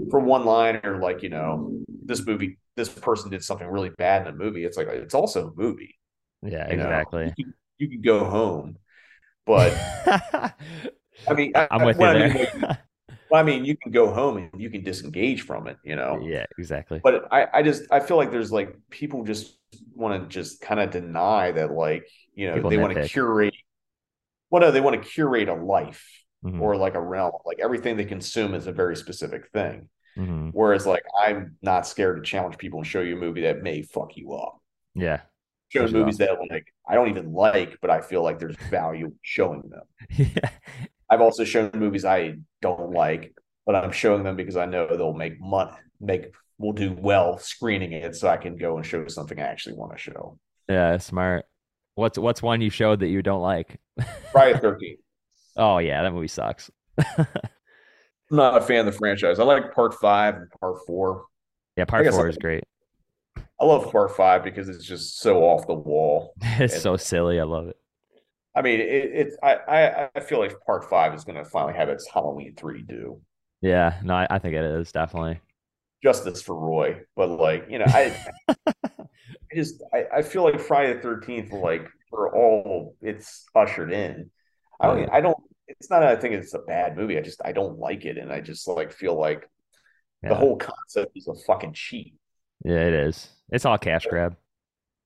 [0.09, 4.23] for one line or like you know this movie this person did something really bad
[4.23, 5.95] in a movie it's like it's also a movie
[6.41, 6.67] Yeah.
[6.69, 6.77] you?
[6.77, 7.35] Exactly.
[7.37, 8.77] you, can, you can go home,
[9.45, 9.73] but
[11.29, 12.35] I mean, I, I'm with you I mean,
[13.33, 16.29] I mean, you can go home and you can disengage from it, you know.
[16.29, 17.03] yeah, exactly.
[17.03, 19.57] But I, I just, I feel like there's like people just
[19.95, 23.55] want to just kind of deny that, like, you know, People they want to curate.
[24.49, 26.05] Well, no, they want to curate a life
[26.41, 27.33] Mhm, or like a realm.
[27.45, 29.89] Like everything they consume is a very specific thing.
[30.17, 30.51] Mhm.
[30.53, 33.81] Whereas, like, I'm not scared to challenge people and show you a movie that may
[33.81, 34.59] fuck you up.
[34.93, 35.21] Yeah.
[35.69, 39.63] Show movies that like I don't even like, but I feel like there's value showing
[39.69, 39.81] them.
[40.35, 40.49] yeah.
[41.09, 43.33] I've also shown movies I don't like,
[43.65, 47.91] but I'm showing them because I know they'll make money, make will do well screening
[47.91, 50.39] it, so I can go and show something I actually want to show.
[50.69, 51.45] Yeah, smart.
[51.95, 53.79] What's what's one you showed that you don't like?
[54.31, 54.99] Friday Thirteenth.
[55.57, 56.69] Oh yeah, that movie sucks.
[58.31, 59.39] I'm not a fan of the franchise.
[59.39, 61.25] I like Part Five and Part Four.
[61.77, 62.63] Yeah, part four I- is great.
[63.59, 66.33] I love Part Five because it's just so off the wall.
[66.59, 67.39] It's so silly.
[67.39, 67.77] I love it.
[68.55, 71.73] I mean, it, it's I, I I feel like Part Five is going to finally
[71.73, 73.21] have its Halloween three due.
[73.61, 75.39] Yeah, no, I, I think it is definitely.
[76.03, 78.15] justice for Roy, but like you know, I,
[78.47, 78.55] I
[79.55, 84.29] just I, I feel like Friday the Thirteenth, like for all it's ushered in,
[84.79, 85.13] I don't Oh.
[85.13, 85.37] I don't.
[85.79, 86.03] It's not.
[86.03, 87.17] I think it's a bad movie.
[87.17, 89.49] I just I don't like it, and I just like feel like
[90.23, 90.29] Yeah.
[90.29, 92.15] the whole concept is a fucking cheat.
[92.63, 93.29] Yeah, it is.
[93.51, 94.37] It's all cash grab.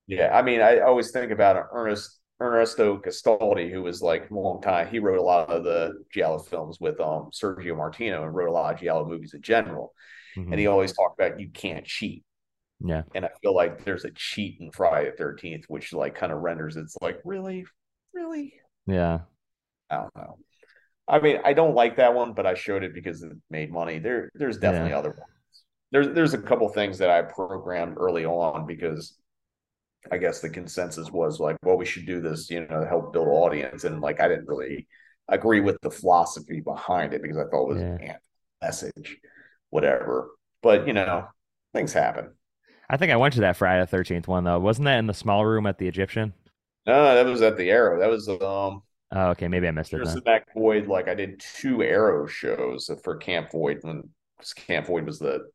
[0.08, 4.62] Yeah, I mean, I always think about Ernest Ernesto Gastaldi, who was like a long
[4.62, 4.88] time.
[4.88, 8.52] He wrote a lot of the Giallo films with um Sergio Martino, and wrote a
[8.52, 9.94] lot of Giallo movies in general.
[10.38, 10.52] Mhm.
[10.52, 12.24] And he always talked about you can't cheat.
[12.82, 16.32] Yeah, and I feel like there's a cheat in Friday the Thirteenth, which like kind
[16.32, 17.66] of renders it's like really,
[18.14, 18.54] really.
[18.88, 19.20] yeah,
[19.90, 20.38] I don't know.
[21.10, 24.00] I mean, I don't like that one, but I showed it because it made money.
[24.00, 25.24] There, there's definitely other ones.
[25.92, 29.18] There's there's a couple things that I programmed early on because
[30.12, 33.28] I guess the consensus was like, well, we should do this, you know, help build
[33.28, 34.88] audience, and like I didn't really
[35.28, 37.98] agree with the philosophy behind it because I thought it was Yeah.
[38.00, 38.16] an
[38.62, 39.18] message,
[39.70, 40.32] whatever.
[40.62, 41.28] But you know,
[41.74, 42.32] things happen.
[42.90, 44.60] I think I went to that Friday the Thirteenth one though.
[44.60, 46.34] Wasn't that in the small room at the Egyptian?
[46.86, 48.00] No, that was at the Arrow.
[48.00, 50.16] That was um Oh, okay, maybe I missed it Here's then.
[50.16, 50.88] the Mac Void.
[50.88, 54.10] Like I did two Arrow shows for Camp Void when
[54.56, 55.50] Camp Void was the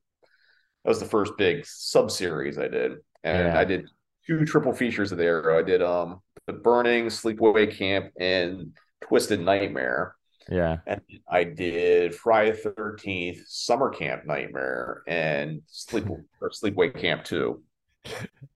[0.85, 2.93] that was the first big sub series I did,
[3.25, 3.59] and Yeah.
[3.59, 3.89] I did
[4.27, 5.59] two triple features of the Arrow.
[5.59, 10.15] I did um the Burning, Sleepaway Camp, and Twisted Nightmare,
[10.49, 16.07] Yeah, and I did Friday Thirteenth, Summer Camp Nightmare, and Sleep
[16.41, 17.63] or Sleepaway Camp too.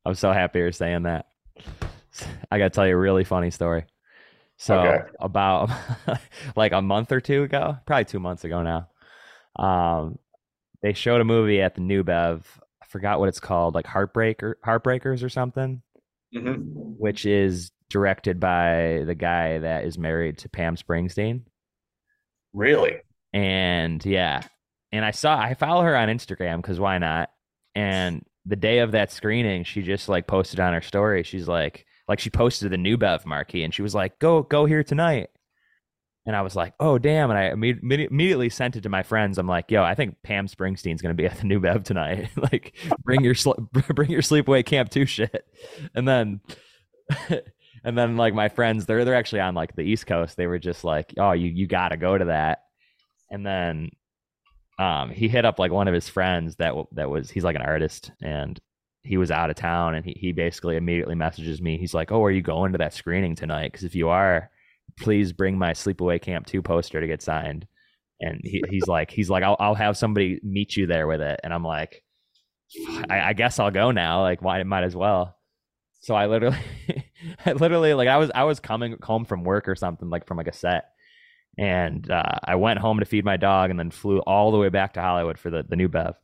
[0.05, 1.27] I'm so happy you're saying that.
[2.51, 3.87] I got to tell you a really funny story.
[4.59, 4.99] So Okay.
[5.21, 5.71] about
[6.57, 8.89] like a month or two ago, probably two months ago now,
[9.65, 10.19] um,
[10.83, 12.61] they showed a movie at the New Bev.
[12.83, 15.83] I forgot what it's called, like Heartbreaker, Heartbreakers or something,
[16.35, 16.97] Mhm.
[16.99, 21.43] which is directed by the guy that is married to Pam Springsteen.
[22.53, 22.97] Really?
[23.33, 24.43] And yeah,
[24.93, 27.31] and I saw I follow her on Instagram because why not?
[27.75, 31.23] And the day of that screening, she just like posted on her story.
[31.23, 34.65] She's like, like she posted the new Bev marquee, and she was like, "Go, go
[34.65, 35.29] here tonight."
[36.27, 39.03] And I was like, "Oh damn!" And I imme- imme- immediately sent it to my
[39.03, 39.39] friends.
[39.39, 42.31] I'm like, "Yo, I think Pam Springsteen's gonna be at the new Bev tonight.
[42.53, 43.53] like, bring your sl-
[43.95, 45.47] bring your sleepaway camp two shit."
[45.95, 46.41] And then,
[47.85, 50.37] and then like my friends, they're they're actually on like the East Coast.
[50.37, 52.63] They were just like, "Oh, you you got to go to that."
[53.31, 53.91] And then,
[54.79, 57.63] um, he hit up like one of his friends that that was he's like an
[57.63, 58.59] artist and
[59.09, 61.79] he was out of town and he, he basically immediately messages me.
[61.79, 63.73] He's like, "Oh, are you going to that screening tonight?
[63.73, 64.51] Because if you are,
[65.01, 67.67] please bring my Sleepaway Camp two poster to get signed."
[68.21, 71.41] And he, he's like, he's like, I'll I'll have somebody meet you there with it.
[71.43, 72.03] And I'm like,
[73.09, 74.23] I, I guess I'll go now.
[74.23, 75.37] Like, why might as well.
[76.01, 76.59] So I literally,
[77.47, 80.37] I literally like I was I was coming home from work or something like from
[80.37, 80.91] like a set,
[81.57, 84.69] and uh, I went home to feed my dog and then flew all the way
[84.69, 86.15] back to Hollywood for the the new Bev,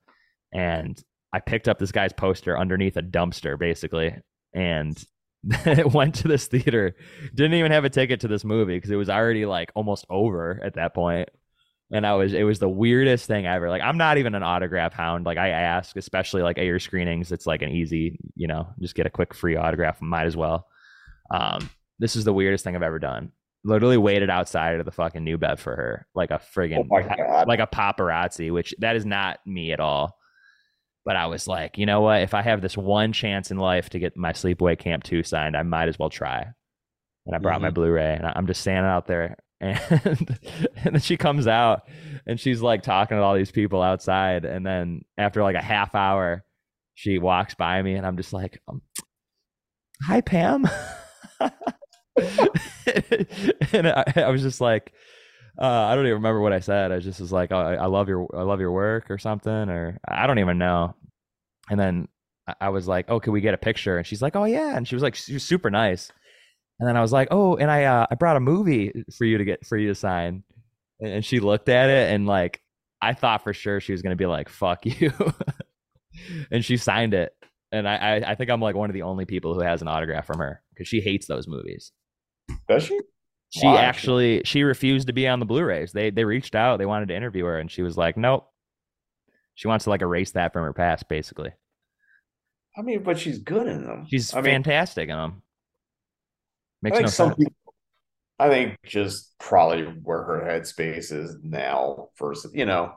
[0.53, 1.03] and
[1.35, 4.17] I picked up this guy's poster underneath a dumpster basically,
[4.53, 5.05] and
[5.93, 6.95] went to this theater.
[7.35, 10.61] Didn't even have a ticket to this movie because it was already like almost over
[10.63, 11.29] at that point.
[11.93, 13.69] And I was, it was the weirdest thing ever.
[13.69, 15.27] Like, I'm not even an autograph hound.
[15.27, 18.95] Like, I ask, especially like at your screenings, it's like an easy, you know, just
[18.95, 20.01] get a quick free autograph.
[20.01, 20.69] Might as well.
[21.33, 23.33] Um, this is the weirdest thing I've ever done.
[23.65, 27.61] Literally waited outside of the fucking new bev for her, like a friggin' Oh like
[27.61, 30.19] a paparazzi, which that is not me at all.
[31.05, 32.23] But I was like, you know what?
[32.23, 35.57] If I have this one chance in life to get my Sleepaway Camp 2 signed,
[35.57, 36.47] I might as well try.
[37.27, 37.75] And I brought my Mhm.
[37.75, 39.79] Blu-ray and I'm just standing out there and
[40.77, 41.83] and then she comes out
[42.27, 45.95] and she's like talking to all these people outside and then after like a half
[45.95, 46.45] hour
[46.95, 48.83] she walks by me and I'm just like um,
[50.03, 50.67] hi Pam
[53.73, 54.93] and I, I was just like,
[55.61, 56.93] uh, I don't even remember what I said.
[56.93, 59.53] I just was like, oh, I, I love your, I love your work or something,
[59.53, 60.95] or I don't even know.
[61.71, 62.09] And then
[62.61, 63.97] I- was like, oh, can we get a picture?
[63.97, 66.11] And she's like, oh yeah, and she was like, she was super nice.
[66.81, 69.39] And then I was like, oh, and I, uh, I brought a movie for you
[69.39, 70.43] to get for you to sign.
[71.01, 72.61] And and she looked at it and like,
[73.01, 75.13] I thought for sure she was gonna be like, fuck you.
[76.51, 77.33] and she signed it.
[77.73, 79.89] And I, I, I think I'm like one of the only people who has an
[79.89, 81.93] autograph from her because she hates those movies.
[82.69, 83.01] Does she?
[83.61, 85.93] She actually she refused to be on the Blu-rays.
[85.93, 88.51] They they reached out, they wanted to interview her, and she was like, Nope.
[89.55, 91.53] She wants to like erase that from her past, basically.
[92.77, 94.07] I mean, but she's good in them.
[94.11, 95.43] She's I mean, fantastic in them.
[96.85, 97.39] I Makes think no some sense.
[97.39, 97.75] people,
[98.41, 102.95] I think just probably where her headspace is now versus, you know,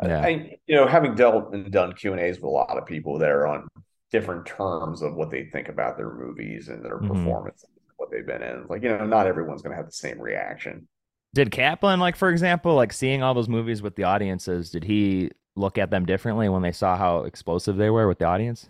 [0.00, 0.20] I- Yeah.
[0.24, 3.18] I, you know, having dealt and done Q and A's with a lot of people
[3.18, 3.66] that are on
[4.12, 7.08] different terms of what they think about their movies and their Mhm.
[7.08, 7.64] performance,
[8.06, 8.66] what they've been in.
[8.68, 10.88] Like, you know, not everyone's going to have the same reaction.
[11.34, 15.30] Did Kaplan, like for example, like seeing all those movies with the audiences, did he
[15.54, 18.68] look at them differently when they saw how explosive they were with the audience?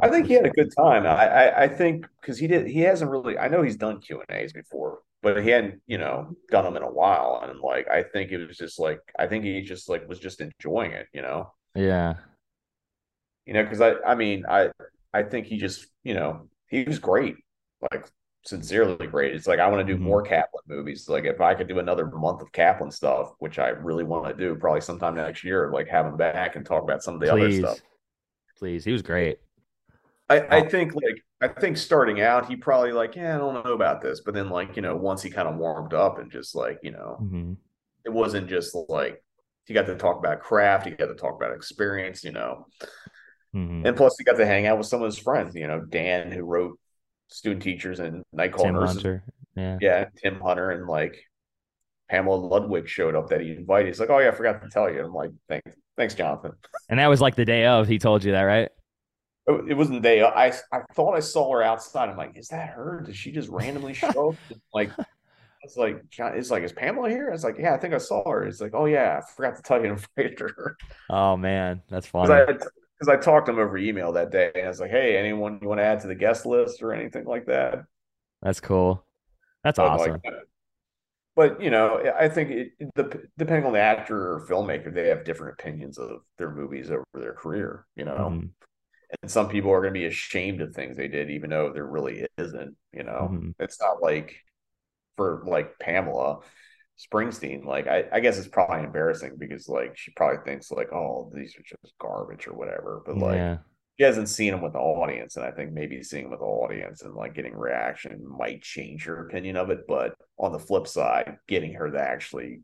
[0.00, 1.06] I think he had a good time.
[1.06, 3.36] I, I, I think because he did, he hasn't really.
[3.36, 6.76] I know he's done Q and A's before, but he hadn't, you know, done them
[6.76, 7.40] in a while.
[7.42, 10.40] And like, I think it was just like, I think he just like was just
[10.40, 11.52] enjoying it, you know.
[11.74, 12.14] Yeah.
[13.48, 14.68] you know, because I, I mean, I,
[15.14, 17.36] I think he just, you know, he was great,
[17.90, 18.06] like
[18.44, 19.34] sincerely great.
[19.34, 20.02] It's like I want to do Mhm.
[20.02, 21.08] more Kaplan movies.
[21.08, 24.34] Like if I could do another month of Kaplan stuff, which I really want to
[24.34, 27.32] do, probably sometime next year, like have him back and talk about some of the
[27.32, 27.78] other stuff.
[28.56, 28.84] Please.
[28.84, 29.40] He was great.
[30.28, 30.68] I, I Oh.
[30.68, 34.20] think like I think starting out, he probably like, yeah, I don't know about this,
[34.20, 36.90] but then like you know, once he kind of warmed up and just like you
[36.90, 37.52] know, hmm
[38.06, 39.22] it wasn't just like
[39.66, 42.66] he got to talk about craft, he got to talk about experience, you know.
[43.52, 45.54] hmm And plus, he got to hang out with some of his friends.
[45.54, 46.78] You know, Dan, who wrote
[47.28, 48.96] Student Teachers and Night Call Tim Nurses.
[48.96, 49.24] Hunter.
[49.54, 49.78] Yeah.
[49.80, 51.16] Yeah, Tim Hunter and like
[52.08, 53.88] Pamela Ludwig showed up that he invited.
[53.88, 56.52] He's like, "Oh yeah, I forgot to tell you." I'm like, "Thanks, thanks, Jonathan."
[56.88, 57.86] And that was like the day of.
[57.86, 58.70] He told you that, right?
[59.46, 60.22] It it wasn't they.
[60.22, 62.08] I I thought I saw her outside.
[62.08, 63.02] I'm like, "Is that her?
[63.04, 64.36] Did she just randomly show up?"
[64.72, 64.90] Like,
[65.62, 68.28] it's like, John, it's like, "Is Pamela here?" It's like, "Yeah, I think I saw
[68.30, 70.76] her." It's like, "Oh yeah, I forgot to tell you to invite her."
[71.10, 72.32] Oh man, that's funny.
[72.32, 72.46] I
[72.98, 75.58] because I talked to him over email that day, and I was like, "Hey, anyone
[75.62, 77.84] you want to add to the guest list or anything like that?"
[78.42, 79.04] That's cool.
[79.64, 80.22] That's awesome.
[80.24, 80.34] like,
[81.36, 85.24] but you know, I think it, dep- depending on the actor or filmmaker, they have
[85.24, 87.86] different opinions of their movies over their career.
[87.96, 88.50] You know, Mhm,
[89.22, 91.86] and some people are going to be ashamed of things they did, even though there
[91.86, 92.76] really isn't.
[92.92, 93.54] You know, mhm.
[93.60, 94.36] it's not like
[95.16, 96.40] for like Pamela
[96.98, 97.64] Springsteen.
[97.64, 101.54] Like, I, I guess it's probably embarrassing because like she probably thinks like, oh, these
[101.56, 103.02] are just garbage or whatever.
[103.06, 103.58] But like, yeah.
[103.98, 106.46] she hasn't seen them with the audience, and I think maybe seeing them with the
[106.46, 109.86] audience and like getting reaction might change her opinion of it.
[109.86, 112.60] But on the flip side, getting her to actually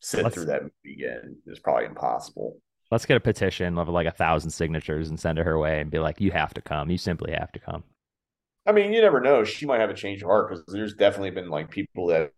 [0.00, 2.58] sit Let's- through that movie again is probably impossible.
[2.90, 5.92] Let's get a petition of like a thousand signatures and send it her way and
[5.92, 6.90] be like, you have to come.
[6.90, 7.84] You simply have to come.
[8.66, 11.30] I mean, you never know; she might have a change of heart because there's definitely
[11.30, 12.32] been like people that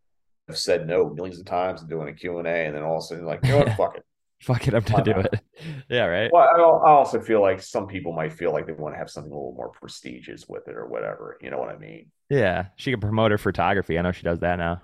[0.57, 3.05] said no millions of times and doing a Q and A, and then all of
[3.05, 4.05] a sudden like, you know what, fuck it.
[4.43, 5.41] Fuck it, I'm to do it.
[5.89, 6.29] yeah, right.
[6.33, 6.43] Well,
[6.85, 9.35] I also feel like some people might feel like they want to have something a
[9.35, 11.39] little more prestigious with it or whatever.
[11.41, 12.11] You know what I mean?
[12.29, 14.01] Yeah, she can promote her photography.
[14.01, 14.83] I know she does that now.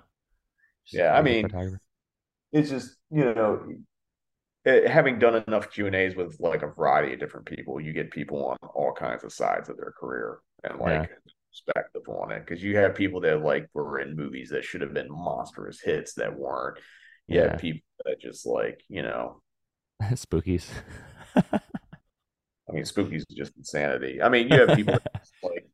[0.85, 1.49] She's Yeah, I mean,
[2.51, 3.67] it's just you know
[4.65, 7.93] eh, having done enough q and a's with like a variety of different people you
[7.93, 11.05] get people on all kinds of sides of their career and Yeah.
[11.65, 14.93] Perspective on it because you have people that like were in movies that should have
[14.93, 16.79] been monstrous hits that weren't
[17.27, 17.43] you Yeah.
[17.43, 19.41] have people that just like you know
[20.15, 20.67] Spookies.
[22.69, 24.97] i mean spookies is just insanity i mean you have people
[25.41, 25.67] like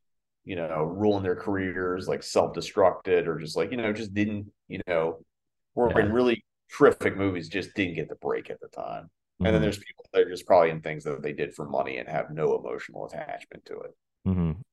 [0.43, 4.79] you know ruling their careers like self-destructed or just like you know just didn't you
[4.87, 5.19] know
[5.75, 5.99] were Yeah.
[5.99, 9.09] in really terrific movies just didn't get the break at the time
[9.43, 11.67] And then Mhm, there's people that are just probably in things that they did for
[11.69, 13.91] money and have no emotional attachment to it.
[14.25, 14.64] mhm.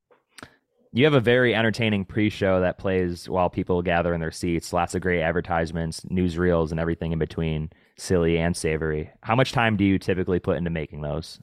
[0.95, 4.75] You have a very entertaining pre-show that plays while people gather in their seats.
[4.75, 9.11] Lots of great advertisements, newsreels, and everything in between, silly and savory.
[9.23, 11.41] How much time do you typically put into making those?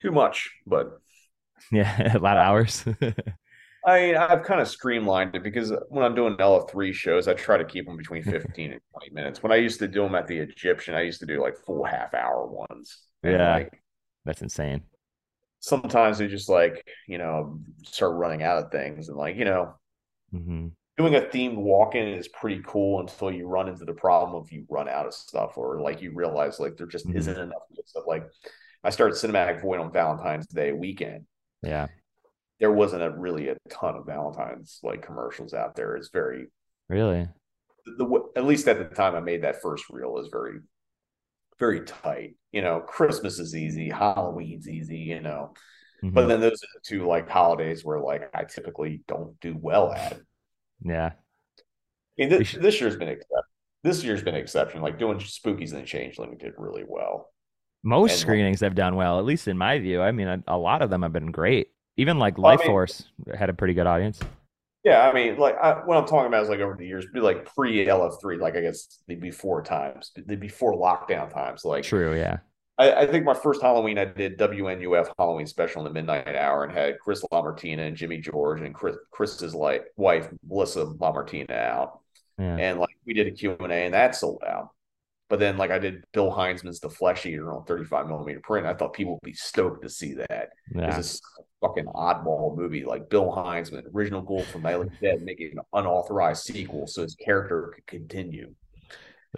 [0.00, 0.98] Too much, but
[1.70, 2.84] Yeah, a lot of hours.
[3.86, 7.58] I mean, I've kind of streamlined it because when I'm doing LF3 shows, I try
[7.58, 9.42] to keep them between 15 and 20 minutes.
[9.42, 11.84] When I used to do them at the Egyptian, I used to do like full
[11.84, 12.98] half hour ones.
[13.22, 13.52] Yeah.
[13.54, 13.82] like
[14.24, 14.82] That's insane.
[15.62, 19.74] Sometimes they just like, you know, start running out of things and like, you know,
[20.32, 20.68] hmm
[20.98, 24.64] doing a themed walk-in is pretty cool until you run into the problem of you
[24.68, 27.16] run out of stuff or like you realize like there just Mhm.
[27.16, 28.04] isn't enough stuff.
[28.06, 28.24] Like
[28.84, 31.26] I started Cinematic Void on Valentine's Day weekend.
[31.62, 31.88] Yeah.
[32.60, 35.96] there wasn't a really a ton of Valentine's like commercials out there.
[35.96, 36.46] It's very
[36.88, 37.28] Really?
[37.86, 40.60] the, the at least at the time I made that first reel is very
[41.58, 42.34] very tight.
[42.52, 45.54] You know, Christmas is easy, Halloween's easy, you know.
[46.02, 46.14] Mhm.
[46.14, 49.92] But then those are the two like holidays where like I typically don't do well
[49.92, 50.20] at.
[50.84, 51.12] yeah.
[51.58, 51.62] I
[52.18, 53.42] mean, this, should- this year's been exception.
[53.84, 54.82] This year's been exception.
[54.82, 57.30] Like doing Spookies and the Changeling did really well.
[57.82, 60.02] Most And- screenings have done well, at least in my view.
[60.02, 61.68] I mean, a, a lot of them have been great.
[61.96, 64.20] Even like Well, I Life mean- Force had a pretty good audience.
[64.84, 67.20] Yeah, I mean, like I, what I'm talking about is like over the years, be
[67.20, 71.64] like pre LF3, like I guess the before times, the before lockdown times.
[71.64, 72.38] Like True, yeah.
[72.78, 76.64] I, I think my first Halloween, I did WNUF Halloween special in the midnight hour
[76.64, 82.00] and had Chris LaMartina and Jimmy George and Chris Chris's like wife Melissa LaMartina out,
[82.38, 82.56] Yeah.
[82.56, 84.70] and like we did a Q and A and that sold out.
[85.28, 88.66] But then like I did Bill Hinzman's The Flesh Eater on 35 millimeter print.
[88.66, 90.50] I thought people would be stoked to see that.
[90.74, 90.96] Yeah.
[90.96, 95.52] This is a fucking oddball movie, like Bill Hinzman, original goal from the Dead, making
[95.52, 98.54] an unauthorized sequel so his character could continue.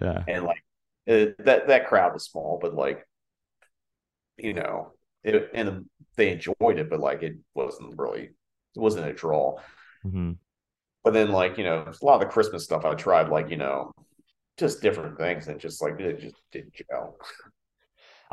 [0.00, 0.24] Yeah.
[0.26, 0.64] And like
[1.06, 3.06] it, that that crowd was small, but like
[4.36, 4.92] you know,
[5.22, 5.86] it, and
[6.16, 9.58] they enjoyed it, but like it wasn't really it wasn't a draw.
[10.02, 10.32] hmm
[11.04, 13.56] But then like you know, a lot of the Christmas stuff I tried, like you
[13.56, 13.92] know,
[14.56, 17.16] just different things, and just like it just didn't gel.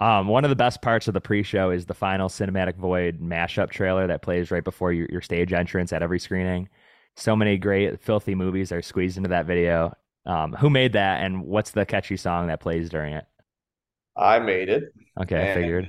[0.01, 3.69] Um, one of the best parts of the pre-show is the final cinematic void mashup
[3.69, 6.69] trailer that plays right before your, your stage entrance at every screening.
[7.15, 9.95] So many great filthy movies are squeezed into that video.
[10.25, 13.25] Um, who made that, and what's the catchy song that plays during it?
[14.17, 14.85] I made it.
[15.21, 15.87] Okay, I figured.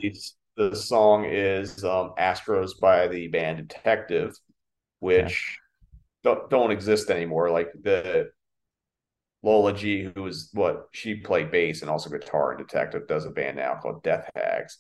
[0.59, 4.39] the song is um, Astros by the band Detective,
[5.01, 5.59] which
[6.23, 7.51] don't don't exist anymore.
[7.51, 8.31] Like the
[9.43, 13.31] Lola G, who was what she played bass and also guitar in Detective, does a
[13.31, 14.79] band now called Death Hags.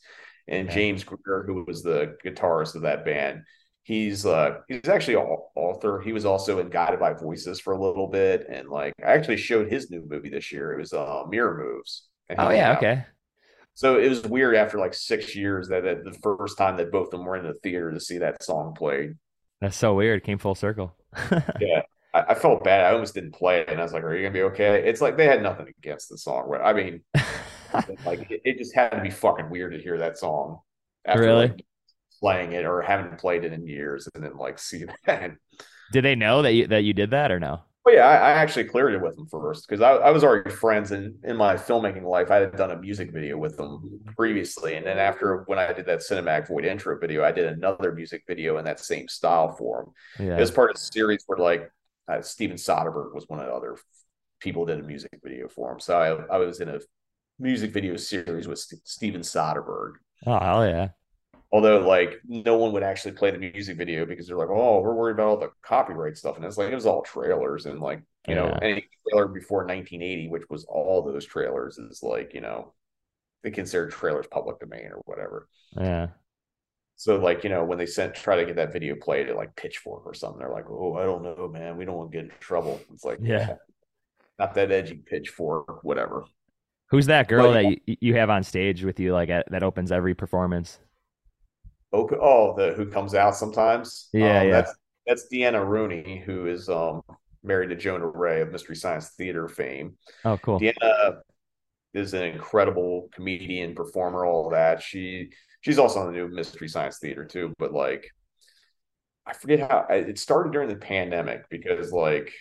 [0.49, 0.75] And Okay.
[0.75, 3.43] James Greer, who was the guitarist of that band,
[3.85, 6.01] he's uh he's actually an author.
[6.01, 9.37] He was also in Guided by Voices for a little bit, and like I actually
[9.39, 10.73] showed his new movie this year.
[10.73, 12.09] It was uh Mirror Moves.
[12.29, 12.79] And Oh yeah, out.
[12.79, 13.05] okay.
[13.75, 17.07] So it was weird after like six years that, that the first time that both
[17.07, 19.15] of them were in the theater to see that song played.
[19.61, 20.25] That's so weird.
[20.25, 20.95] Came full circle.
[21.59, 21.83] Yeah,
[22.15, 22.85] I, I felt bad.
[22.85, 25.01] I almost didn't play it, and I was like, "Are you gonna be okay?" It's
[25.01, 26.49] like they had nothing against the song.
[26.49, 26.63] Right?
[26.63, 27.03] I mean,
[28.07, 30.61] like it, it just had to be fucking weird to hear that song
[31.05, 31.49] after Really?
[31.49, 31.65] like,
[32.21, 35.33] playing it or haven't played it in years, and then like see that.
[35.93, 37.63] Did they know that you that you did that or no?
[37.85, 40.51] But yeah, I, I actually cleared it with them first because I, I was already
[40.51, 44.77] friends, and in my filmmaking life, I had done a music video with them previously,
[44.77, 48.23] and then after when I did that Cinematic Void intro video, I did another music
[48.29, 49.87] video in that same style for
[50.17, 50.29] them.
[50.29, 50.37] Yeah.
[50.37, 51.73] It was part of a series where like
[52.19, 53.77] uh, Steven Soderbergh was one of the other
[54.41, 55.81] people that did a music video for him.
[55.81, 56.81] So I, I was in a
[57.39, 59.95] music video series with St- Steven Soderbergh.
[60.27, 60.89] Oh hell yeah.
[61.51, 64.95] Although like no one would actually play the music video because they're like, oh, we're
[64.95, 68.03] worried about all the copyright stuff, and it's like it was all trailers and like
[68.27, 72.73] you know any trailer before 1980, which was all those trailers, is like you know
[73.43, 75.49] they consider trailers public domain or whatever.
[75.77, 76.09] Yeah.
[76.97, 79.57] So like you know when they sent try to get that video played at like
[79.57, 82.25] Pitchfork or something, they're like, oh, I don't know, man, we don't want to get
[82.27, 82.81] in trouble.
[82.93, 83.57] It's like Yeah.
[84.39, 86.25] not that edgy Pitchfork, whatever.
[86.91, 89.63] Who's that girl Well, that you, you have on stage with you like at, that
[89.63, 90.79] opens every performance?
[91.93, 92.17] Okay.
[92.21, 94.09] Oh, the who comes out sometimes.
[94.13, 94.53] Yeah, Um, yeah.
[94.53, 94.75] That's
[95.07, 97.03] that's Deanna Rooney, who is um
[97.43, 99.97] married to Jonah Ray of Mystery Science Theater fame.
[100.25, 100.61] Oh cool.
[100.61, 101.21] Deanna
[101.95, 104.83] is an incredible comedian, performer, all that.
[104.83, 105.31] She
[105.63, 107.53] she's also on the new Mystery Science Theater too.
[107.59, 108.11] But like,
[109.27, 112.33] I forget how I- it started during the pandemic because like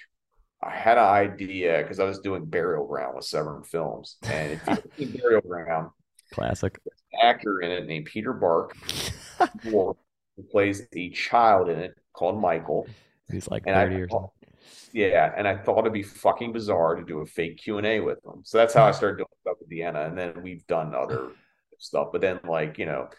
[0.62, 4.60] I had an idea because I was doing Burial Ground with Severin Films, and
[4.98, 5.90] if Burial Ground,
[6.34, 6.78] Classic.
[7.24, 8.76] actor in it named Peter Bark
[9.64, 9.96] who
[10.52, 12.88] plays a child in it called Michael.
[13.32, 14.30] He's like And I 30 or something.
[14.94, 18.00] Yeah, and I thought it'd be fucking bizarre to do a fake Q and A
[18.02, 18.42] with them.
[18.44, 21.30] So that's how I started doing stuff with Deanna, and then we've done other
[21.82, 22.10] stuff.
[22.12, 23.10] But then, like you know,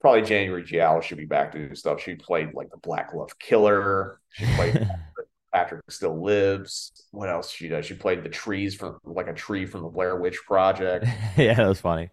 [0.00, 2.02] probably January Giallo should be back to do stuff.
[2.02, 4.20] She played like the Black Love Killer.
[4.30, 4.88] She played
[5.54, 6.92] Patrick Still Lives.
[7.10, 7.86] What else she does?
[7.86, 11.06] She played the trees from like a tree from the Blair Witch Project.
[11.36, 12.10] yeah, that was funny.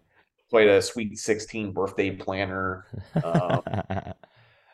[0.50, 2.86] Played a Sweet Sixteen birthday planner.
[3.22, 3.62] Um,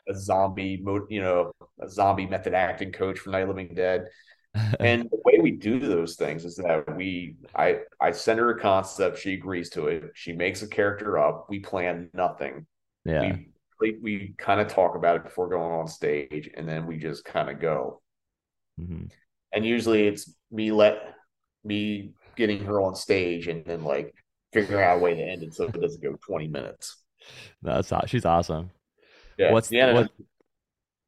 [0.09, 4.07] a zombie, you know, a zombie method acting coach from Night Living Dead.
[4.81, 8.61] And the way we do those things is that we, I, I send her a
[8.61, 12.67] concept, she agrees to it, she makes a character up, we plan nothing.
[13.05, 13.37] yeah.
[13.79, 17.27] We, we kind of talk about it before going on stage, and then we just
[17.27, 18.01] kind of go.
[18.81, 19.11] Mhm.
[19.53, 21.15] And usually it's me let
[21.63, 24.15] me getting her on stage, and then like
[24.55, 26.97] figuring out a way to end it so it doesn't go twenty minutes.
[27.61, 28.71] That's she's awesome.
[29.37, 30.11] Yeah, What's- Deanna what-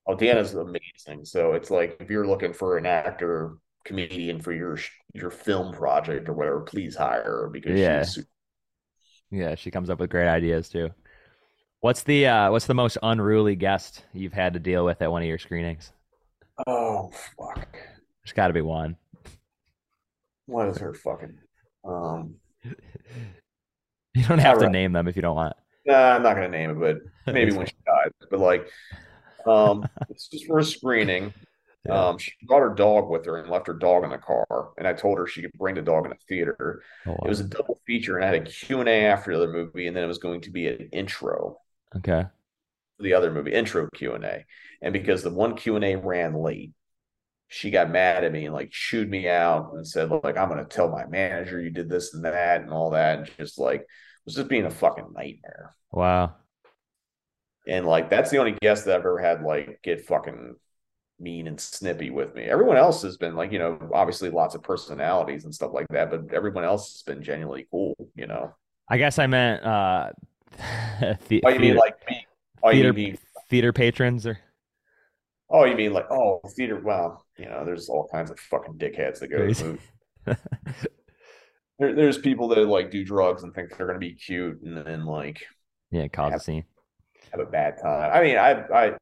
[0.09, 1.25] Oh, Deanna's amazing.
[1.25, 4.79] So it's like if you're looking for an actor, comedian for your
[5.15, 8.01] your film project or whatever, please hire her because Yeah.
[8.01, 8.29] she's super
[9.31, 10.91] Yeah, she comes up with great ideas too.
[11.81, 15.23] What's the uh what's the most unruly guest you've had to deal with at one
[15.23, 15.93] of your screenings?
[16.67, 17.77] Oh fuck.
[18.25, 18.97] There's got to be one.
[20.47, 21.39] What is her fucking
[21.85, 22.37] um
[24.15, 24.73] You don't have to Alright.
[24.73, 25.55] name them if you don't want.
[25.87, 26.97] nah, I'm not gonna name it, but
[27.33, 28.11] maybe when she dies.
[28.31, 28.69] But like
[29.49, 31.35] um it's just for a screening.
[31.87, 32.09] Yeah.
[32.09, 34.71] Um she brought her dog with her and left her dog in the car.
[34.79, 36.83] And I told her she could bring the dog in the theater.
[37.07, 39.87] Oh, It was a double feature and I had a Q&A after the other movie
[39.87, 41.59] and then it was going to be an intro.
[41.97, 42.27] okay.
[42.97, 44.45] for the other movie intro q&a
[44.83, 46.73] and because the one q&a ran late
[47.49, 50.59] she got mad at me and like chewed me out and said like i'm going
[50.63, 53.87] to tell my manager you did this and that and all that and just like
[54.27, 56.35] was just being a fucking nightmare Wow.
[57.69, 60.57] And like that's the only guest that i've ever had like get fucking
[61.21, 64.63] mean and snippy with me everyone else has been like you know obviously lots of
[64.63, 68.53] personalities and stuff like that but everyone else has been genuinely cool you know
[68.89, 70.11] I guess I meant uh
[71.29, 72.27] the- oh you mean theater, like me
[72.63, 73.19] oh you theater, mean
[73.49, 74.39] theater patrons or
[75.51, 76.79] Oh, you mean like oh theater?
[76.79, 79.81] Well, you know, there's all kinds of fucking dickheads that go to the movie.
[81.79, 85.07] There, there's people that like do drugs and think they're gonna be cute and then
[85.07, 85.47] like
[85.91, 86.65] yeah, cause a scene.
[87.31, 88.11] Have a bad time.
[88.13, 88.93] I mean, I I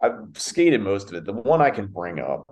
[0.00, 1.24] I've skated most of it.
[1.24, 2.46] The one I can bring up,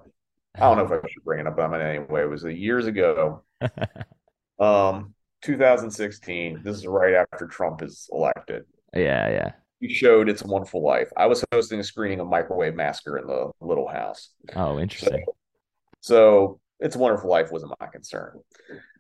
[0.55, 2.23] I don't know if I should bring it up, but I'm gonna anyway.
[2.23, 3.43] It was years ago,
[4.59, 6.61] um, 2016.
[6.63, 8.65] This is right after Trump is elected.
[8.95, 9.53] Yeah, yeah.
[9.81, 11.09] We showed It's a Wonderful Life.
[11.17, 14.31] I was hosting a screening of Microwave Massacre in the Little House.
[14.57, 15.25] Oh, interesting.
[16.01, 18.41] So It's a Wonderful Life wasn't my concern.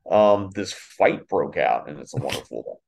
[0.08, 2.78] Um, this fight broke out and It's a Wonderful Life,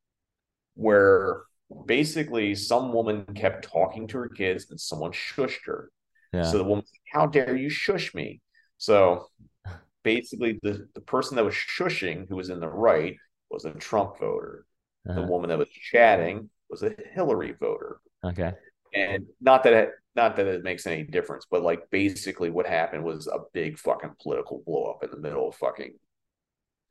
[0.74, 1.42] where
[1.86, 5.90] basically some woman kept talking to her kids and someone shushed her.
[6.32, 6.42] Yeah.
[6.42, 8.40] So the woman, how dare you shush me?
[8.78, 9.26] So
[10.04, 13.16] basically, the, the person that was shushing, who was in the right,
[13.50, 14.66] was a Trump voter.
[15.14, 15.22] The Uh-huh.
[15.22, 18.54] woman that was chatting was a Hillary voter Okay.
[18.94, 23.04] and not that it not that it makes any difference, but like basically what happened
[23.04, 25.94] was a big fucking political blow up in the middle of fucking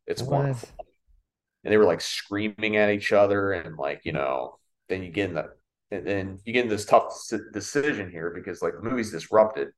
[0.07, 0.27] it's What?
[0.27, 0.69] wonderful.
[1.63, 4.58] And they were like screaming at each other and like, you know,
[4.89, 5.49] then you get in the
[5.91, 7.13] and then you get in this tough
[7.53, 9.69] decision here because like the movie's disrupted.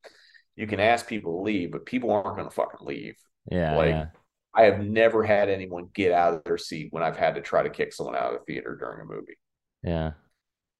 [0.57, 3.15] You can ask people to leave, but people aren't gonna fucking leave.
[3.49, 4.05] Yeah, Like, yeah.
[4.53, 7.63] I have never had anyone get out of their seat when I've had to try
[7.63, 9.37] to kick someone out of the theater during a movie.
[9.83, 10.11] Yeah.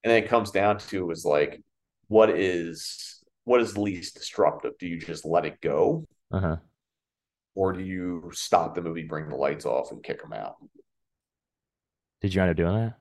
[0.03, 1.61] and then it comes down to is like
[2.07, 6.57] what is what is least disruptive do you just let it go Uh-huh.
[7.55, 10.55] or do you stop the movie bring the lights off and kick them out
[12.21, 12.93] Did you end up doing that?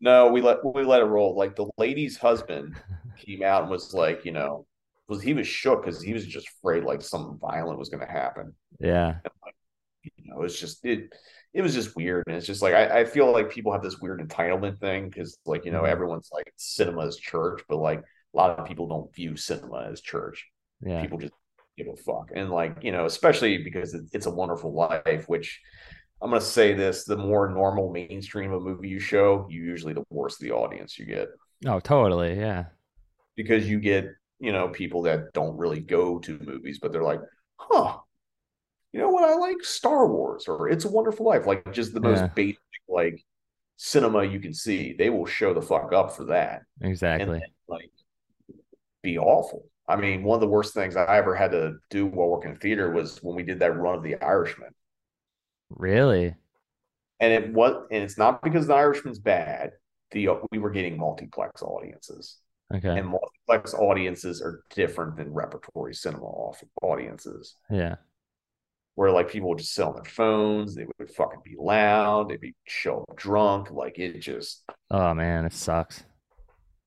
[0.00, 2.74] No we let we let it roll like the lady's husband
[3.18, 4.66] came out and was like you know
[5.08, 8.10] was he was shook because he was just afraid like something violent was going to
[8.10, 9.16] happen Yeah.
[10.02, 11.12] you know it's just it
[11.52, 14.00] it was just weird and it's just like I, I feel like people have this
[14.00, 15.88] weird entitlement thing because like you know Mhm.
[15.90, 20.00] everyone's like cinema is church but like a lot of people don't view cinema as
[20.00, 20.46] church
[20.84, 21.00] Yeah.
[21.02, 21.32] people just
[21.76, 22.30] give a fuck.
[22.36, 25.60] And like, you know, especially because it- it's a wonderful life, which
[26.24, 29.92] I'm going to say this the more normal mainstream a movie you show, you usually
[29.92, 31.28] the worse the audience you get
[31.66, 32.38] Oh, totally.
[32.38, 32.64] Yeah.
[33.36, 34.06] because you get,
[34.40, 37.20] you know, people that don't really go to movies, but they're like,
[37.58, 37.98] huh,
[38.92, 39.24] you know what?
[39.28, 42.26] I like Star Wars or It's a Wonderful Life, like just the most Yeah.
[42.34, 43.22] basic, like
[43.76, 44.94] cinema you can see.
[44.98, 46.62] They will show the fuck up for that.
[46.80, 47.38] Exactly.
[47.40, 47.90] then, like
[49.02, 49.66] be awful.
[49.86, 52.56] I mean, one of the worst things I ever had to do while working in
[52.56, 54.70] theater was when we did that run of The Irishman,
[55.76, 56.34] Really?
[57.20, 59.72] and it was, and it's not because The Irishman's bad.
[60.10, 62.38] The we were getting multiplex audiences,
[62.74, 62.98] Okay.
[62.98, 67.96] and multiplex audiences are different than repertory cinema off- audiences, Yeah.
[68.96, 72.40] where like people would just sit on their phones, they would fucking be loud, they'd
[72.40, 76.04] be show up drunk, like it just Oh man, it sucks.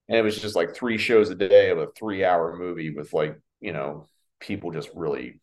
[0.10, 3.12] And it was just like three shows a day of a three hour movie with
[3.14, 4.06] like, you know,
[4.40, 5.42] people just really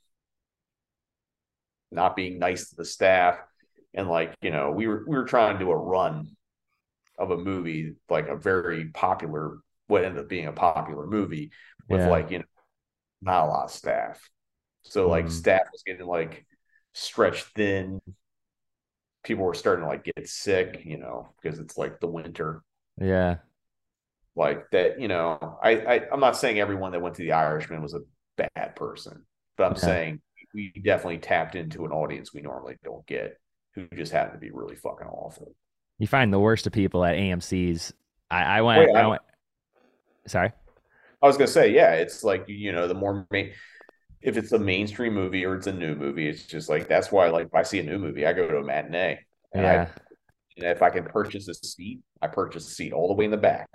[1.95, 3.39] not being nice to the staff.
[3.95, 6.29] And like, you know, we were we were trying to do a run
[7.19, 11.53] of a movie, like a very popular, what ended up being a popular movie
[11.89, 12.07] with Yeah.
[12.07, 12.45] like, you know,
[13.23, 14.31] not a lot of staff.
[14.85, 15.31] So like Mm.
[15.31, 16.47] staff was getting like
[16.95, 18.01] stretched thin.
[19.23, 22.63] People were starting to like get sick, you know, because it's like the winter
[23.01, 23.39] Yeah.
[24.37, 27.83] like that you know I, I i'm not saying everyone that went to the irishman
[27.83, 28.01] was a
[28.37, 29.25] bad person
[29.57, 29.77] but i'm Okay.
[29.77, 30.21] saying
[30.55, 33.37] we definitely tapped into an audience we normally don't get
[33.75, 35.53] who just happened to be really fucking awful
[35.99, 37.93] You find the worst of people at AMC's.
[38.31, 38.79] I, I went.
[38.89, 39.23] Oh, Wait, I I- went.
[40.27, 40.53] Sorry.
[41.23, 43.53] I was gonna say, yeah, it's like you know, the more main,
[44.21, 47.29] if it's a mainstream movie or it's a new movie, it's just like that's why
[47.29, 49.19] like if I see a new movie, I go to a matinee.
[49.53, 50.01] And Yeah, I,
[50.57, 53.31] and if I can purchase a seat, I purchase a seat all the way in
[53.31, 53.69] the back.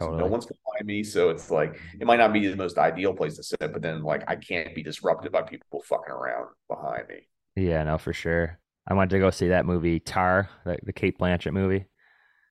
[0.00, 0.30] So no totally.
[0.30, 1.02] one's behind me.
[1.04, 4.02] So it's like it might not be the most ideal place to sit, but then
[4.02, 7.28] like I can't be disrupted by people fucking around behind me.
[7.56, 8.58] Yeah, no, for sure.
[8.86, 11.86] I went to go see that movie Tar, the, the Cate Blanchett movie.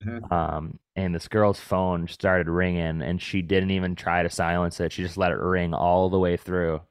[0.05, 0.31] Mhm.
[0.31, 4.91] Um, and this girl's phone started ringing, and she didn't even try to silence it.
[4.91, 6.81] She just let it ring all the way through.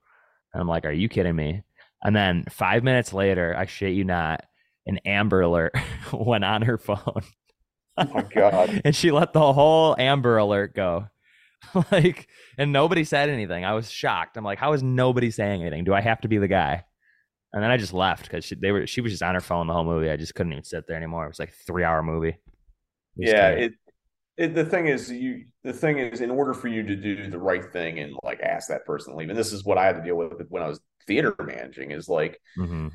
[0.52, 1.62] And I'm like, "Are you kidding me?"
[2.02, 4.44] And then five minutes later, I shit you not,
[4.86, 5.74] an Amber Alert
[6.12, 7.22] went on her phone,
[7.96, 8.82] Oh my god.
[8.84, 11.06] and she let the whole Amber Alert go.
[11.92, 13.64] like, and nobody said anything.
[13.64, 14.36] I was shocked.
[14.36, 15.84] I'm like, "How is nobody saying anything?
[15.84, 16.84] Do I have to be the guy?"
[17.52, 19.66] And then I just left because she, they were she was just on her phone
[19.66, 20.10] the whole movie.
[20.10, 21.24] I just couldn't even sit there anymore.
[21.24, 22.36] It was like a three hour movie.
[23.16, 23.72] Yeah, it,
[24.36, 27.38] it the thing is you the thing is in order for you to do the
[27.38, 29.96] right thing and like ask that person to leave, and this is what I had
[29.96, 32.92] to deal with when I was theater managing, is like Mhm.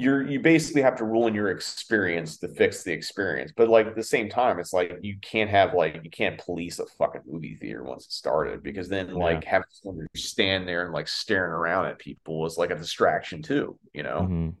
[0.00, 3.52] You're you basically have to rule in your experience to fix the experience.
[3.56, 6.78] But like at the same time, it's like you can't have like you can't police
[6.78, 9.14] a fucking movie theater once it started because then Yeah.
[9.14, 13.42] like having someone stand there and like staring around at people is like a distraction
[13.42, 14.20] too, you know?
[14.22, 14.54] Mhm.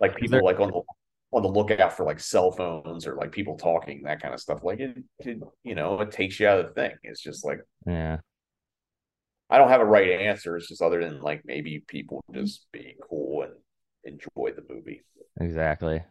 [0.00, 0.82] Like people there- like on the
[1.32, 4.64] on the lookout for like cell phones or like people talking, that kind of stuff.
[4.64, 6.92] Like it, it you know, it takes you out of the thing.
[7.02, 8.18] It's just like Yeah.
[9.48, 10.56] I don't have a right answer.
[10.56, 13.52] It's just other than like maybe people just be cool and
[14.04, 15.02] enjoy the movie.
[15.40, 16.02] Exactly.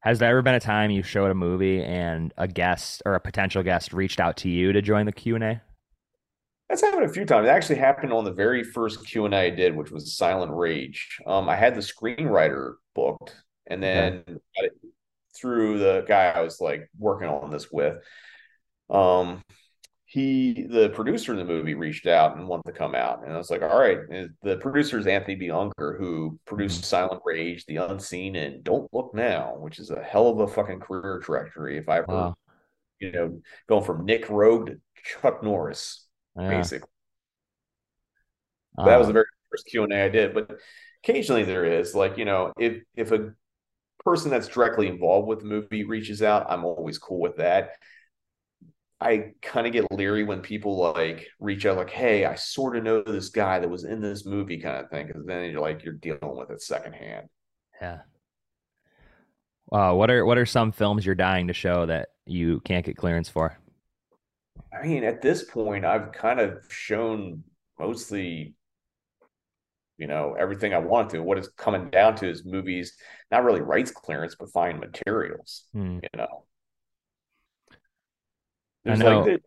[0.00, 3.20] Has there ever been a time you showed a movie and a guest or a
[3.20, 5.62] potential guest reached out to you to join the Q and A?
[6.68, 7.46] That's happened a few times.
[7.46, 10.52] It actually happened on the very first Q and A I did, which was Silent
[10.52, 11.18] Rage.
[11.26, 13.34] Um, I had the screenwriter booked,
[13.66, 14.72] and then got it
[15.36, 17.96] through the guy I was like working on this with.
[18.88, 19.42] Um,
[20.10, 23.36] he, the producer of the movie, reached out and wanted to come out, and I
[23.36, 25.52] was like, "All right." And the producer is Anthony B.
[25.52, 26.86] Unger, who produced mm-hmm.
[26.86, 30.80] Silent Rage, The Unseen, and Don't Look Now, which is a hell of a fucking
[30.80, 31.78] career trajectory.
[31.78, 32.34] If I ever, Wow.
[32.98, 36.48] you know, going from Nic Roeg to Chuck Norris, Yeah.
[36.48, 36.90] basically.
[38.84, 40.34] that was the very first Q and A I did.
[40.34, 40.58] But
[41.04, 43.32] occasionally there is like you know if if a
[44.04, 47.76] person that's directly involved with the movie reaches out, I'm always cool with that.
[49.00, 52.84] I kind of get leery when people like reach out like, "Hey, I sort of
[52.84, 55.84] know this guy that was in this movie," kind of thing, because then you're like
[55.84, 57.28] you're dealing with it secondhand.
[57.80, 58.00] yeah.
[59.72, 62.96] Uh, what are what are some films you're dying to show that you can't get
[62.96, 63.56] clearance for?
[64.72, 67.44] I mean, at this point, I've kind of shown
[67.78, 68.54] mostly,
[69.98, 71.22] you know, everything I want to.
[71.22, 72.96] What it's coming down to is movies,
[73.30, 75.64] not really rights clearance, but fine materials.
[75.72, 75.98] Hmm.
[76.02, 76.44] You know,
[78.86, 79.20] I know.
[79.20, 79.40] like the,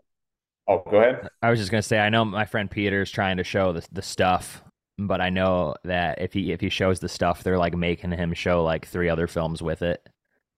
[0.67, 1.27] oh, go ahead.
[1.41, 4.01] I was just gonna say I know my friend Peter's trying to show the the
[4.01, 4.63] stuff,
[4.97, 8.33] but I know that if he if he shows the stuff, they're like making him
[8.33, 10.07] show like three other films with it,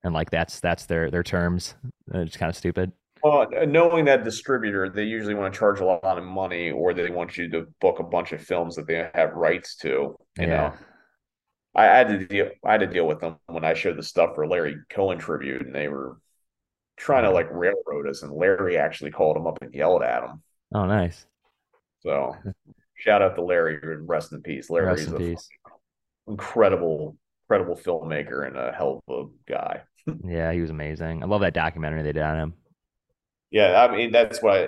[0.04, 1.76] and like that's that's their their terms.
[2.14, 2.92] It's kind of stupid.
[3.24, 7.10] Well, knowing that distributor, they usually want to charge a lot of money, or they
[7.10, 9.88] want you to book a bunch of films that they have rights to.
[9.90, 10.48] You Yeah.
[10.48, 10.74] know,
[11.76, 12.50] I had to deal.
[12.64, 15.66] I had to deal with them when I showed the stuff for Larry Cohen tribute,
[15.66, 16.18] and they were
[16.98, 20.42] trying to like railroad us, and Larry actually called him up and yelled at him.
[20.74, 21.26] Oh, nice.
[22.02, 22.36] So,
[22.96, 24.70] shout out to Larry and rest in peace.
[24.70, 25.48] Larry's in a peace.
[26.28, 29.82] incredible, incredible filmmaker and a hell of a guy.
[30.24, 31.24] Yeah, he was amazing.
[31.24, 32.54] I love that documentary they did on him.
[33.50, 34.68] Yeah, I mean that's why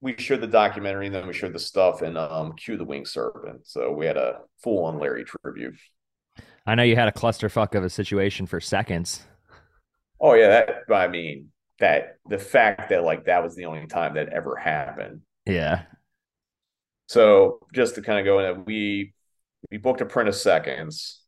[0.00, 3.06] we showed the documentary and then we showed the stuff and um Q the Winged
[3.06, 3.66] Serpent.
[3.66, 5.76] So we had a full on Larry tribute.
[6.66, 9.26] I know you had a clusterfuck of a situation for seconds.
[10.20, 11.50] Oh yeah, that I mean
[11.80, 15.20] that the fact that like that was the only time that ever happened.
[15.46, 15.82] Yeah.
[17.06, 19.14] So just to kind of go in, that we
[19.70, 21.22] we booked a print of seconds,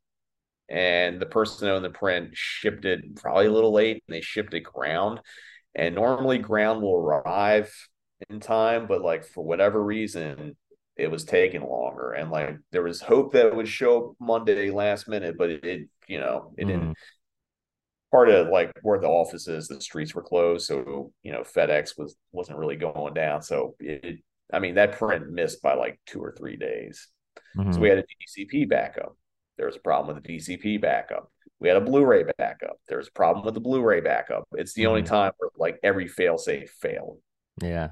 [0.68, 4.20] and the person that owned the print shipped it probably a little late, and they
[4.20, 5.20] shipped it ground.
[5.74, 7.72] And normally ground will arrive
[8.28, 10.56] in time, but like for whatever reason,
[10.97, 12.12] it was taking longer.
[12.12, 15.64] And like there was hope that it would show up Monday last minute, but it,
[15.64, 16.90] it you know, it didn't.
[16.90, 16.94] Mm.
[18.10, 21.96] Part of like where the office is, the streets were closed, so you know FedEx
[21.96, 23.40] was wasn't really going down.
[23.42, 24.18] So it,
[24.52, 27.06] I mean, that print missed by like two or three days.
[27.56, 27.72] Mhm.
[27.74, 29.16] So we had a DCP backup.
[29.56, 31.30] There was a problem with the DCP backup.
[31.60, 32.80] We had a Blu-ray backup.
[32.88, 34.48] There was a problem with the Blu-ray backup.
[34.52, 35.06] It's the only Mhm.
[35.06, 37.20] time where like every fail-safe failed.
[37.62, 37.90] Yeah.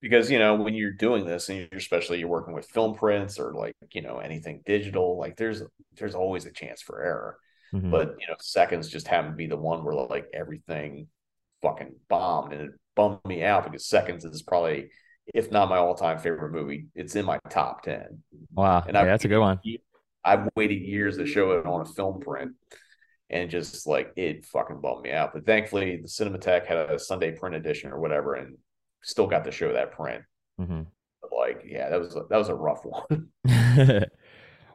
[0.00, 3.38] Because you know, when you're doing this and you're especially you're working with film prints
[3.38, 5.62] or like, you know, anything digital, like there's
[5.96, 7.38] there's always a chance for error.
[7.72, 7.90] Mhm.
[7.90, 11.08] But you know, seconds just happened to be the one where like everything
[11.62, 14.90] fucking bombed and it bummed me out because seconds is probably
[15.34, 16.86] if not my all-time favorite movie.
[16.94, 18.22] It's in my top ten.
[18.54, 19.60] Wow, And yeah, that's a good one.
[20.24, 22.52] I've waited years to show it on a film print,
[23.30, 25.32] and just like it fucking bummed me out.
[25.32, 28.56] But thankfully, the Cinematheque had a Sunday print edition or whatever, and
[29.02, 30.22] still got to show that print.
[30.58, 30.82] hmm
[31.20, 33.28] But like, yeah, that was a, that was a rough one.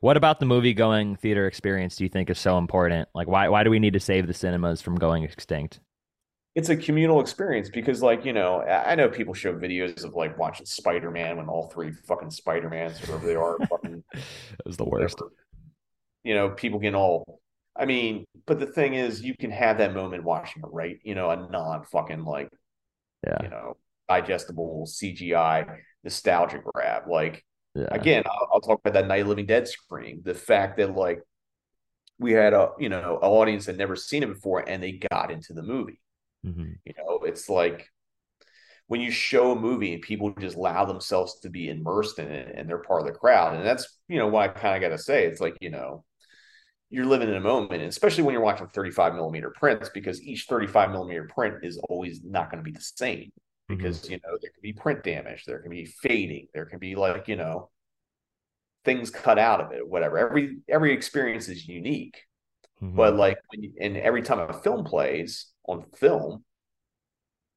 [0.01, 3.09] what about the movie going theater experience do you think is so important?
[3.15, 5.79] Like, why why do we need to save the cinemas from going extinct?
[6.55, 10.35] it's a communal experience because like you know i know people show videos of like
[10.39, 15.19] watching spider-man when all three fucking spider-mans whoever they are fucking It was the worst.
[15.19, 15.35] whatever.
[16.23, 17.39] you know people getting all
[17.75, 21.13] i mean but the thing is you can have that moment watching it right you
[21.13, 22.49] know a non fucking like
[23.23, 23.77] Yeah, you know
[24.09, 27.45] digestible cgi nostalgia grab like
[27.77, 30.95] yeah, again I'll, I'll talk about that night of living dead screen the fact that
[30.95, 31.21] like
[32.19, 35.31] we had a you know an audience that never seen it before and they got
[35.31, 35.99] into the movie
[36.43, 37.89] hmm you know, it's like
[38.87, 42.53] when you show a movie and people just allow themselves to be immersed in it
[42.55, 43.55] and they're part of the crowd.
[43.55, 45.25] And that's, you know, why I kind of got to say.
[45.25, 46.05] It's like, you know,
[46.89, 50.91] you're living in a moment, especially when you're watching 35 millimeter prints, because each 35
[50.91, 53.31] millimeter print is always not going to be the same.
[53.67, 56.95] Because, you know, there can be print damage, there can be fading, there can be
[56.95, 57.69] like, you know,
[58.85, 60.17] things cut out of it, whatever.
[60.17, 62.21] Every every experience is unique.
[62.81, 62.95] Mhm.
[62.95, 66.45] But like, when you, and every time a film plays on film,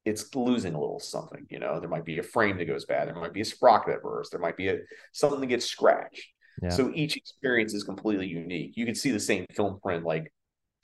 [0.05, 1.47] it's losing a little something.
[1.51, 3.95] You know, there might be a frame that goes bad, there might be a sprocket
[3.95, 4.79] that bursts, there might be a
[5.13, 6.27] something that gets scratched.
[6.63, 6.71] Yeah.
[6.71, 8.77] So each experience is completely unique.
[8.77, 10.33] You can see the same film print like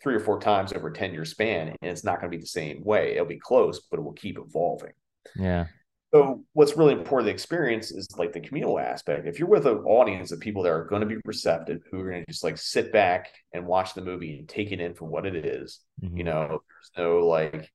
[0.02, 2.40] three or four times over a 10 year span, and it's not going to be
[2.40, 3.12] the same way.
[3.14, 4.92] It'll be close, but it will keep evolving.
[5.34, 5.66] Yeah,
[6.14, 9.26] So what's really important to the experience is like the communal aspect.
[9.26, 12.10] If you're with an audience of people that are going to be receptive, who are
[12.10, 15.04] going to just like sit back and watch the movie and take it in for
[15.04, 16.16] what it is, Mhm.
[16.16, 17.70] you know, there's no like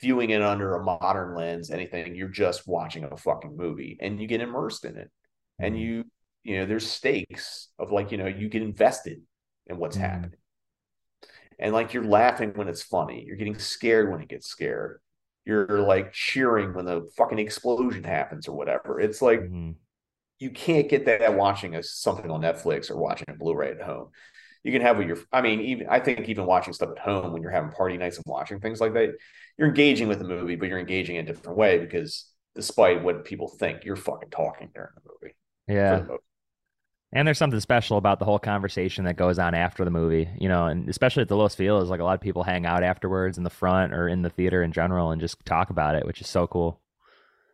[0.00, 2.14] viewing it under a modern lens, anything.
[2.14, 5.10] You're just watching a fucking movie and you get immersed in it.
[5.60, 5.78] And Mhm.
[5.78, 6.04] you,
[6.44, 9.22] you know, there's stakes of like, you know, you get invested
[9.66, 9.98] in what's Mhm.
[9.98, 10.38] happening.
[11.58, 15.00] And like you're laughing when it's funny, you're getting scared when it gets scared.
[15.44, 19.00] You're like cheering when the fucking explosion happens or whatever.
[19.00, 19.74] It's like Mhm.
[20.38, 24.08] you can't get that watching a, something on Netflix or watching a Blu-ray at home.
[24.62, 25.18] You can have what you're.
[25.32, 28.16] I mean, even I think even watching stuff at home when you're having party nights
[28.16, 29.10] and watching things like that,
[29.58, 33.24] you're engaging with the movie, but you're engaging in a different way because despite what
[33.26, 35.34] people think, you're fucking talking during the movie.
[35.68, 36.00] yeah.
[36.00, 36.18] the
[37.14, 40.48] And there's something special about the whole conversation that goes on after the movie, you
[40.48, 43.38] know, and especially at the Los Feliz, like a lot of people hang out afterwards
[43.38, 46.20] in the front or in the theater in general and just talk about it, which
[46.20, 46.80] is so cool.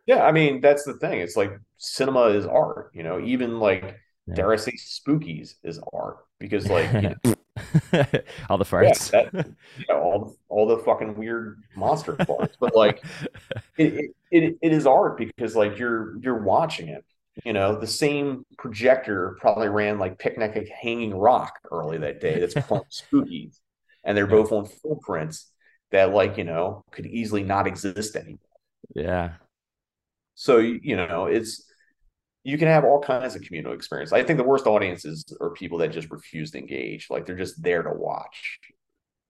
[0.05, 1.19] Yeah, I mean that's the thing.
[1.19, 2.91] It's like cinema is art.
[2.93, 4.35] You know, even like Yeah.
[4.35, 7.15] dare I say, spookies is art because like you know,
[8.49, 9.11] All the yeah, farts.
[9.11, 9.31] that,
[9.77, 13.05] you know, all the, all the fucking weird monster parts, but like
[13.77, 17.05] it, it, it it is art because like you're you're watching it.
[17.45, 22.39] You know, the same projector probably ran like Picnic at Hanging Rock early that day.
[22.39, 23.57] That's playing spookies,
[24.03, 25.49] and they're both on full prints
[25.91, 28.39] that like you know could easily not exist anymore.
[28.95, 29.33] yeah.
[30.35, 31.65] So you know, it's
[32.43, 34.11] you can have all kinds of communal experience.
[34.11, 37.07] I think the worst audiences are people that just refuse to engage.
[37.09, 38.59] Like they're just there to watch.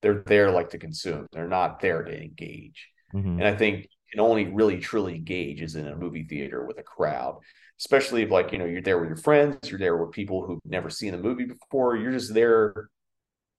[0.02, 1.28] They're there like to consume.
[1.32, 2.90] They're not there to engage.
[3.14, 3.40] Mhm.
[3.40, 6.80] And I think you can only really truly engage is in a movie theater with
[6.80, 7.40] a crowd,
[7.82, 10.62] especially if like you know you're there with your friends, you're there with people who've
[10.66, 11.98] never seen the movie before.
[11.98, 12.90] You're just there,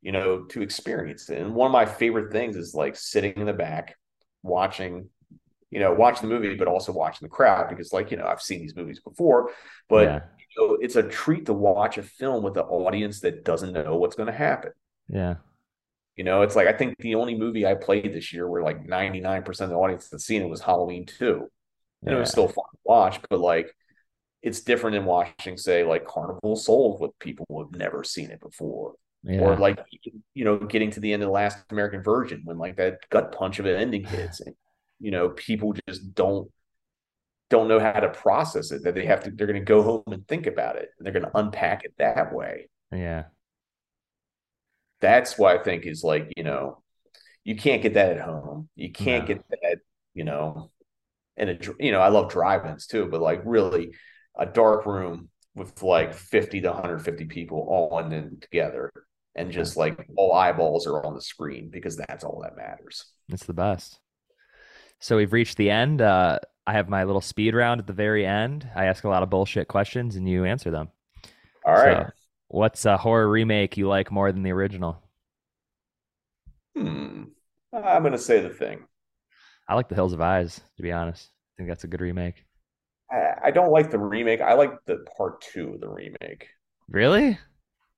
[0.01, 1.39] you know, to experience it.
[1.39, 3.97] And one of my favorite things is like sitting in the back,
[4.45, 5.09] watching,
[5.73, 8.41] you know, watching the movie, but also watching the crowd because like you know I've
[8.41, 9.51] seen these movies before,
[9.89, 10.21] but yeah.
[10.39, 13.97] you know, it's a treat to watch a film with an audience that doesn't know
[13.97, 14.71] what's going to happen.
[15.09, 15.35] Yeah.
[16.15, 18.87] You know, it's like I think the only movie I played this year where like
[18.87, 21.49] 99% of the audience had seen it was Halloween 2.
[22.05, 23.73] And it was still fun to watch, but like
[24.43, 28.41] it's different than watching, say, like Carnival Souls with people who have never seen it
[28.41, 28.95] before.
[29.25, 29.41] Yeah.
[29.41, 29.79] Or like
[30.35, 33.33] you know, getting to the end of the last American Virgin when like that gut
[33.33, 34.55] punch of an ending hits and
[35.01, 36.51] you know, people just don't
[37.51, 40.27] don't know how to process it, that they have to they're gonna go home and
[40.27, 42.69] think about it and they're gonna unpack it that way.
[42.93, 43.25] yeah.
[45.01, 46.83] that's why I think is like, you know,
[47.45, 48.69] you can't get that at home.
[48.77, 49.27] You can't No.
[49.27, 49.79] get that,
[50.15, 50.71] you know,
[51.37, 53.93] in a, you know, I love drive-ins too, but like really
[54.37, 58.91] a dark room with like 50 to 150 people all in and together
[59.35, 63.07] and just like all eyeballs are on the screen because that's all that matters.
[63.29, 63.99] It's the best.
[65.01, 66.01] So we've reached the end.
[66.01, 68.69] Uh, I have my little speed round at the very end.
[68.75, 70.89] I ask a lot of bullshit questions and you answer them.
[71.65, 72.07] All right.
[72.07, 72.13] So,
[72.49, 75.03] what's a horror remake you like more than the original?
[76.77, 77.25] Hmm.
[77.73, 78.85] I'm going to say the thing.
[79.69, 81.31] I like The Hills Have Eyes, to be honest.
[81.31, 82.45] I think that's a good remake.
[83.13, 84.41] I, I don't like the remake.
[84.41, 86.49] I like the part two of the remake.
[86.89, 87.39] Really?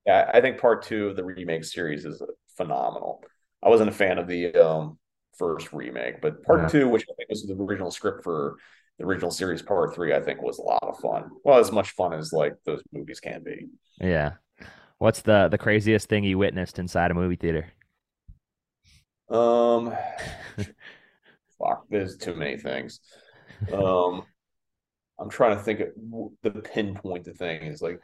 [0.05, 2.21] Yeah, I think part two of the remake series is
[2.57, 3.23] phenomenal.
[3.63, 4.99] I wasn't a fan of the um,
[5.37, 6.69] first remake, but part Yeah.
[6.69, 8.57] two, which I think was the original script for
[8.99, 11.31] the original series, part three, I think was a lot of fun.
[11.43, 13.67] Well, as much fun as like those movies can be.
[13.99, 14.33] Yeah.
[14.99, 17.71] What's the the craziest thing you witnessed inside a movie theater?
[19.29, 19.93] Um,
[21.59, 22.99] fuck, there's too many things.
[23.71, 24.23] Um,
[25.19, 25.87] I'm trying to think of
[26.43, 27.99] the pinpoint the thing is like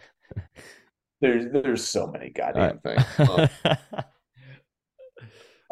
[1.20, 3.04] there's there's so many goddamn things.
[3.20, 3.50] Um,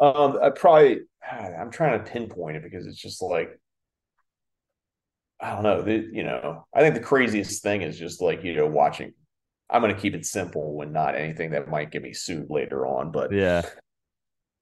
[0.00, 1.00] um, I probably
[1.30, 3.58] I'm trying to pinpoint it because it's just like
[5.40, 5.82] I don't know.
[5.82, 9.12] The, you know, I think the craziest thing is just like you know watching.
[9.68, 12.86] I'm going to keep it simple and not anything that might get me sued later
[12.86, 13.12] on.
[13.12, 13.62] But Yeah.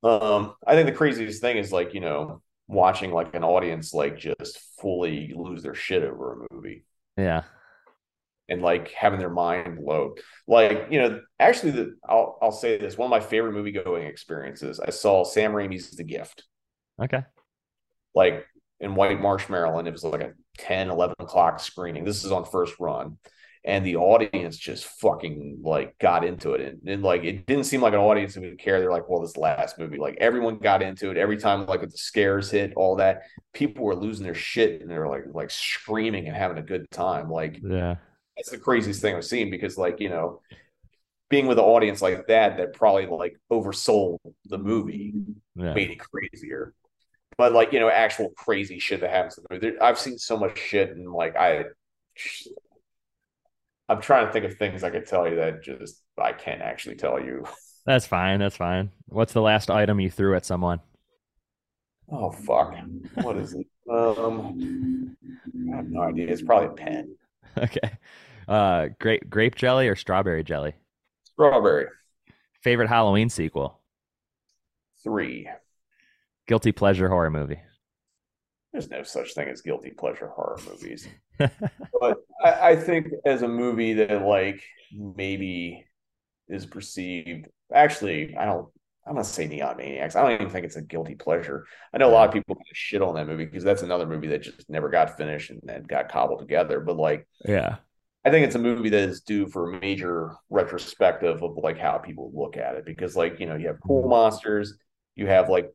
[0.02, 4.18] um, I think the craziest thing is like you know watching like an audience like
[4.18, 6.84] just fully lose their shit over a movie
[7.16, 7.42] Yeah.
[8.48, 10.14] and like having their mind blown.
[10.46, 14.06] Like, you know, actually the I'll I'll say this, one of my favorite movie going
[14.06, 16.44] experiences, I saw Sam Raimi's The Gift,
[17.02, 17.22] Okay.
[18.14, 18.46] like
[18.80, 19.88] in White Marsh, Maryland.
[19.88, 22.04] It was like a 10, 11 o'clock screening.
[22.04, 23.18] This is on first run.
[23.64, 26.60] And the audience just fucking like got into it.
[26.60, 28.80] And, and like it didn't seem like an audience would care.
[28.80, 29.98] They're like, well, this last movie.
[29.98, 31.16] Like everyone got into it.
[31.16, 33.22] Every time like the scares hit, all that,
[33.52, 36.90] people were losing their shit and they were like like screaming and having a good
[36.90, 37.28] time.
[37.30, 37.96] Like Yeah.
[38.36, 40.40] that's the craziest thing I've seen because like you know
[41.30, 45.12] being with an audience like that that probably like oversold the movie
[45.56, 45.74] Yeah.
[45.74, 46.72] made it crazier
[47.36, 50.16] but like you know actual crazy shit that happens in the movie there, I've seen
[50.16, 51.64] so much shit and like I
[53.88, 56.96] I'm trying to think of things I could tell you that just I can't actually
[56.96, 57.46] tell you
[57.86, 58.38] That's fine.
[58.38, 58.90] That's fine.
[59.06, 60.80] What's the last item you threw at someone?
[62.10, 62.74] oh fuck
[63.16, 65.14] what is it um
[65.72, 67.14] I have no idea it's probably a pen
[67.58, 67.90] Okay.
[68.48, 70.74] Uh, grape grape jelly or strawberry jelly?
[71.24, 71.86] strawberry
[72.62, 73.78] Favorite Halloween sequel?
[75.04, 75.48] three
[76.46, 77.60] Guilty pleasure horror movie.
[78.72, 81.06] there's no such thing as guilty pleasure horror movies
[81.38, 84.62] but I, I think as a movie that like
[84.92, 85.84] maybe
[86.48, 88.68] is perceived actually I don't
[89.08, 90.16] I'm gonna say Neon Maniacs.
[90.16, 91.66] I don't even think it's a guilty pleasure.
[91.94, 94.42] I know a lot of people shit on that movie because that's another movie that
[94.42, 96.80] just never got finished and then got cobbled together.
[96.80, 97.76] But like yeah.
[98.24, 101.96] I think it's a movie that is due for a major retrospective of like how
[101.96, 104.10] people look at it because like you know you have cool mm-hmm.
[104.10, 104.74] monsters,
[105.14, 105.72] you have like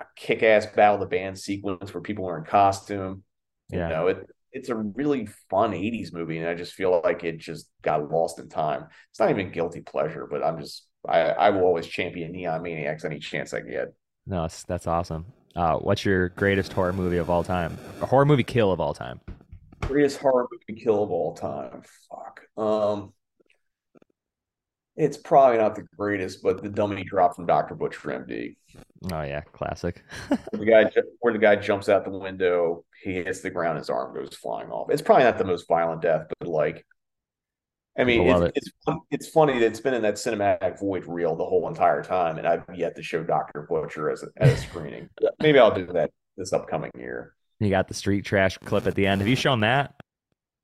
[0.00, 3.22] a kick-ass battle of the band sequence where people are in costume.
[3.70, 3.88] You Yeah.
[3.88, 7.68] know, it it's a really fun 80s movie, and I just feel like it just
[7.82, 8.86] got lost in time.
[9.10, 13.04] It's not even guilty pleasure, but I'm just I, I will always champion Neon Maniacs
[13.04, 13.94] any chance I get.
[14.26, 15.26] No, that's, that's awesome.
[15.54, 17.78] Uh, what's your greatest horror movie of all time?
[18.02, 19.20] A horror movie kill of all time?
[19.82, 21.82] Greatest horror movie kill of all time.
[22.10, 22.40] Fuck.
[22.56, 23.12] Um
[24.96, 27.74] it's probably not the greatest, but the dummy drop from Dr.
[27.74, 28.56] Butcher MD.
[29.12, 30.02] Oh yeah, classic.
[30.52, 30.90] the guy
[31.20, 34.70] where the guy jumps out the window, he hits the ground, his arm goes flying
[34.70, 34.90] off.
[34.90, 36.86] It's probably not the most violent death, but like,
[37.98, 41.44] I mean, it's, it's it's funny that it's been in that cinematic void reel the
[41.44, 45.08] whole entire time, and I've yet to show Doctor Butcher as a, as a screening.
[45.40, 47.34] Maybe I'll do that this upcoming year.
[47.58, 49.22] You got the street trash clip at the end.
[49.22, 49.94] Have you shown that?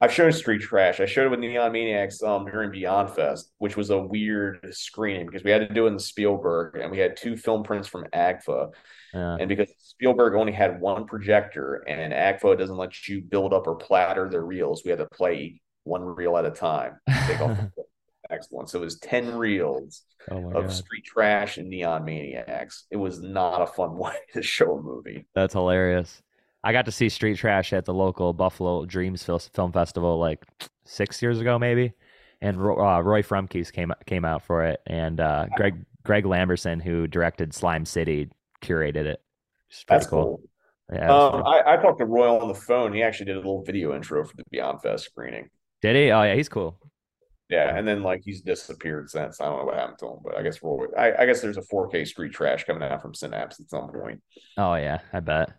[0.03, 0.99] I've shown Street Trash.
[0.99, 5.27] I showed it with Neon Maniacs um, during Beyond Fest, which was a weird screening
[5.27, 8.07] because we had to do it in Spielberg, and we had two film prints from
[8.12, 8.73] AGFA.
[9.15, 9.37] Yeah.
[9.39, 13.77] And because Spielberg only had one projector and AGFA doesn't let you build up or
[13.77, 16.99] platter their reels, we had to play one reel at a time.
[17.29, 17.85] Take off the
[18.29, 18.66] next one.
[18.66, 20.03] So it was 10 reels
[20.33, 22.87] oh of god, Street Trash and Neon Maniacs.
[22.91, 25.29] It was not a fun way to show a movie.
[25.33, 26.20] that's hilarious.
[26.65, 30.45] I got to see Street Trash at the local Buffalo Dreams Film Festival like
[30.85, 31.93] six years ago, maybe.
[32.41, 32.61] And uh,
[33.03, 37.85] Roy Frumkes came came out for it, and uh, Greg Greg Lamberson, who directed Slime
[37.85, 38.31] City,
[38.63, 39.23] curated it.
[39.71, 40.41] Pretty That's cool.
[40.93, 41.45] Yeah, Um.
[41.47, 42.93] I, I talked to Roy on the phone.
[42.93, 45.49] He actually did a little video intro for the Beyond Fest screening.
[45.81, 46.11] Did he?
[46.11, 46.79] Oh yeah, he's cool.
[47.49, 49.41] Yeah, and then like he's disappeared since.
[49.41, 50.87] I don't know what happened to him, but I guess Roy.
[50.99, 54.21] I, I guess there's a 4K Street Trash coming out from Synapse at some point.
[54.57, 55.53] Oh yeah, I bet.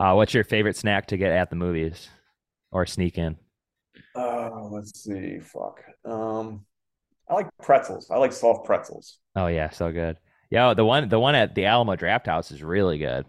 [0.00, 2.08] Uh, what's your favorite snack to get at the movies
[2.72, 3.36] or sneak in?
[4.14, 5.38] Oh, let's see.
[5.40, 5.82] Fuck.
[6.06, 6.64] Um,
[7.28, 8.10] I like pretzels.
[8.10, 9.18] I like soft pretzels.
[9.36, 10.16] Oh yeah, so good.
[10.50, 13.26] Yeah, the one the one at the Alamo Drafthouse is really good.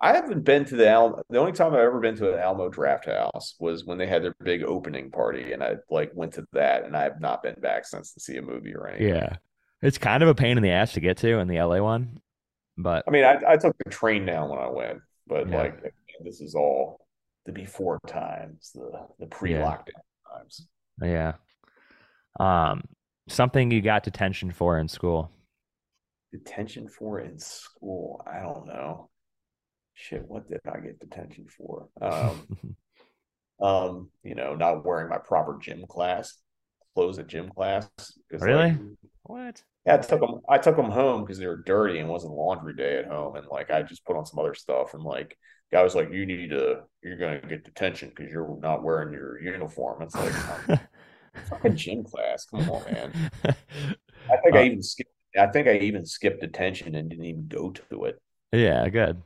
[0.00, 1.22] I haven't been to the Alamo.
[1.28, 4.34] The only time I've ever been to an Alamo Drafthouse was when they had their
[4.42, 7.84] big opening party, and I like went to that, and I have not been back
[7.84, 9.14] since to see a movie or anything.
[9.14, 9.36] Yeah,
[9.82, 12.20] it's kind of a pain in the ass to get to in the LA one,
[12.78, 15.56] but I mean, I, I took the train down when I went, but Yeah.
[15.56, 17.06] like this is all
[17.46, 20.02] the before times, the the pre-lockdown
[20.32, 20.68] times.
[21.02, 21.34] Yeah.
[22.40, 22.82] Um,
[23.28, 25.30] something you got detention for in school.
[26.32, 28.22] Detention for in school?
[28.26, 29.10] I don't know.
[29.94, 31.88] Shit, what did I get detention for?
[32.00, 32.76] Um,
[33.60, 36.38] um, you know, not wearing my proper gym class
[36.94, 37.88] clothes at gym class.
[38.30, 38.70] Really?
[38.72, 38.80] Like,
[39.24, 39.62] what?
[39.86, 40.40] Yeah, I took them.
[40.48, 43.46] I took them home because they were dirty and wasn't laundry day at home, and
[43.48, 45.36] like I just put on some other stuff, and like
[45.72, 49.40] guy was like, "You need to, you're gonna get detention because you're not wearing your
[49.40, 50.80] uniform." It's like
[51.50, 52.46] fucking gym class.
[52.46, 53.30] Come on, man.
[53.44, 55.10] I think uh, I even skipped.
[55.38, 58.20] I think I even skipped detention and didn't even go to it.
[58.52, 59.20] Yeah, good.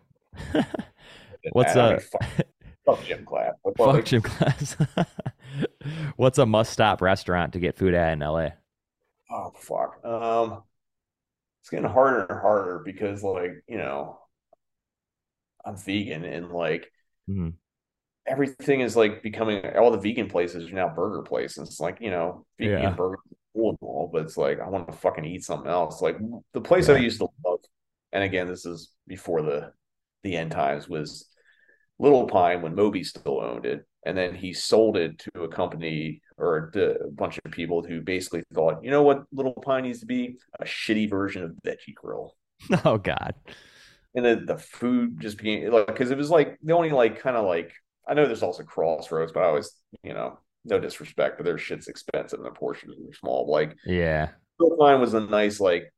[1.53, 1.87] What's up?
[1.87, 2.47] I mean, fuck,
[2.87, 3.53] fuck, gym class.
[3.77, 4.77] fuck gym class.
[6.17, 8.51] What's a must-stop restaurant to get food at in LA?
[9.31, 10.05] Oh fuck.
[10.05, 10.63] Um,
[11.61, 14.19] it's getting harder and harder because, like, you know,
[15.65, 16.91] I'm vegan and like
[17.29, 17.51] mm-hmm.
[18.27, 21.69] everything is like becoming all the vegan places are now burger places.
[21.69, 22.91] It's like you know, vegan yeah.
[22.91, 23.19] burger
[23.55, 26.01] cool and all, but it's like I want to fucking eat something else.
[26.01, 26.17] Like
[26.53, 26.95] the place yeah.
[26.95, 27.61] I used to love,
[28.13, 29.73] and again, this is before the
[30.23, 31.29] the end times was
[31.99, 36.23] Little Pine when Moby still owned it, and then he sold it to a company
[36.39, 40.07] or a bunch of people who basically thought, you know what, Little Pine needs to
[40.07, 42.35] be a shitty version of Veggie Grill.
[42.85, 43.35] Oh God.
[44.15, 47.37] And then the food just being like because it was like the only like kind
[47.37, 47.73] of like
[48.09, 49.71] I know there's also Crossroads, but I always
[50.03, 53.49] you know no disrespect, but their shit's expensive and the portions are small.
[53.49, 55.93] Like yeah, Little Pine was a nice like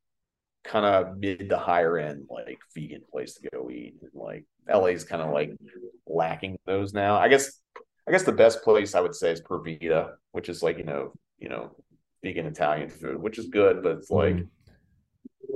[0.63, 3.95] kind of mid to higher end like vegan place to go eat.
[4.01, 5.51] And like LA's kind of like
[6.05, 7.17] lacking those now.
[7.17, 7.59] I guess
[8.07, 10.83] I guess the best place I would say is Pura Vida, which is like, you
[10.83, 11.75] know, you know,
[12.23, 14.47] vegan Italian food, which is good, but it's like mm.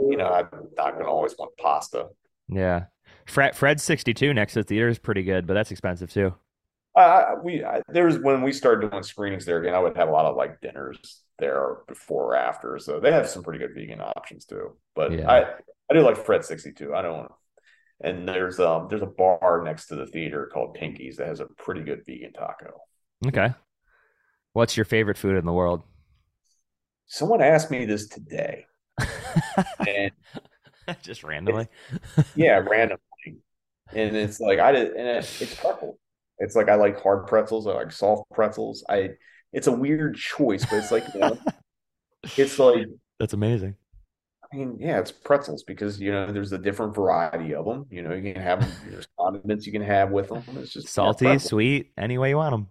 [0.10, 0.48] you know, I'm
[0.78, 2.08] not gonna always want pasta.
[2.48, 2.86] Yeah.
[3.26, 6.34] Fred Fred 62 next to the theater is pretty good, but that's expensive too.
[6.96, 10.12] Uh, we I, there's when we started doing screenings there again, I would have a
[10.12, 12.80] lot of like dinners there before or after.
[12.80, 14.78] So they have some pretty good vegan options too.
[14.96, 15.30] But yeah.
[15.30, 15.42] I
[15.90, 16.94] I do like Fred 62.
[16.94, 17.36] I don't want to.
[18.02, 21.46] And there's um there's a bar next to the theater called Pinky's that has a
[21.46, 22.82] pretty good vegan taco.
[23.26, 23.54] Okay.
[24.54, 25.84] What's your favorite food in the world?
[27.08, 28.66] Someone asked me this today.
[29.88, 30.12] and
[31.02, 31.68] just randomly.
[32.36, 33.00] yeah, randomly.
[33.94, 36.00] And it's like I did and it, it's purple.
[36.40, 38.84] It's like I like hard pretzels, I like soft pretzels.
[38.90, 39.12] I
[39.54, 41.38] it's a weird choice, but it's like you know,
[42.38, 42.88] it's like
[43.20, 43.76] that's amazing.
[44.56, 47.86] I mean, yeah, it's pretzels because you know there's a different variety of them.
[47.90, 50.44] You know, you can have there's condiments you can have with them.
[50.56, 52.68] It's just salty, yeah, sweet, any way you want them.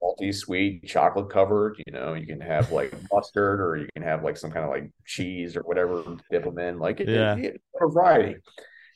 [0.00, 1.76] Salty, sweet, chocolate covered.
[1.86, 4.70] You know, you can have like mustard, or you can have like some kind of
[4.70, 6.02] like cheese or whatever.
[6.30, 8.36] Dip them in, like it, yeah, it, a variety.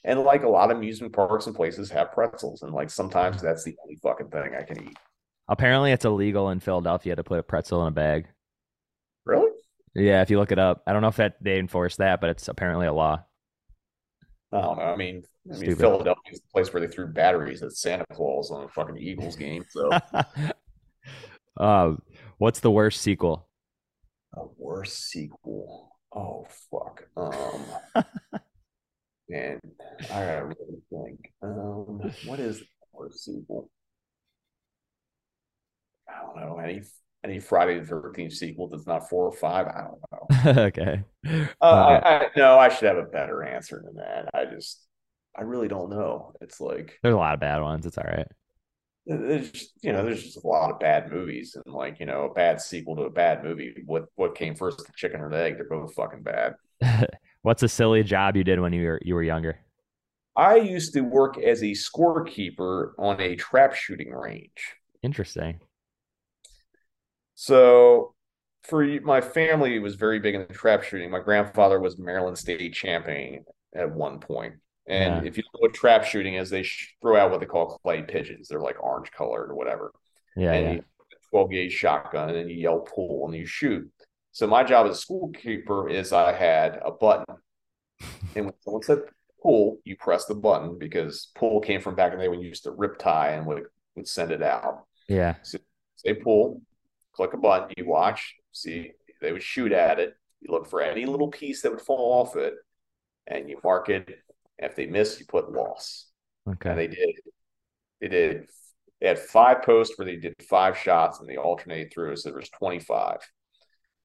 [0.04, 3.42] And like a lot of amusement parks and places have pretzels, and like sometimes mm.
[3.42, 4.96] that's the only fucking thing I can eat.
[5.46, 8.28] Apparently, it's illegal in Philadelphia to put a pretzel in a bag.
[9.26, 9.50] Really?
[9.94, 12.30] Yeah, if you look it up, I don't know if that they enforce that, but
[12.30, 13.24] it's apparently a law.
[14.52, 14.84] I don't know.
[14.84, 15.22] I mean,
[15.52, 18.68] I mean Philadelphia is the place where they threw batteries at Santa Claus on a
[18.68, 19.64] fucking Eagles game.
[19.68, 19.90] So,
[21.60, 21.94] uh,
[22.38, 23.48] what's the worst sequel?
[24.34, 25.96] A worst sequel?
[26.14, 27.04] Oh fuck.
[27.16, 27.64] Um,
[29.28, 29.60] man,
[30.04, 31.32] I gotta really think.
[31.42, 33.70] Um, what is the worst sequel?
[36.08, 36.82] I don't know any
[37.24, 39.66] any Friday the Thirteenth sequel that's not four or five.
[39.66, 40.62] I don't know.
[40.64, 41.02] okay.
[41.26, 44.30] Uh, uh, I, I, no, I should have a better answer than that.
[44.34, 44.86] I just,
[45.36, 46.32] I really don't know.
[46.40, 47.86] It's like there's a lot of bad ones.
[47.86, 48.26] It's all right.
[49.06, 52.24] There's just, you know, there's just a lot of bad movies, and like you know,
[52.24, 53.74] a bad sequel to a bad movie.
[53.86, 55.56] What what came first, the chicken or the egg?
[55.56, 56.54] They're both fucking bad.
[57.42, 59.58] What's a silly job you did when you were you were younger?
[60.36, 64.76] I used to work as a scorekeeper on a trap shooting range.
[65.02, 65.60] Interesting.
[67.40, 68.12] So
[68.64, 71.10] for my family, it was very big in the trap shooting.
[71.10, 74.56] My grandfather was Maryland State champion at one point.
[74.86, 75.26] And yeah.
[75.26, 76.66] if you know what trap shooting is, they
[77.00, 78.48] throw out what they call clay pigeons.
[78.48, 79.90] They're like orange colored or whatever.
[80.36, 80.52] Yeah.
[80.52, 80.82] And yeah.
[81.30, 83.90] 12 gauge shotgun, and then you yell pull and you shoot.
[84.32, 87.36] So my job as a school keeper is I had a button.
[88.34, 88.98] and when someone said
[89.42, 92.48] pull, you press the button because pull came from back in the day when you
[92.48, 93.62] used to rip tie and would,
[93.96, 94.84] would send it out.
[95.08, 95.36] Yeah.
[95.40, 95.56] So
[95.96, 96.60] say pull,
[97.20, 100.14] click a button, you watch, see, they would shoot at it.
[100.40, 102.54] You look for any little piece that would fall off it,
[103.26, 104.08] and you mark it.
[104.58, 106.06] If they miss, you put loss.
[106.48, 106.70] Okay.
[106.70, 107.10] And they did.
[108.00, 108.46] They did.
[109.00, 112.16] They had five posts where they did five shots, and they alternated through.
[112.16, 113.18] So there was twenty five,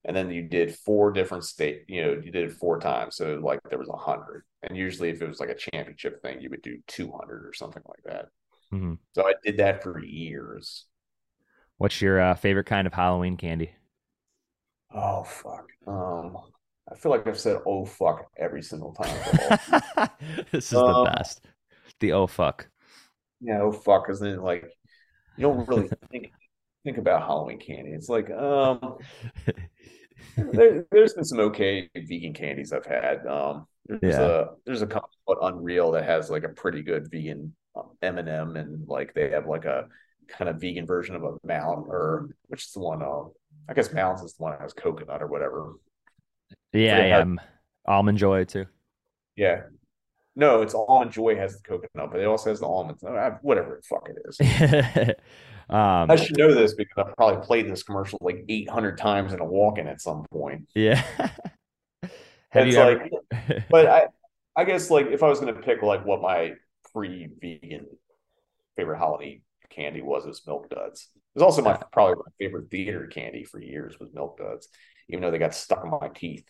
[0.03, 1.85] and then you did four different state.
[1.87, 4.43] You know, you did it four times, so like there was a hundred.
[4.63, 7.53] And usually, if it was like a championship thing, you would do two hundred or
[7.53, 8.25] something like that.
[8.73, 8.97] Mhm.
[9.13, 10.85] So I did that for years.
[11.77, 13.75] What's your uh, favorite kind of Halloween candy?
[14.93, 15.67] Oh fuck.
[15.87, 16.37] Um,
[16.91, 19.27] I feel like I've said "oh fuck" every single time.
[20.51, 21.41] this is the Um, best.
[21.99, 22.67] The oh fuck.
[23.41, 24.65] yeah, oh fuck, because then like
[25.37, 26.33] you don't really think
[26.85, 27.91] think about Halloween candy.
[27.91, 28.97] It's like um,
[30.37, 33.25] there, there's been some okay vegan candies I've had.
[33.25, 33.67] Um,
[34.01, 34.19] there's Yeah.
[34.19, 38.55] a there's a company called Unreal that has like a pretty good vegan um, M&M,
[38.55, 39.87] and like they have like a
[40.27, 43.01] kind of vegan version of a Mountain, or which is the one?
[43.01, 43.31] Um,
[43.69, 45.73] I guess Mounds is the one that has coconut or whatever.
[46.73, 47.19] Yeah, they yeah.
[47.19, 47.39] I'm
[47.85, 48.65] almond joy too.
[49.35, 49.63] Yeah.
[50.35, 53.03] No, it's almond joy has the coconut, but it also has the almonds.
[53.41, 55.15] Whatever the fuck it is.
[55.69, 59.39] um, I should know this because I've probably played this commercial like 800 times in
[59.39, 60.67] a walk-in at some point.
[60.75, 61.01] yeah.
[62.49, 63.09] Have It's you ever?
[63.31, 64.07] like, but I,
[64.55, 66.53] I guess like if I was going to pick like what my
[66.93, 67.87] pre-vegan
[68.77, 71.09] favorite holiday candy was, is Milk Duds.
[71.15, 74.67] It was also my probably my favorite theater candy for years was Milk Duds,
[75.09, 76.45] even though they got stuck in my teeth.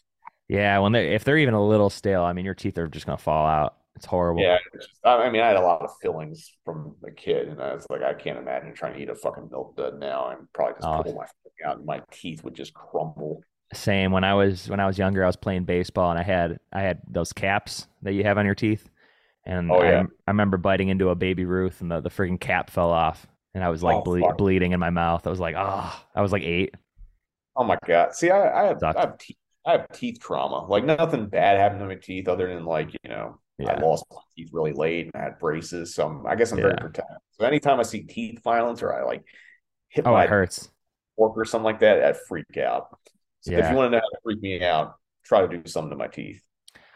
[0.48, 3.06] yeah, when they if they're even a little stale, I mean, your teeth are just
[3.06, 3.78] gonna fall out.
[3.96, 4.42] It's horrible.
[4.42, 7.62] Yeah, it's just- I mean, I had a lot of fillings from a kid, and
[7.62, 10.52] I was like, I can't imagine trying to eat a fucking Milk Dud now and
[10.54, 11.02] probably just Oh.
[11.02, 11.26] pull my
[11.66, 13.42] out, and my teeth would just crumble.
[13.74, 14.12] Same.
[14.12, 16.82] When I was when I was younger, I was playing baseball and I had I
[16.82, 18.90] had those caps that you have on your teeth,
[19.46, 20.04] and Oh, I, yeah.
[20.28, 23.64] I remember biting into a baby Ruth and the the freaking cap fell off, and
[23.64, 25.28] I was like Oh, ble- bleeding in my mouth.
[25.28, 26.76] I was like, oh, I was like eight.
[27.56, 28.14] Oh my god!
[28.16, 28.96] See, I, I have Sucked.
[28.96, 30.66] I have teeth I have teeth trauma.
[30.68, 34.18] Like nothing bad happened to my teeth, other than like you know I lost my
[34.36, 35.96] teeth really late and I had braces.
[35.96, 36.80] So I'm, I guess I'm very Yeah.
[36.80, 37.18] protective.
[37.32, 39.24] So anytime I see teeth violence or I like
[39.90, 40.70] hit Oh, my it hurts.
[41.18, 43.00] fork or something like that, I freak out.
[43.42, 44.96] So if you want to know how to freak me out,
[45.26, 46.44] try to do something to my teeth.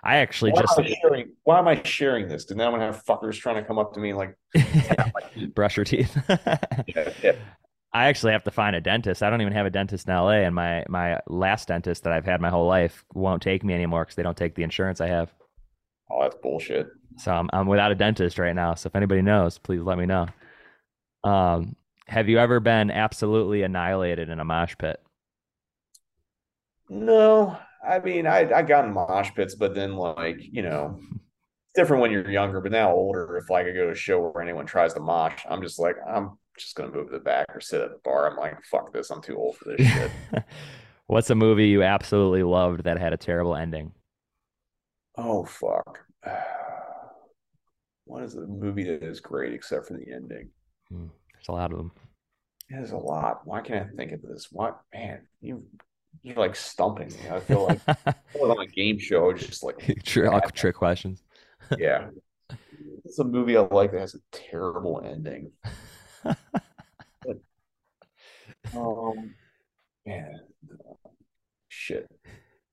[0.04, 1.32] I actually Why just am I sharing?
[1.44, 2.46] Why am I sharing this?
[2.46, 4.38] Did now I'm gonna have fuckers trying to come up to me like,
[5.54, 6.18] brush your teeth.
[6.30, 7.36] yeah, yeah.
[7.92, 9.24] I actually have to find a dentist.
[9.24, 12.26] I don't even have a dentist in LA, and my my last dentist that I've
[12.26, 15.08] had my whole life won't take me anymore because they don't take the insurance I
[15.08, 15.34] have.
[16.10, 16.88] oh, that's bullshit.
[17.18, 18.76] So I'm I'm without a dentist right now.
[18.76, 20.28] So if anybody knows, please let me know.
[21.24, 21.76] Um,
[22.08, 25.02] have you ever been absolutely annihilated in a mosh pit?
[26.90, 27.58] No,
[27.88, 32.02] I mean, I I got in mosh pits, but then like you know, it's different
[32.02, 32.62] when you're younger.
[32.62, 35.44] But now older, if like I go to a show where anyone tries to mosh,
[35.50, 38.30] I'm just like I'm just gonna move to the back or sit at the bar.
[38.30, 40.12] I'm like, fuck this, I'm too old for this shit.
[41.08, 43.94] What's a movie you absolutely loved that had a terrible ending?
[45.18, 46.00] oh fuck.
[48.06, 50.50] What is a movie that is great except for the ending?
[50.90, 51.92] Hmm, There's a lot of them.
[52.70, 53.46] There's a lot.
[53.46, 54.48] Why can't I think of this?
[54.52, 55.64] What man, you
[56.24, 57.30] you're like stumping me.
[57.30, 57.80] I feel like
[58.42, 61.24] on a game show, just like trick, trick questions.
[61.78, 62.10] yeah.
[63.06, 65.52] It's a movie I like that has a terrible ending.
[66.24, 67.38] But,
[68.76, 69.36] um,
[70.06, 70.40] man,
[71.68, 72.08] shit.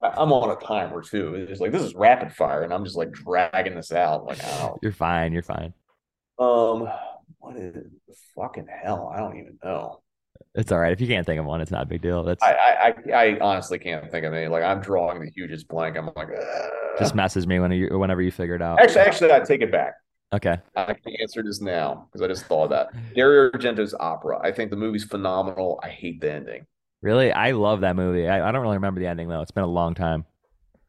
[0.03, 1.35] I'm on a timer too.
[1.35, 4.27] It's like this is rapid fire, and I'm just like dragging this out.
[4.27, 5.33] Like, oh, You're fine.
[5.33, 5.73] You're fine.
[6.39, 6.89] um,
[7.39, 7.77] what is?
[8.37, 9.11] Fucking hell?
[9.15, 10.01] I don't even know.
[10.55, 10.93] It's all right.
[10.93, 12.23] If you can't think of one, it's not a big deal.
[12.23, 14.49] That's I, I, I, honestly can't think of any.
[14.49, 15.97] Like, I'm drawing the hugest blank.
[15.97, 16.69] I'm like, uh.
[16.99, 18.81] just messes me when you whenever you figure it out.
[18.81, 19.95] actually, actually, I take it back.
[20.33, 20.59] Okay.
[20.75, 23.15] I can answer this now because I just thought of that.
[23.15, 24.41] Dario Argento's opera.
[24.43, 25.79] I think the movie's phenomenal.
[25.83, 26.67] I hate the ending.
[27.03, 27.31] Really?
[27.33, 28.27] I love that movie.
[28.27, 29.41] I, I don't really remember the ending though.
[29.41, 30.25] It's been a long time.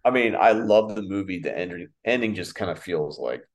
[0.03, 1.39] I mean, I love the movie.
[1.39, 3.47] The ending ending just kind of feels like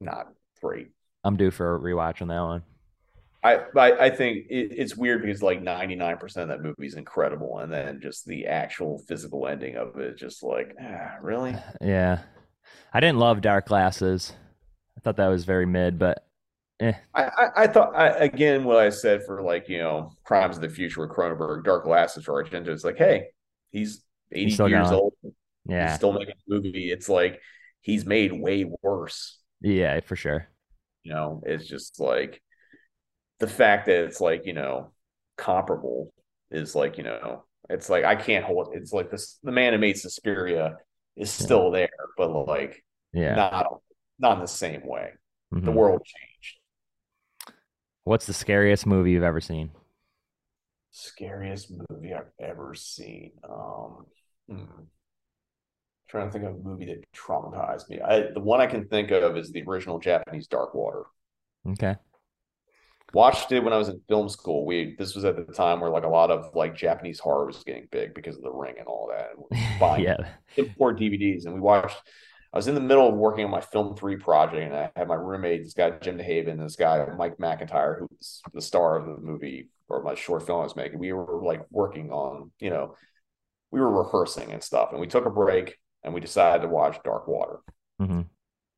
[0.00, 0.28] not
[0.62, 0.88] great.
[1.24, 2.62] I'm due for a rewatch on that one.
[3.42, 7.58] I I, I think it, it's weird because like 99% of that movie is incredible,
[7.58, 11.56] and then just the actual physical ending of it, just like, ah, really?
[11.80, 12.20] Yeah.
[12.92, 14.32] I didn't love Dark Glasses.
[14.96, 16.24] I thought that was very mid, but
[16.80, 16.92] eh.
[17.14, 20.62] I, I, I thought I, again what I said for like you know Crimes of
[20.62, 22.68] the Future with Cronenberg, Dark Glasses for Argento.
[22.68, 23.28] It's like, hey,
[23.70, 24.02] he's
[24.32, 25.00] 80 still years going.
[25.00, 25.14] old.
[25.66, 25.88] Yeah.
[25.88, 26.90] He's still making a movie.
[26.90, 27.40] It's like
[27.80, 29.38] he's made way worse.
[29.60, 30.46] Yeah, for sure.
[31.02, 32.42] You know, it's just like
[33.40, 34.92] the fact that it's like, you know,
[35.36, 36.12] comparable
[36.50, 39.78] is like, you know, it's like I can't hold it's like this the man who
[39.78, 40.76] made Suspiria
[41.16, 43.34] is still there, but like Yeah.
[43.34, 43.66] not
[44.18, 45.12] not in the same way.
[45.62, 45.74] The Mhm.
[45.74, 46.58] world changed.
[48.04, 49.70] What's the scariest movie you've ever seen?
[50.92, 53.32] Scariest movie I've ever seen.
[53.48, 54.06] Um
[54.48, 54.64] hmm.
[56.08, 58.00] trying to think of a movie that traumatized me.
[58.00, 61.04] I the one I can think of is the original Japanese Dark Water.
[61.66, 61.96] Okay.
[63.12, 64.64] Watched it when I was in film school.
[64.64, 67.64] We this was at the time where like a lot of like Japanese horror was
[67.64, 69.30] getting big because of the ring and all that.
[69.36, 70.16] And buying yeah.
[70.56, 71.96] import DVDs and we watched
[72.52, 75.06] I was in the middle of working on my film three project, and I had
[75.06, 79.22] my roommate, this guy Jim DeHaven, this guy Mike McIntyre, who's the star of the
[79.22, 80.98] movie or my short film I was making.
[80.98, 82.96] We were like working on, you know,
[83.70, 86.98] we were rehearsing and stuff, and we took a break and we decided to watch
[87.04, 87.60] Dark Water.
[88.00, 88.22] Mm-hmm.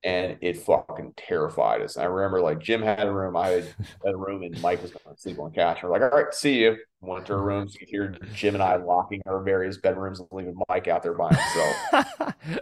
[0.05, 1.97] And it fucking terrified us.
[1.97, 3.75] I remember like Jim had a room, I had
[4.05, 5.83] a room, and Mike was going to sleep on the couch.
[5.83, 6.77] We're like, all right, see you.
[7.01, 7.77] Went to our rooms.
[7.81, 11.29] You hear Jim and I locking our various bedrooms and leaving Mike out there by
[11.29, 12.35] himself.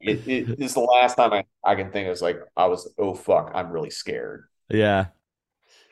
[0.00, 2.92] it, it is the last time I, I can think of it's like I was
[2.98, 4.44] oh fuck I'm really scared.
[4.68, 5.06] Yeah.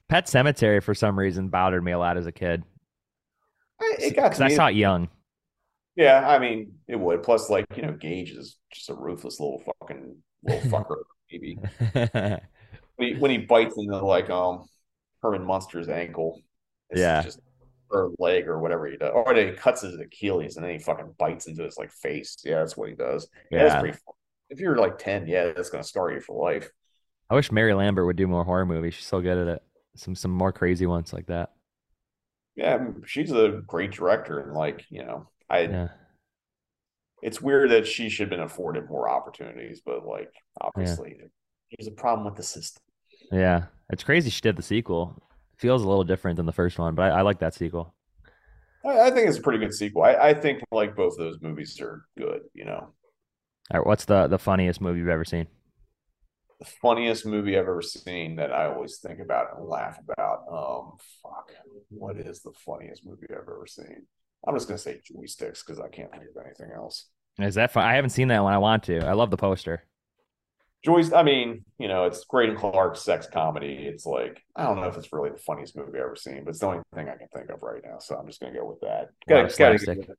[0.08, 2.62] Pet Sematary for some reason bothered me a lot as a kid.
[3.80, 5.08] It got I saw it young.
[5.96, 7.22] Yeah, I mean it would.
[7.22, 11.02] Plus, like you know, Gage is just a ruthless little fucking little fucker.
[11.30, 11.58] maybe
[12.96, 14.64] when he, when he bites into like um
[15.22, 16.40] Herman Munster's ankle.
[16.94, 17.22] yeah.
[17.22, 17.40] Just
[17.90, 21.14] or leg or whatever he does, or he cuts his Achilles and then he fucking
[21.18, 22.36] bites into his like face.
[22.44, 23.28] Yeah, that's what he does.
[23.50, 23.92] Yeah, that's pretty.
[23.92, 24.14] Fun.
[24.50, 26.70] If you're like ten, yeah, that's gonna scar you for life.
[27.30, 28.94] I wish Mary Lambert would do more horror movies.
[28.94, 29.62] She's so good at it.
[29.96, 31.52] Some some more crazy ones like that.
[32.54, 35.60] Yeah, she's a great director, and like you know, I.
[35.62, 35.88] Yeah.
[37.22, 41.26] It's weird that she should have been afforded more opportunities, but like obviously, yeah.
[41.72, 42.82] there's a problem with the system.
[43.32, 45.20] Yeah, it's crazy she did the sequel
[45.56, 47.94] feels a little different than the first one, but I, I like that sequel.
[48.84, 50.02] I, I, think it's a pretty good sequel.
[50.02, 52.42] I, I think like both of those movies are good.
[52.54, 52.92] You know.
[53.70, 55.46] All right, what's the the funniest movie you've ever seen?
[56.60, 60.44] The funniest movie I've ever seen that I always think about and laugh about.
[60.50, 61.50] Um, fuck,
[61.90, 64.06] what is the funniest movie I've ever seen?
[64.46, 67.06] I'm just gonna say Joysticks because I can't think of anything else.
[67.38, 67.84] Is that fun?
[67.84, 68.52] I haven't seen that one.
[68.52, 69.04] I want to.
[69.04, 69.82] I love the poster.
[70.84, 73.86] Joyce, I mean, you know, it's Greydon Clark's sex comedy.
[73.88, 76.50] It's like I don't know if it's really the funniest movie I've ever seen, but
[76.50, 77.98] it's the only thing I can think of right now.
[77.98, 79.08] So I'm just gonna go with that.
[79.28, 80.16] Gotta, gotta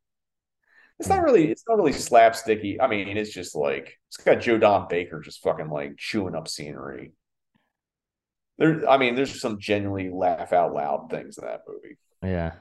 [0.99, 2.77] it's not really it's not really slapsticky.
[2.81, 6.47] I mean, it's just like it's got Joe Don Baker just fucking like chewing up
[6.47, 7.13] scenery.
[8.57, 11.97] There, I mean, there's some genuinely laugh out loud things in that movie.
[12.23, 12.53] Yeah,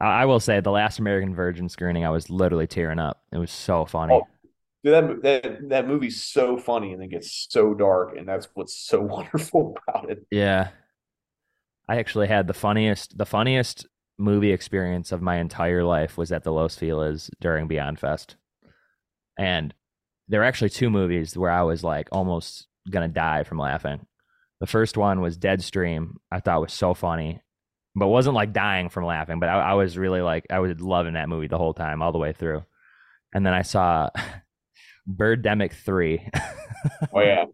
[0.00, 3.22] I, will say the last American Virgin screening, I was literally tearing up.
[3.32, 4.14] It was so funny.
[4.14, 4.26] Oh,
[4.84, 8.76] Dude, that that that movie's so funny and then gets so dark, and that's what's
[8.76, 10.26] so wonderful about it.
[10.30, 10.70] Yeah,
[11.88, 13.86] I actually had the funniest the funniest
[14.18, 18.36] movie experience of my entire life was at the Los Feliz during Beyond Fest,
[19.38, 19.72] and
[20.26, 24.04] there were actually two movies where I was like almost gonna die from laughing.
[24.58, 26.14] The first one was Deadstream.
[26.30, 27.40] I thought was so funny,
[27.94, 29.40] but wasn't like dying from laughing.
[29.40, 32.12] But I, I was really like I was loving that movie the whole time, all
[32.12, 32.64] the way through.
[33.34, 34.10] And then I saw
[35.10, 36.28] Birdemic 3.
[37.14, 37.44] oh yeah.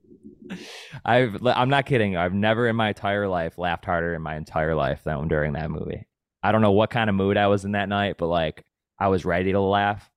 [1.04, 2.16] I've I'm not kidding.
[2.16, 5.70] I've never in my entire life laughed harder in my entire life than during that
[5.70, 6.06] movie.
[6.42, 8.64] I don't know what kind of mood I was in that night, but like
[8.98, 10.10] I was ready to laugh.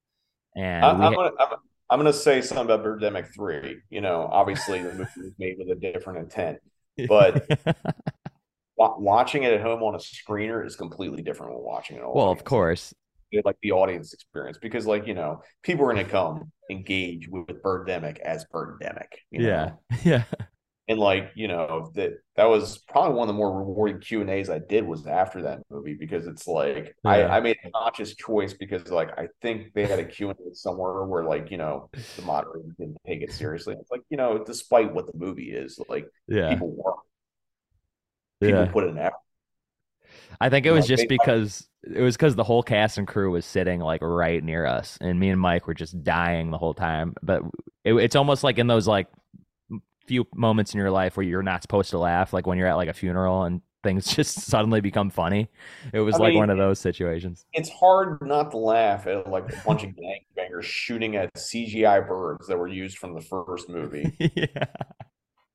[0.56, 1.48] And I, am gonna, I'm,
[1.89, 3.80] I'm, gonna say something about Birdemic Three.
[3.89, 6.60] You know, obviously the movie was made with a different intent,
[7.07, 7.48] but
[8.99, 12.03] watching it at home on a screener is completely different than watching it.
[12.03, 12.93] Well, of course,
[13.45, 17.47] like the audience experience because like you know people are going to come engage with,
[17.63, 19.07] Birdemic as Birdemic.
[19.31, 20.23] yeah, yeah.
[20.87, 24.29] And like you know that that was probably one of the more rewarding Q and
[24.29, 27.11] A's I did was after that movie because it's like yeah.
[27.11, 30.39] I, I made a conscious choice because like I think they had a Q and
[30.39, 33.75] A somewhere where like you know the moderator didn't take it seriously.
[33.79, 36.49] It's like you know despite what the movie is, like yeah.
[36.49, 36.97] people work,
[38.41, 38.72] people yeah.
[38.72, 39.18] put an effort.
[40.39, 43.45] I think it was just because it was because the whole cast and crew was
[43.45, 47.13] sitting like right near us, and me and Mike were just dying the whole time.
[47.22, 47.43] But
[47.84, 49.07] it, it's almost like in those like
[50.07, 52.76] few moments in your life where you're not supposed to laugh, like when you're at
[52.76, 55.49] like a funeral and things just suddenly become funny.
[55.93, 57.45] It was I like mean, one of those situations.
[57.53, 59.89] It's hard not to laugh at like a bunch of
[60.38, 64.15] gangbangers shooting at CGI birds that were used from the first movie.
[64.35, 64.65] yeah.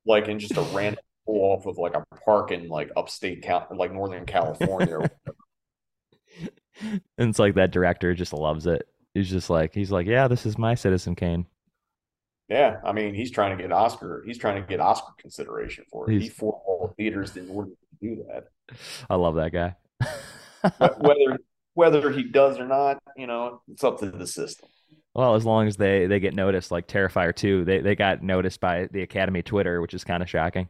[0.04, 3.66] Like in just a random pull off of like a park in like upstate Cal-
[3.70, 5.10] like Northern California
[6.80, 8.86] and it's like that director just loves it.
[9.14, 11.46] He's just like he's like, yeah, this is my Citizen Kane.
[12.48, 14.22] Yeah, I mean, he's trying to get Oscar.
[14.24, 16.14] He's trying to get Oscar consideration for it.
[16.14, 18.44] He's, he fought all the theaters in order to do that.
[19.10, 19.74] I love that guy.
[20.98, 21.38] whether
[21.74, 24.68] whether he does or not, you know, it's up to the system.
[25.14, 28.60] Well, as long as they they get noticed, like Terrifier two, they they got noticed
[28.60, 30.68] by the Academy Twitter, which is kind of shocking.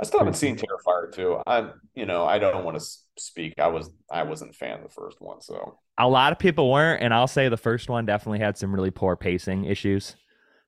[0.00, 1.42] I still haven't seen Terrifier 2.
[1.46, 2.86] I you know, I don't want to
[3.18, 3.54] speak.
[3.58, 6.70] I was I wasn't a fan of the first one, so a lot of people
[6.70, 10.16] weren't, and I'll say the first one definitely had some really poor pacing issues.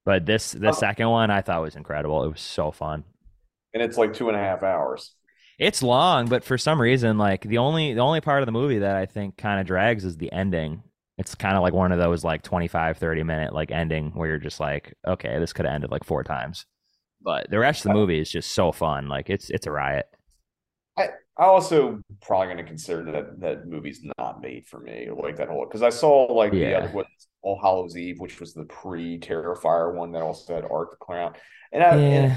[0.05, 0.73] But this the oh.
[0.73, 2.25] second one I thought was incredible.
[2.25, 3.05] It was so fun.
[3.73, 5.15] And it's like two and a half hours.
[5.59, 8.81] It's long, but for some reason, like the only the only part of the movie
[8.81, 10.83] that I think kind of drags is the ending.
[11.17, 14.39] It's kind of like one of those like 25, 30 minute like ending where you're
[14.39, 16.67] just like, okay, this could have ended like four times.
[17.25, 19.09] But the rest of the movie is just so fun.
[19.09, 20.07] Like it's it's a riot.
[20.97, 21.09] I
[21.39, 25.09] I also probably going to consider that that movie's not made for me.
[25.11, 27.07] Like that whole because I saw like the other one,
[27.43, 31.35] All Hallows Eve, which was the pre Terrifier one that also had Art the Clown,
[31.73, 32.37] and I and, Yeah.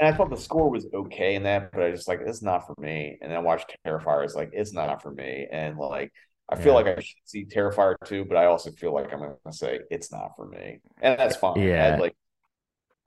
[0.00, 2.66] and I thought the score was okay in that, but I just like it's not
[2.66, 3.18] for me.
[3.22, 6.12] And then I watched Terrifier, it's like it's not for me, and like
[6.48, 6.74] I feel Yeah.
[6.74, 9.80] like I should see Terrifier too, but I also feel like I'm going to say
[9.90, 11.56] it's not for me, and that's fine.
[11.56, 11.74] Yeah.
[11.78, 12.16] I, like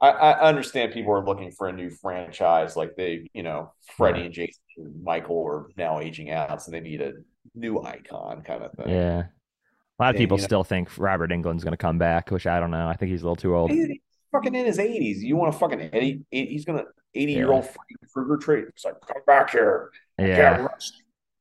[0.02, 4.20] I, I understand people are looking for a new franchise, like they, you know, Freddie
[4.20, 4.26] Yeah.
[4.26, 7.14] and Jason and Michael are now aging out, so they need a
[7.54, 8.90] new icon kind of thing.
[8.90, 9.20] Yeah.
[9.20, 12.32] A lot of And, people you know- still think Robert Englund's going to come back,
[12.32, 12.88] which I don't know.
[12.88, 13.70] I think he's a little too old.
[13.70, 14.00] Dude, he's
[14.32, 15.20] fucking in his 80s.
[15.20, 18.64] You want to fucking 80, he's gonna 80 year old Freddy Krueger trade.
[18.70, 19.92] It's like, come back here.
[20.18, 20.68] Yeah.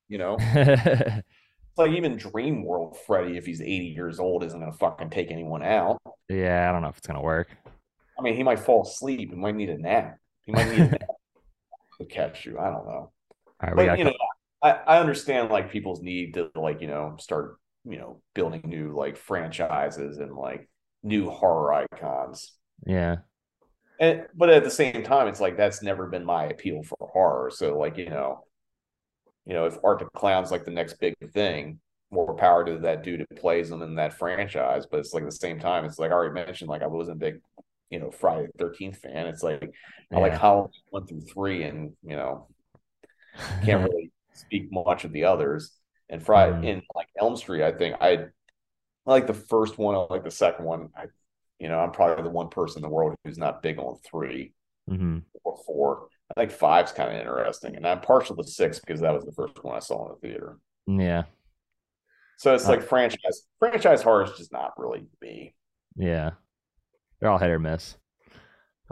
[0.09, 0.37] You know,
[1.77, 5.63] like even Dream World Freddy, if he's 80 years old, isn't gonna fucking take anyone
[5.63, 5.99] out.
[6.29, 7.49] yeah, I don't know if it's going to work.
[8.21, 9.31] I mean, he might fall asleep.
[9.31, 10.19] He might need a nap.
[10.45, 11.09] He might need a nap
[12.01, 12.59] to catch you.
[12.59, 13.13] I don't know.
[13.63, 14.15] Right, But you know,
[14.63, 18.95] I, I understand like people's need to like, you know, start, you know, building new
[18.97, 20.69] like franchises and like
[21.03, 22.53] new horror icons.
[22.87, 23.17] yeah.
[23.99, 27.51] And but at the same time, it's like that's never been my appeal for horror.
[27.51, 28.45] So like, you know,
[29.47, 33.03] you know, if Art the Clown's like the next big thing, more power to that
[33.03, 34.87] dude who plays them in that franchise.
[34.87, 37.19] But it's like at the same time, it's like I already mentioned, like I wasn't
[37.19, 37.41] a big,
[37.91, 39.27] you know, Friday the thirteenth fan.
[39.27, 39.73] It's like
[40.15, 40.39] I like Yeah.
[40.39, 42.49] Halloween one through three and you know,
[43.60, 45.73] can't really speak much of the others.
[46.09, 46.62] And Friday Mhm.
[46.62, 48.27] in like Elm Street, I think I, I
[49.07, 50.91] like the first one, I like the second one.
[50.97, 51.07] I,
[51.59, 54.55] you know, I'm probably the one person in the world who's not big on three
[54.89, 56.09] hmm or four.
[56.36, 59.33] I think five's kind of interesting, and I'm partial to six because that was the
[59.33, 60.59] first one I saw in the theater.
[60.86, 61.25] Yeah.
[62.36, 65.55] So it's Uh, like franchise franchise horror is just not really me.
[65.97, 66.33] Yeah.
[67.21, 67.97] They're all hit or miss.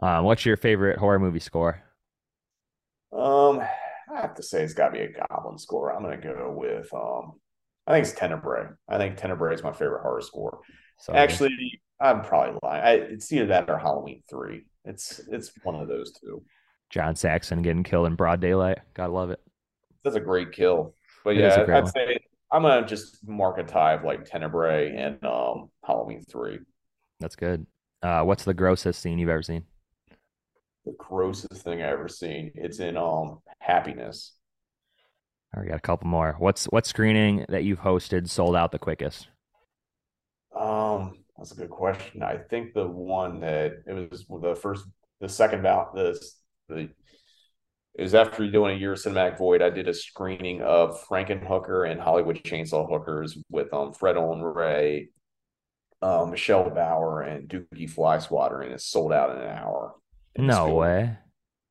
[0.03, 1.83] Um, what's your favorite horror movie score?
[3.13, 5.93] Um, I have to say it's got to be a Goblin score.
[5.95, 7.33] I'm gonna go with um,
[7.87, 8.69] I think it's Tenebrae.
[8.89, 10.61] I think Tenebrae is my favorite horror score.
[10.99, 12.83] So Actually, I'm probably lying.
[12.85, 14.67] I, it's either that or Halloween three.
[14.85, 16.43] It's it's one of those two.
[16.91, 18.79] John Saxon getting killed in broad daylight.
[18.95, 19.41] Gotta love it.
[20.05, 20.95] That's a great kill.
[21.25, 21.93] But It yeah, I'd one.
[21.93, 22.19] say
[22.53, 26.59] I'm gonna just mark a tie of like Tenebrae and um Halloween three.
[27.21, 27.67] That's good.
[28.02, 29.65] Uh, what's the grossest scene you've ever seen?
[30.85, 32.52] The grossest thing I ever seen.
[32.55, 34.35] It's in um Happiness.
[35.55, 36.36] All right, got a couple more.
[36.39, 39.28] What's what screening that you've hosted sold out the quickest?
[40.55, 42.23] Um, that's a good question.
[42.23, 44.86] I think the one that it was the first,
[45.20, 46.36] the second bout, this,
[46.68, 46.89] the
[47.94, 49.60] it was after doing a year of cinematic void.
[49.60, 55.09] I did a screening of Frankenhooker and Hollywood Chainsaw Hookers with um Fred Olen Ray,
[56.02, 59.94] um, Michelle Bauer, and Dukey Flyswatter, and it sold out in an hour.
[60.36, 61.17] No way.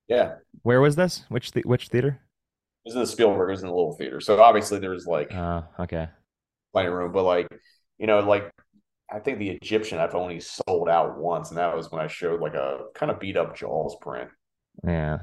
[0.08, 1.24] Yeah, Where was this?
[1.30, 2.22] Which the, which theater?
[2.86, 3.50] was in the Spielberg.
[3.50, 6.08] It was in the little theater, so obviously there was like Uh, okay.
[6.72, 7.48] plenty of room, but like
[7.98, 8.50] you know, like
[9.12, 12.40] I think the Egyptian I've only sold out once, and that was when I showed
[12.42, 14.30] like a kind of beat up Jaws print.
[14.86, 15.20] Yeah.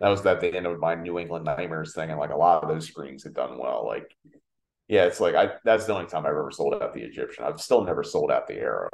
[0.00, 2.62] That was at the end of my New England Nightmares thing, and like a lot
[2.62, 3.86] of those screens had done well.
[3.86, 4.14] Like,
[4.88, 7.44] yeah, it's like I that's the only time I've ever sold out the Egyptian.
[7.44, 8.88] I've still never sold out the Aero.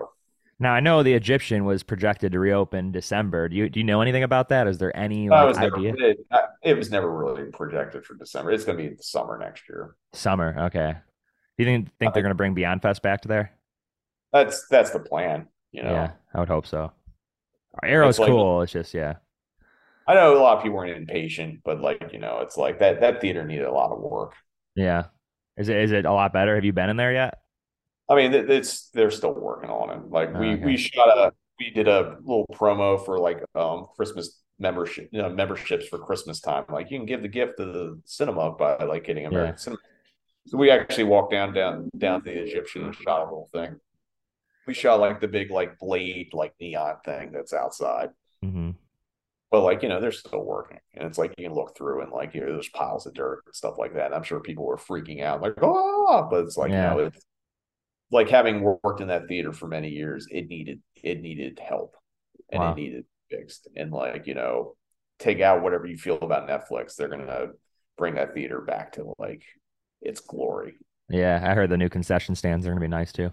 [0.59, 3.49] Now I know the Egyptian was projected to reopen December.
[3.49, 4.67] Do you do you know anything about that?
[4.67, 5.95] Is there any like, was never idea?
[5.99, 6.19] it,
[6.63, 8.51] it was never really projected for December.
[8.53, 9.97] It's going to be the summer next year.
[10.13, 10.55] Summer.
[10.67, 10.93] Okay.
[11.57, 13.53] Do you think think they're Uh, gonna bring Beyond Fest back to there?
[14.33, 15.49] That's that's the plan.
[15.73, 16.93] You know, Yeah, I would hope so.
[17.83, 18.63] Aero's It's like- cool.
[18.63, 19.15] It's just yeah.
[20.07, 23.01] I know a lot of people weren't impatient, but like you know, it's like that
[23.01, 24.35] that theater needed a lot of work.
[24.75, 25.05] Yeah.
[25.61, 26.55] Is it is it a lot better?
[26.55, 27.35] Have you been in there yet?
[28.09, 30.11] I mean, it's they're still working on it.
[30.11, 30.65] Like we Okay.
[30.65, 35.29] we shot a we did a little promo for like um Christmas membership, you know,
[35.29, 36.65] memberships for Christmas time.
[36.69, 39.63] Like you can give the gift of the cinema by like getting American Yeah.
[39.63, 39.81] cinema.
[40.47, 43.81] So we actually walked down down down to the Egyptian and shot a little thing.
[44.67, 48.11] We shot like the big like blade like neon thing that's outside.
[48.43, 48.71] hmm
[49.51, 50.79] But like, you know, they're still working.
[50.95, 53.43] And it's like you can look through and like you know, there's piles of dirt
[53.47, 54.15] and stuff like that.
[54.15, 56.91] I'm sure people were freaking out, like, oh, but it's like, Yeah.
[56.91, 57.25] you know, it's
[58.11, 61.97] like having worked in that theater for many years, it needed it needed help
[62.51, 62.73] and Wow.
[62.73, 63.69] it needed fixed.
[63.77, 64.77] And like, you know,
[65.19, 67.49] take out whatever you feel about Netflix, they're gonna
[67.99, 69.43] bring that theater back to like
[70.03, 70.75] its glory.
[71.11, 73.33] Yeah, I heard the new concession stands are gonna be nice too.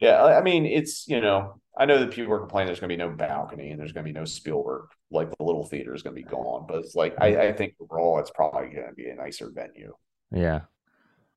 [0.00, 2.96] Yeah, I mean, it's you know, I know that people are complaining there's going to
[2.96, 6.02] be no balcony and there's going to be no Spielberg, like the little theater is
[6.02, 6.66] going to be gone.
[6.66, 9.94] But it's like I, I think overall, it's probably going to be a nicer venue.
[10.32, 10.60] Yeah.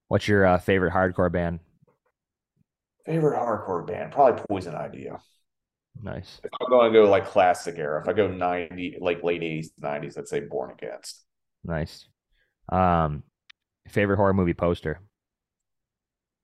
[0.07, 1.59] What's your uh, favorite hardcore band?
[3.05, 5.19] Favorite hardcore band, probably Poison Idea.
[6.01, 6.39] Nice.
[6.43, 9.67] If I'm going to go like classic era, if I go 90, like late 80s,
[9.81, 11.23] 90s, I'd say Born Against.
[11.63, 12.05] Nice.
[12.69, 13.23] Um,
[13.89, 14.99] favorite horror movie poster.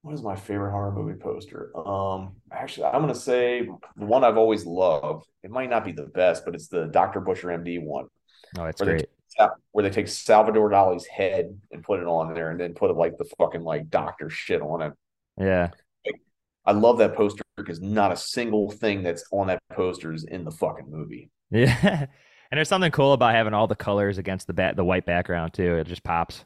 [0.01, 1.71] What is my favorite horror movie poster?
[1.77, 5.27] Um, actually, I'm gonna say the one I've always loved.
[5.43, 7.19] It might not be the best, but it's the Dr.
[7.19, 8.05] Butcher MD one,
[8.57, 9.09] Oh, that's where great.
[9.37, 12.95] they where they take Salvador Dali's head and put it on there, and then put
[12.95, 14.93] like the fucking like doctor shit on it.
[15.37, 15.69] Yeah.
[16.65, 20.45] I love that poster because not a single thing that's on that poster is in
[20.45, 21.29] the fucking movie.
[21.51, 22.05] Yeah.
[22.51, 25.53] and there's something cool about having all the colors against the bat the white background
[25.53, 25.75] too.
[25.75, 26.45] It just pops.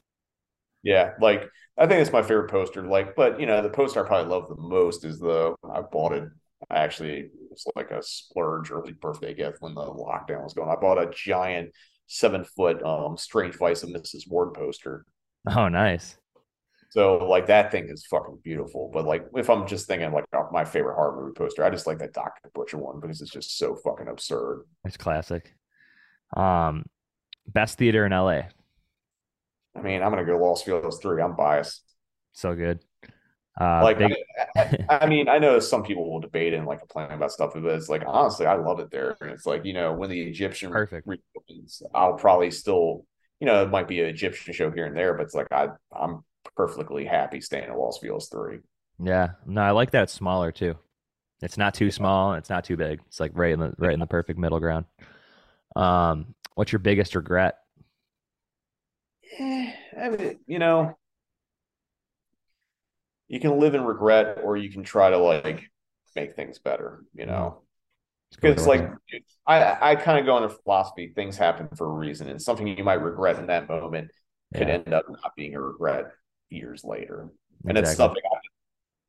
[0.81, 1.43] Yeah, like
[1.77, 2.83] I think it's my favorite poster.
[2.83, 6.13] Like, but you know, the poster I probably love the most is the I bought
[6.13, 6.29] it.
[6.69, 10.69] I actually it's like a splurge early birthday gift when the lockdown was going.
[10.69, 11.71] I bought a giant
[12.07, 14.29] seven foot um strange vice of Mrs.
[14.29, 15.05] Wardh poster.
[15.47, 16.17] Oh, nice.
[16.91, 18.91] So like that thing is fucking beautiful.
[18.93, 21.87] But like if I'm just thinking like oh, my favorite horror movie poster, I just
[21.87, 22.51] like that Dr.
[22.53, 24.65] Butcher one because it's just so fucking absurd.
[24.85, 25.55] It's classic.
[26.37, 26.85] Um,
[27.47, 28.43] best theater in LA.
[29.75, 31.21] I mean, I'm gonna go Los Feliz three.
[31.21, 31.83] I'm biased.
[32.33, 32.79] So good.
[33.59, 37.31] Uh, like I, I, mean, I know some people will debate and like complain about
[37.31, 39.15] stuff, but it's like honestly, I love it there.
[39.21, 41.07] And it's like you know, when the Egyptian Perfect.
[41.07, 43.05] reopens, I'll probably still,
[43.39, 45.67] you know, it might be an Egyptian show here and there, but it's like I,
[45.95, 46.23] I'm
[46.55, 48.59] perfectly happy staying at Los Feliz three.
[48.99, 49.29] yeah.
[49.45, 50.75] No, I like that it's smaller too.
[51.41, 52.33] It's not too small.
[52.33, 53.01] It's not too big.
[53.07, 54.85] It's like right in the right in the perfect middle ground.
[55.75, 57.57] Um, what's your biggest regret?
[59.39, 60.97] Eh, I mean, you know,
[63.27, 65.69] you can live in regret, or you can try to like
[66.15, 67.03] make things better.
[67.13, 67.63] You know.
[68.31, 68.91] Let's go with Because like.
[69.45, 72.83] I, I kind of go into philosophy, things happen for a reason, and something you
[72.83, 74.11] might regret in that moment
[74.55, 76.05] could end up not being a regret
[76.49, 77.29] years later.
[77.67, 78.37] And it's something I,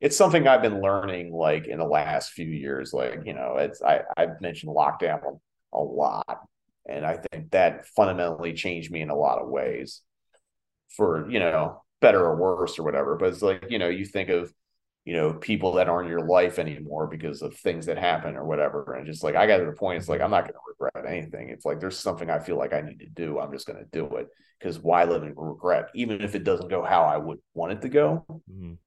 [0.01, 2.93] it's something I've been learning like in the last few years.
[2.93, 5.39] Like, you know, it's I, I've mentioned lockdown
[5.73, 6.41] a lot.
[6.87, 10.01] And I think that fundamentally changed me in a lot of ways
[10.95, 13.15] for, you know, better or worse or whatever.
[13.15, 14.53] But it's like, you know, you think of,
[15.05, 18.45] you know, people that aren't in your life anymore because of things that happen or
[18.45, 18.95] whatever.
[18.95, 21.05] And just like I got to the point, it's like I'm not going to regret
[21.11, 21.49] anything.
[21.49, 23.39] It's like there's something I feel like I need to do.
[23.39, 24.27] I'm just going to do it
[24.59, 25.89] because why live in regret?
[25.95, 28.77] Even if it doesn't go how I would want it to go, Mhm.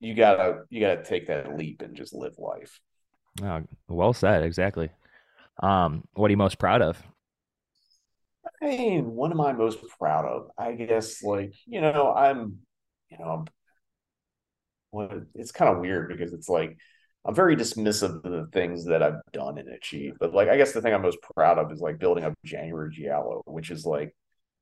[0.00, 2.80] you gotta you gotta take that leap and just live life.
[3.42, 4.42] Oh, well said.
[4.42, 4.90] Exactly.
[5.62, 7.02] Um, what are you most proud of?
[8.62, 10.50] I mean, what am I most proud of?
[10.58, 12.58] I guess like, you know, I'm,
[13.10, 13.44] you know, I'm
[14.90, 16.76] what it's kind of weird because it's like
[17.24, 20.18] I'm very dismissive of the things that I've done and achieved.
[20.20, 22.90] But like I guess the thing I'm most proud of is like building up January
[22.92, 24.14] Giallo, which is like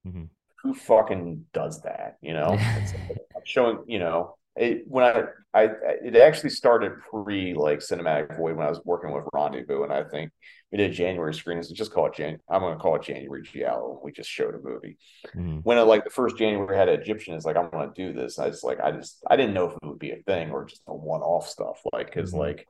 [0.06, 0.28] Mhm.
[0.62, 2.66] who fucking does that, you know?
[3.08, 5.64] Like, showing, you know, it when I, I
[6.04, 10.04] it actually started pre like cinematic void when I was working with Rendezvous, and I
[10.04, 10.30] think
[10.70, 11.70] we did January screenings.
[11.70, 12.38] Just call it Jan.
[12.48, 14.00] I'm gonna call it January Giallo.
[14.02, 14.96] We just showed a movie.
[15.34, 15.64] Mhm.
[15.64, 18.38] When it, like the first January had Egyptian, it's like I'm gonna do this.
[18.38, 20.64] I just like I just I didn't know if it would be a thing or
[20.64, 21.80] just a one off stuff.
[21.92, 22.38] Like because Mhm.
[22.38, 22.68] like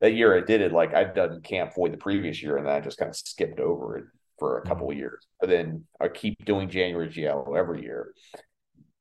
[0.00, 2.74] that year I did it, like I'd done Camp Void the previous year, and then
[2.74, 4.04] I just kind of skipped over it
[4.38, 5.26] for a couple of years.
[5.40, 8.12] But then I keep doing January Giallo every year,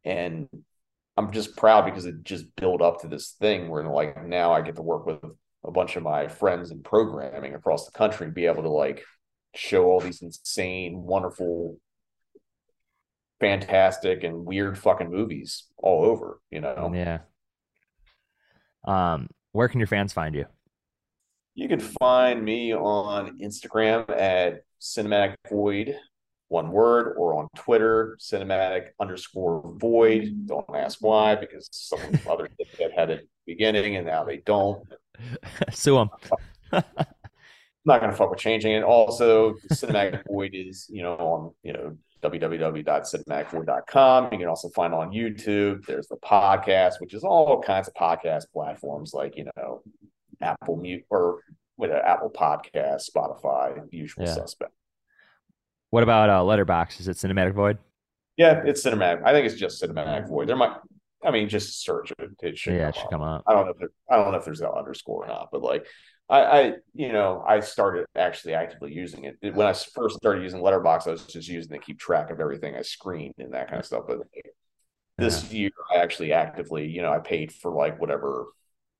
[0.05, 0.47] and
[1.15, 4.61] I'm just proud because it just built up to this thing where like now I
[4.61, 5.23] get to work with
[5.63, 9.03] a bunch of my friends in programming across the country and be able to like
[9.55, 11.77] show all these insane, wonderful,
[13.39, 16.39] fantastic, and weird fucking movies all over.
[16.49, 17.19] You know, Yeah.
[18.85, 20.45] Um, where can your fans find you?
[21.55, 25.95] you can find me on Instagram at Cinematic Void,
[26.53, 30.21] one word, or on Twitter, Cinematic underscore Void.
[30.21, 30.45] Mm-hmm.
[30.45, 31.99] Don't ask why, because some
[32.29, 32.47] other
[32.79, 34.81] that had it beginning and now they don't.
[35.71, 36.09] Sue 'em.
[36.71, 36.83] I'm
[37.85, 38.83] not gonna fuck with changing it.
[38.83, 44.29] Also, Cinematic Void is, you know, on you know www.cinematicvoid.com.
[44.31, 45.85] You can also find it on YouTube.
[45.85, 49.81] There's the podcast, which is all kinds of podcast platforms like you know
[50.41, 51.41] Apple Mute or
[51.77, 54.33] with an Apple Podcast, Spotify, usual Yeah.
[54.33, 54.71] suspect.
[55.93, 57.01] What about uh, Letterboxd?
[57.01, 57.77] Is it Cinematic Void?
[58.35, 59.21] Yeah, it's cinematic.
[59.23, 60.49] I think it's just Cinematic Void.
[60.49, 60.75] There might,
[61.23, 62.31] I mean, just search it.
[62.41, 62.73] It should.
[62.73, 63.11] yeah, it should up.
[63.11, 63.43] come up.
[63.45, 65.61] I don't know if there, I don't know if there's an underscore or not, but
[65.61, 65.85] like
[66.27, 70.61] I, I, you know, I started actually actively using it when I first started using
[70.61, 71.09] Letterboxd.
[71.09, 73.85] I was just using to keep track of everything I screened and that kind of
[73.85, 74.05] stuff.
[74.07, 74.51] But like,
[75.19, 78.47] this year, I actually actively, you know, I paid for like whatever,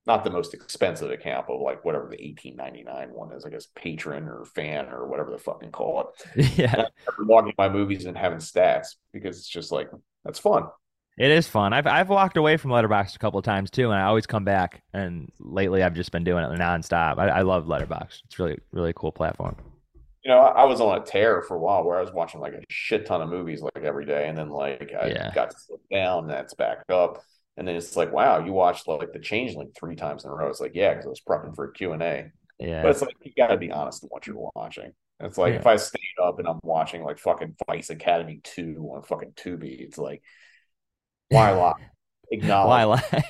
[0.05, 3.49] not the most expensive account, but like whatever the eighteen ninety nine one is, I
[3.49, 6.57] guess, patron or fan or whatever the fucking call it.
[6.57, 6.85] yeah.
[7.17, 9.89] And logging my movies and having stats because it's just like
[10.25, 10.63] that's fun.
[11.17, 11.73] It is fun.
[11.73, 14.43] I've I've walked away from Letterboxd a couple of times too, and I always come
[14.43, 14.81] back.
[14.93, 17.19] And lately, I've just been doing it nonstop.
[17.19, 18.21] I, I love Letterboxd.
[18.25, 19.55] It's really really cool platform.
[20.23, 22.53] You know, I was on a tear for a while where I was watching like
[22.53, 25.31] a shit ton of movies like every day, and then like I Yeah.
[25.35, 27.21] got to slow down, that's back up,
[27.57, 30.49] and then it's like, wow, you watched like The Changeling three times in a row.
[30.49, 32.31] It's like, yeah, because I was prepping for a Q and A.
[32.59, 34.91] Yeah, But it's like you got to be honest in what you're watching.
[35.19, 35.59] It's like Yeah.
[35.59, 39.79] if I stayed up and I'm watching like fucking Vice Academy two on fucking Tubi,
[39.81, 40.21] it's like
[41.29, 41.73] why lie?
[42.31, 43.23] Acknowledge why lie?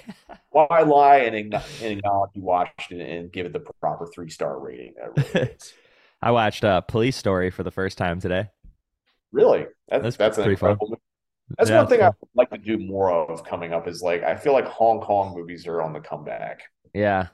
[0.50, 4.30] why lie and, acknow- and acknowledge you watched it and give it the proper three
[4.30, 4.93] star rating.
[5.34, 5.50] Really.
[6.22, 8.50] I watched uh, Police Story for the first time today.
[9.32, 10.77] Really, that's That's that's, an pretty fun.
[10.80, 11.02] movie.
[11.57, 13.88] That's Yeah, one thing I would like to do more of coming up.
[13.88, 17.27] Is like I feel like Hong Kong movies are on the comeback, Yeah,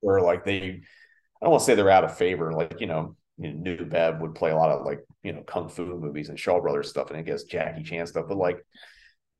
[0.00, 2.52] where like they, I don't want to say they're out of favor.
[2.52, 5.42] Like you know, you know, New Bev would play a lot of like you know
[5.42, 8.26] kung fu movies and Shaw Brothers stuff, and I guess Jackie Chan stuff.
[8.28, 8.64] But like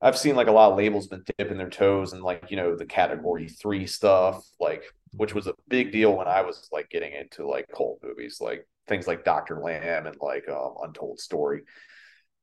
[0.00, 2.76] I've seen like a lot of labels been dipping their toes in like you know
[2.76, 4.84] the category three stuff, like
[5.16, 8.66] which was a big deal when I was like getting into like cult movies, like
[8.88, 11.62] things like Doctor Lamb and like um, Untold Story.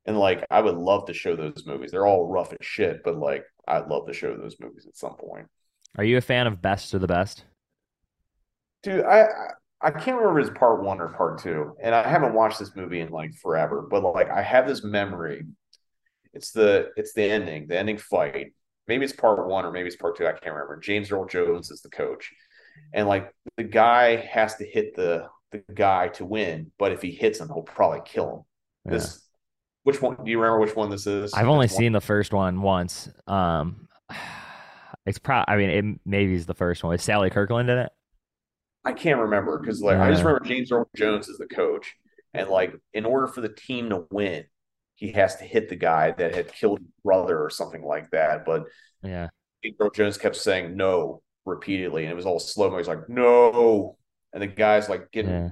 [0.06, 1.92] And like I would love to show those movies.
[1.92, 5.16] They're all rough as shit, but like I'd love to show those movies at some
[5.16, 5.48] point.
[5.98, 7.46] are you a fan of Best of the Best?
[8.84, 9.28] Dude, I
[9.82, 12.76] I- can't remember if it's part one or part two, and I haven't watched this
[12.76, 13.82] movie in like forever.
[13.90, 15.46] But like I have this memory.
[16.34, 18.54] It's the it's the ending, the ending fight.
[18.88, 20.26] Maybe it's part one or maybe it's part two.
[20.28, 20.78] I can't remember.
[20.80, 22.32] James Earl Jones is the coach,
[22.94, 27.12] and like the guy has to hit the the guy to win, but if he
[27.12, 28.30] hits him, he'll probably kill
[28.86, 28.92] him.
[28.92, 28.92] Yeah.
[28.98, 29.22] This,
[29.84, 30.18] which one?
[30.24, 31.34] Do you remember which one this is?
[31.34, 33.10] I've only one- seen the first one once.
[33.28, 33.88] Um,
[35.06, 35.54] it's probably.
[35.54, 36.94] I mean, it maybe is the first one.
[36.96, 37.92] Is Sally Kirkland in it?
[38.84, 41.94] I can't remember because like I just remember James Earl Jones is the coach,
[42.34, 44.46] and like in order for the team to win,
[44.96, 48.46] he has to hit the guy that had killed his brother or something like that.
[48.46, 48.64] But
[49.04, 49.30] Yeah,
[49.64, 52.78] James Earl Jones kept saying no repeatedly, and it was all slow mo.
[52.78, 53.98] He's like no,
[54.34, 55.50] and the guy's like getting yeah.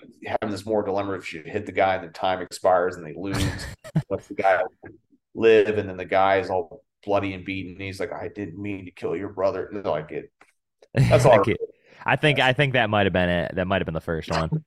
[0.00, 3.06] Like having this more dilemma if you hit the guy and the time expires and
[3.06, 3.42] they lose,
[4.10, 4.62] lets the guy
[5.34, 7.72] live, and then the guy is all bloody and beaten.
[7.72, 9.66] And he's like, I didn't mean to kill your brother.
[9.66, 10.30] And they're like it.
[10.94, 11.32] That's all.
[11.32, 11.56] I I
[12.04, 13.54] I think I think that might have been it.
[13.54, 14.44] That might have been the first one.
[14.48, 14.62] I think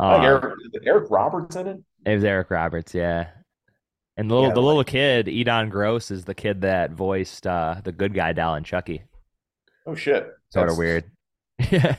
[0.00, 0.54] Um, Eric,
[0.86, 1.76] Eric Roberts in it.
[2.06, 3.28] it was Eric Roberts, yeah.
[4.16, 7.46] And the little Yeah, the like- little kid, Edan Gross, is the kid that voiced
[7.46, 9.02] uh, the good guy Doll and Chucky.
[9.86, 10.24] Oh shit!
[10.50, 11.04] Sort That's of weird.
[11.70, 11.96] yeah,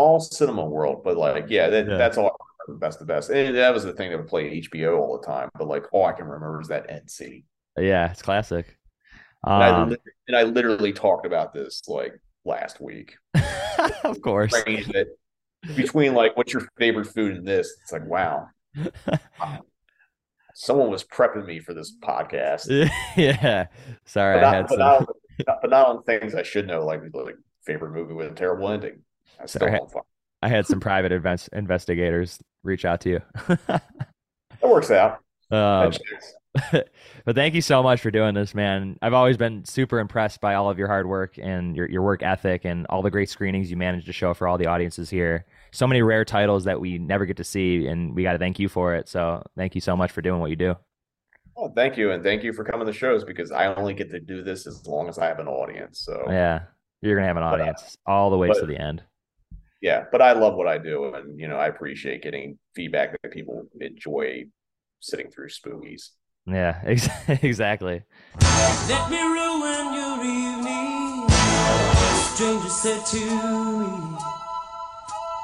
[0.00, 1.96] All cinema world, but like, yeah, that, Yeah.
[1.98, 2.36] that's all.
[2.66, 3.30] Remember, Best of best.
[3.30, 5.48] And that was the thing that would play HBO all the time.
[5.58, 7.44] But like, all I can remember is that NC.
[7.78, 8.76] yeah, it's classic.
[9.44, 9.96] And, I, Um,
[10.28, 12.12] and I literally talked about this like
[12.44, 13.16] last week.
[14.04, 14.54] of course.
[15.74, 17.74] Between like, what's your favorite food and this?
[17.82, 18.46] It's like, wow,
[20.54, 22.66] someone was prepping me for this podcast.
[23.16, 23.66] yeah.
[24.04, 24.78] Sorry, But I not, had but, some.
[24.78, 25.06] not, on-
[25.62, 29.00] but not on things I should know, like like favorite movie with a terrible ending.
[29.42, 29.90] I still don't.
[29.90, 30.06] fuck-
[30.42, 33.20] I had some private invest, investigators reach out to you.
[33.68, 33.82] That
[34.62, 35.20] works out.
[35.50, 35.92] um,
[36.72, 38.98] but thank you so much for doing this, man.
[39.02, 42.22] I've always been super impressed by all of your hard work and your, your work
[42.22, 45.46] ethic and all the great screenings you managed to show for all the audiences here.
[45.72, 48.58] So many rare titles that we never get to see, and we got to thank
[48.58, 49.08] you for it.
[49.08, 50.76] So thank you so much for doing what you do.
[51.54, 54.10] Well, thank you, and thank you for coming to the shows because I only get
[54.10, 56.00] to do this as long as I have an audience.
[56.00, 56.62] So yeah,
[57.02, 59.02] you're gonna have an But, uh, audience all the way but- to the end.
[59.82, 63.64] But I love what I do, and you know I appreciate getting feedback that people
[63.80, 64.44] enjoy
[65.00, 66.10] sitting through spookies.
[66.46, 67.08] Yeah, ex-
[67.42, 68.02] exactly.
[68.40, 71.28] Let me ruin your evening.
[72.34, 73.90] Stranger said to me,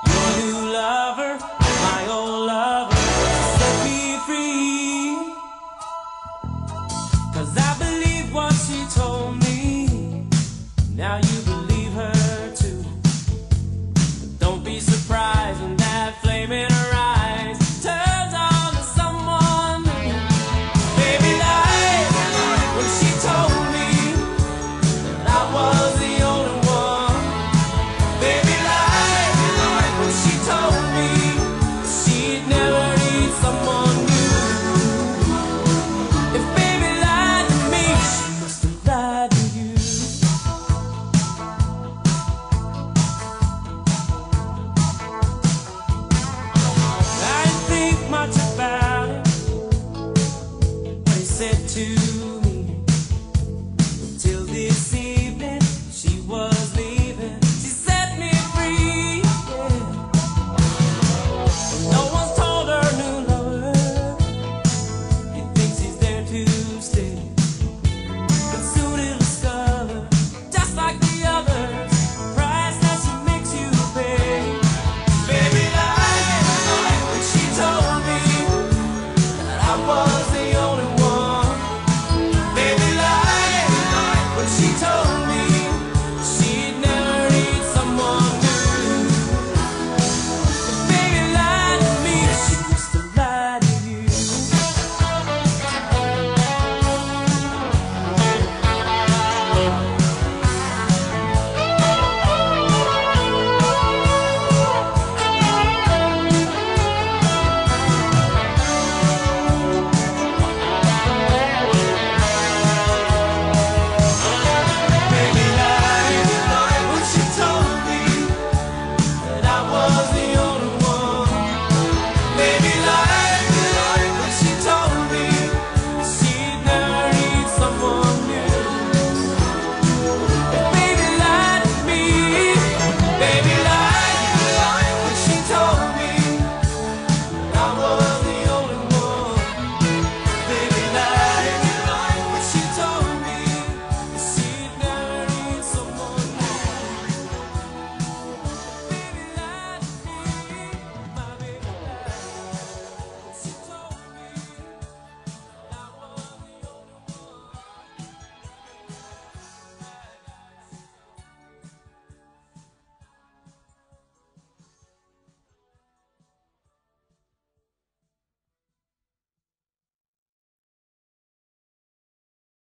[0.06, 2.75] Your new lover, my old lover.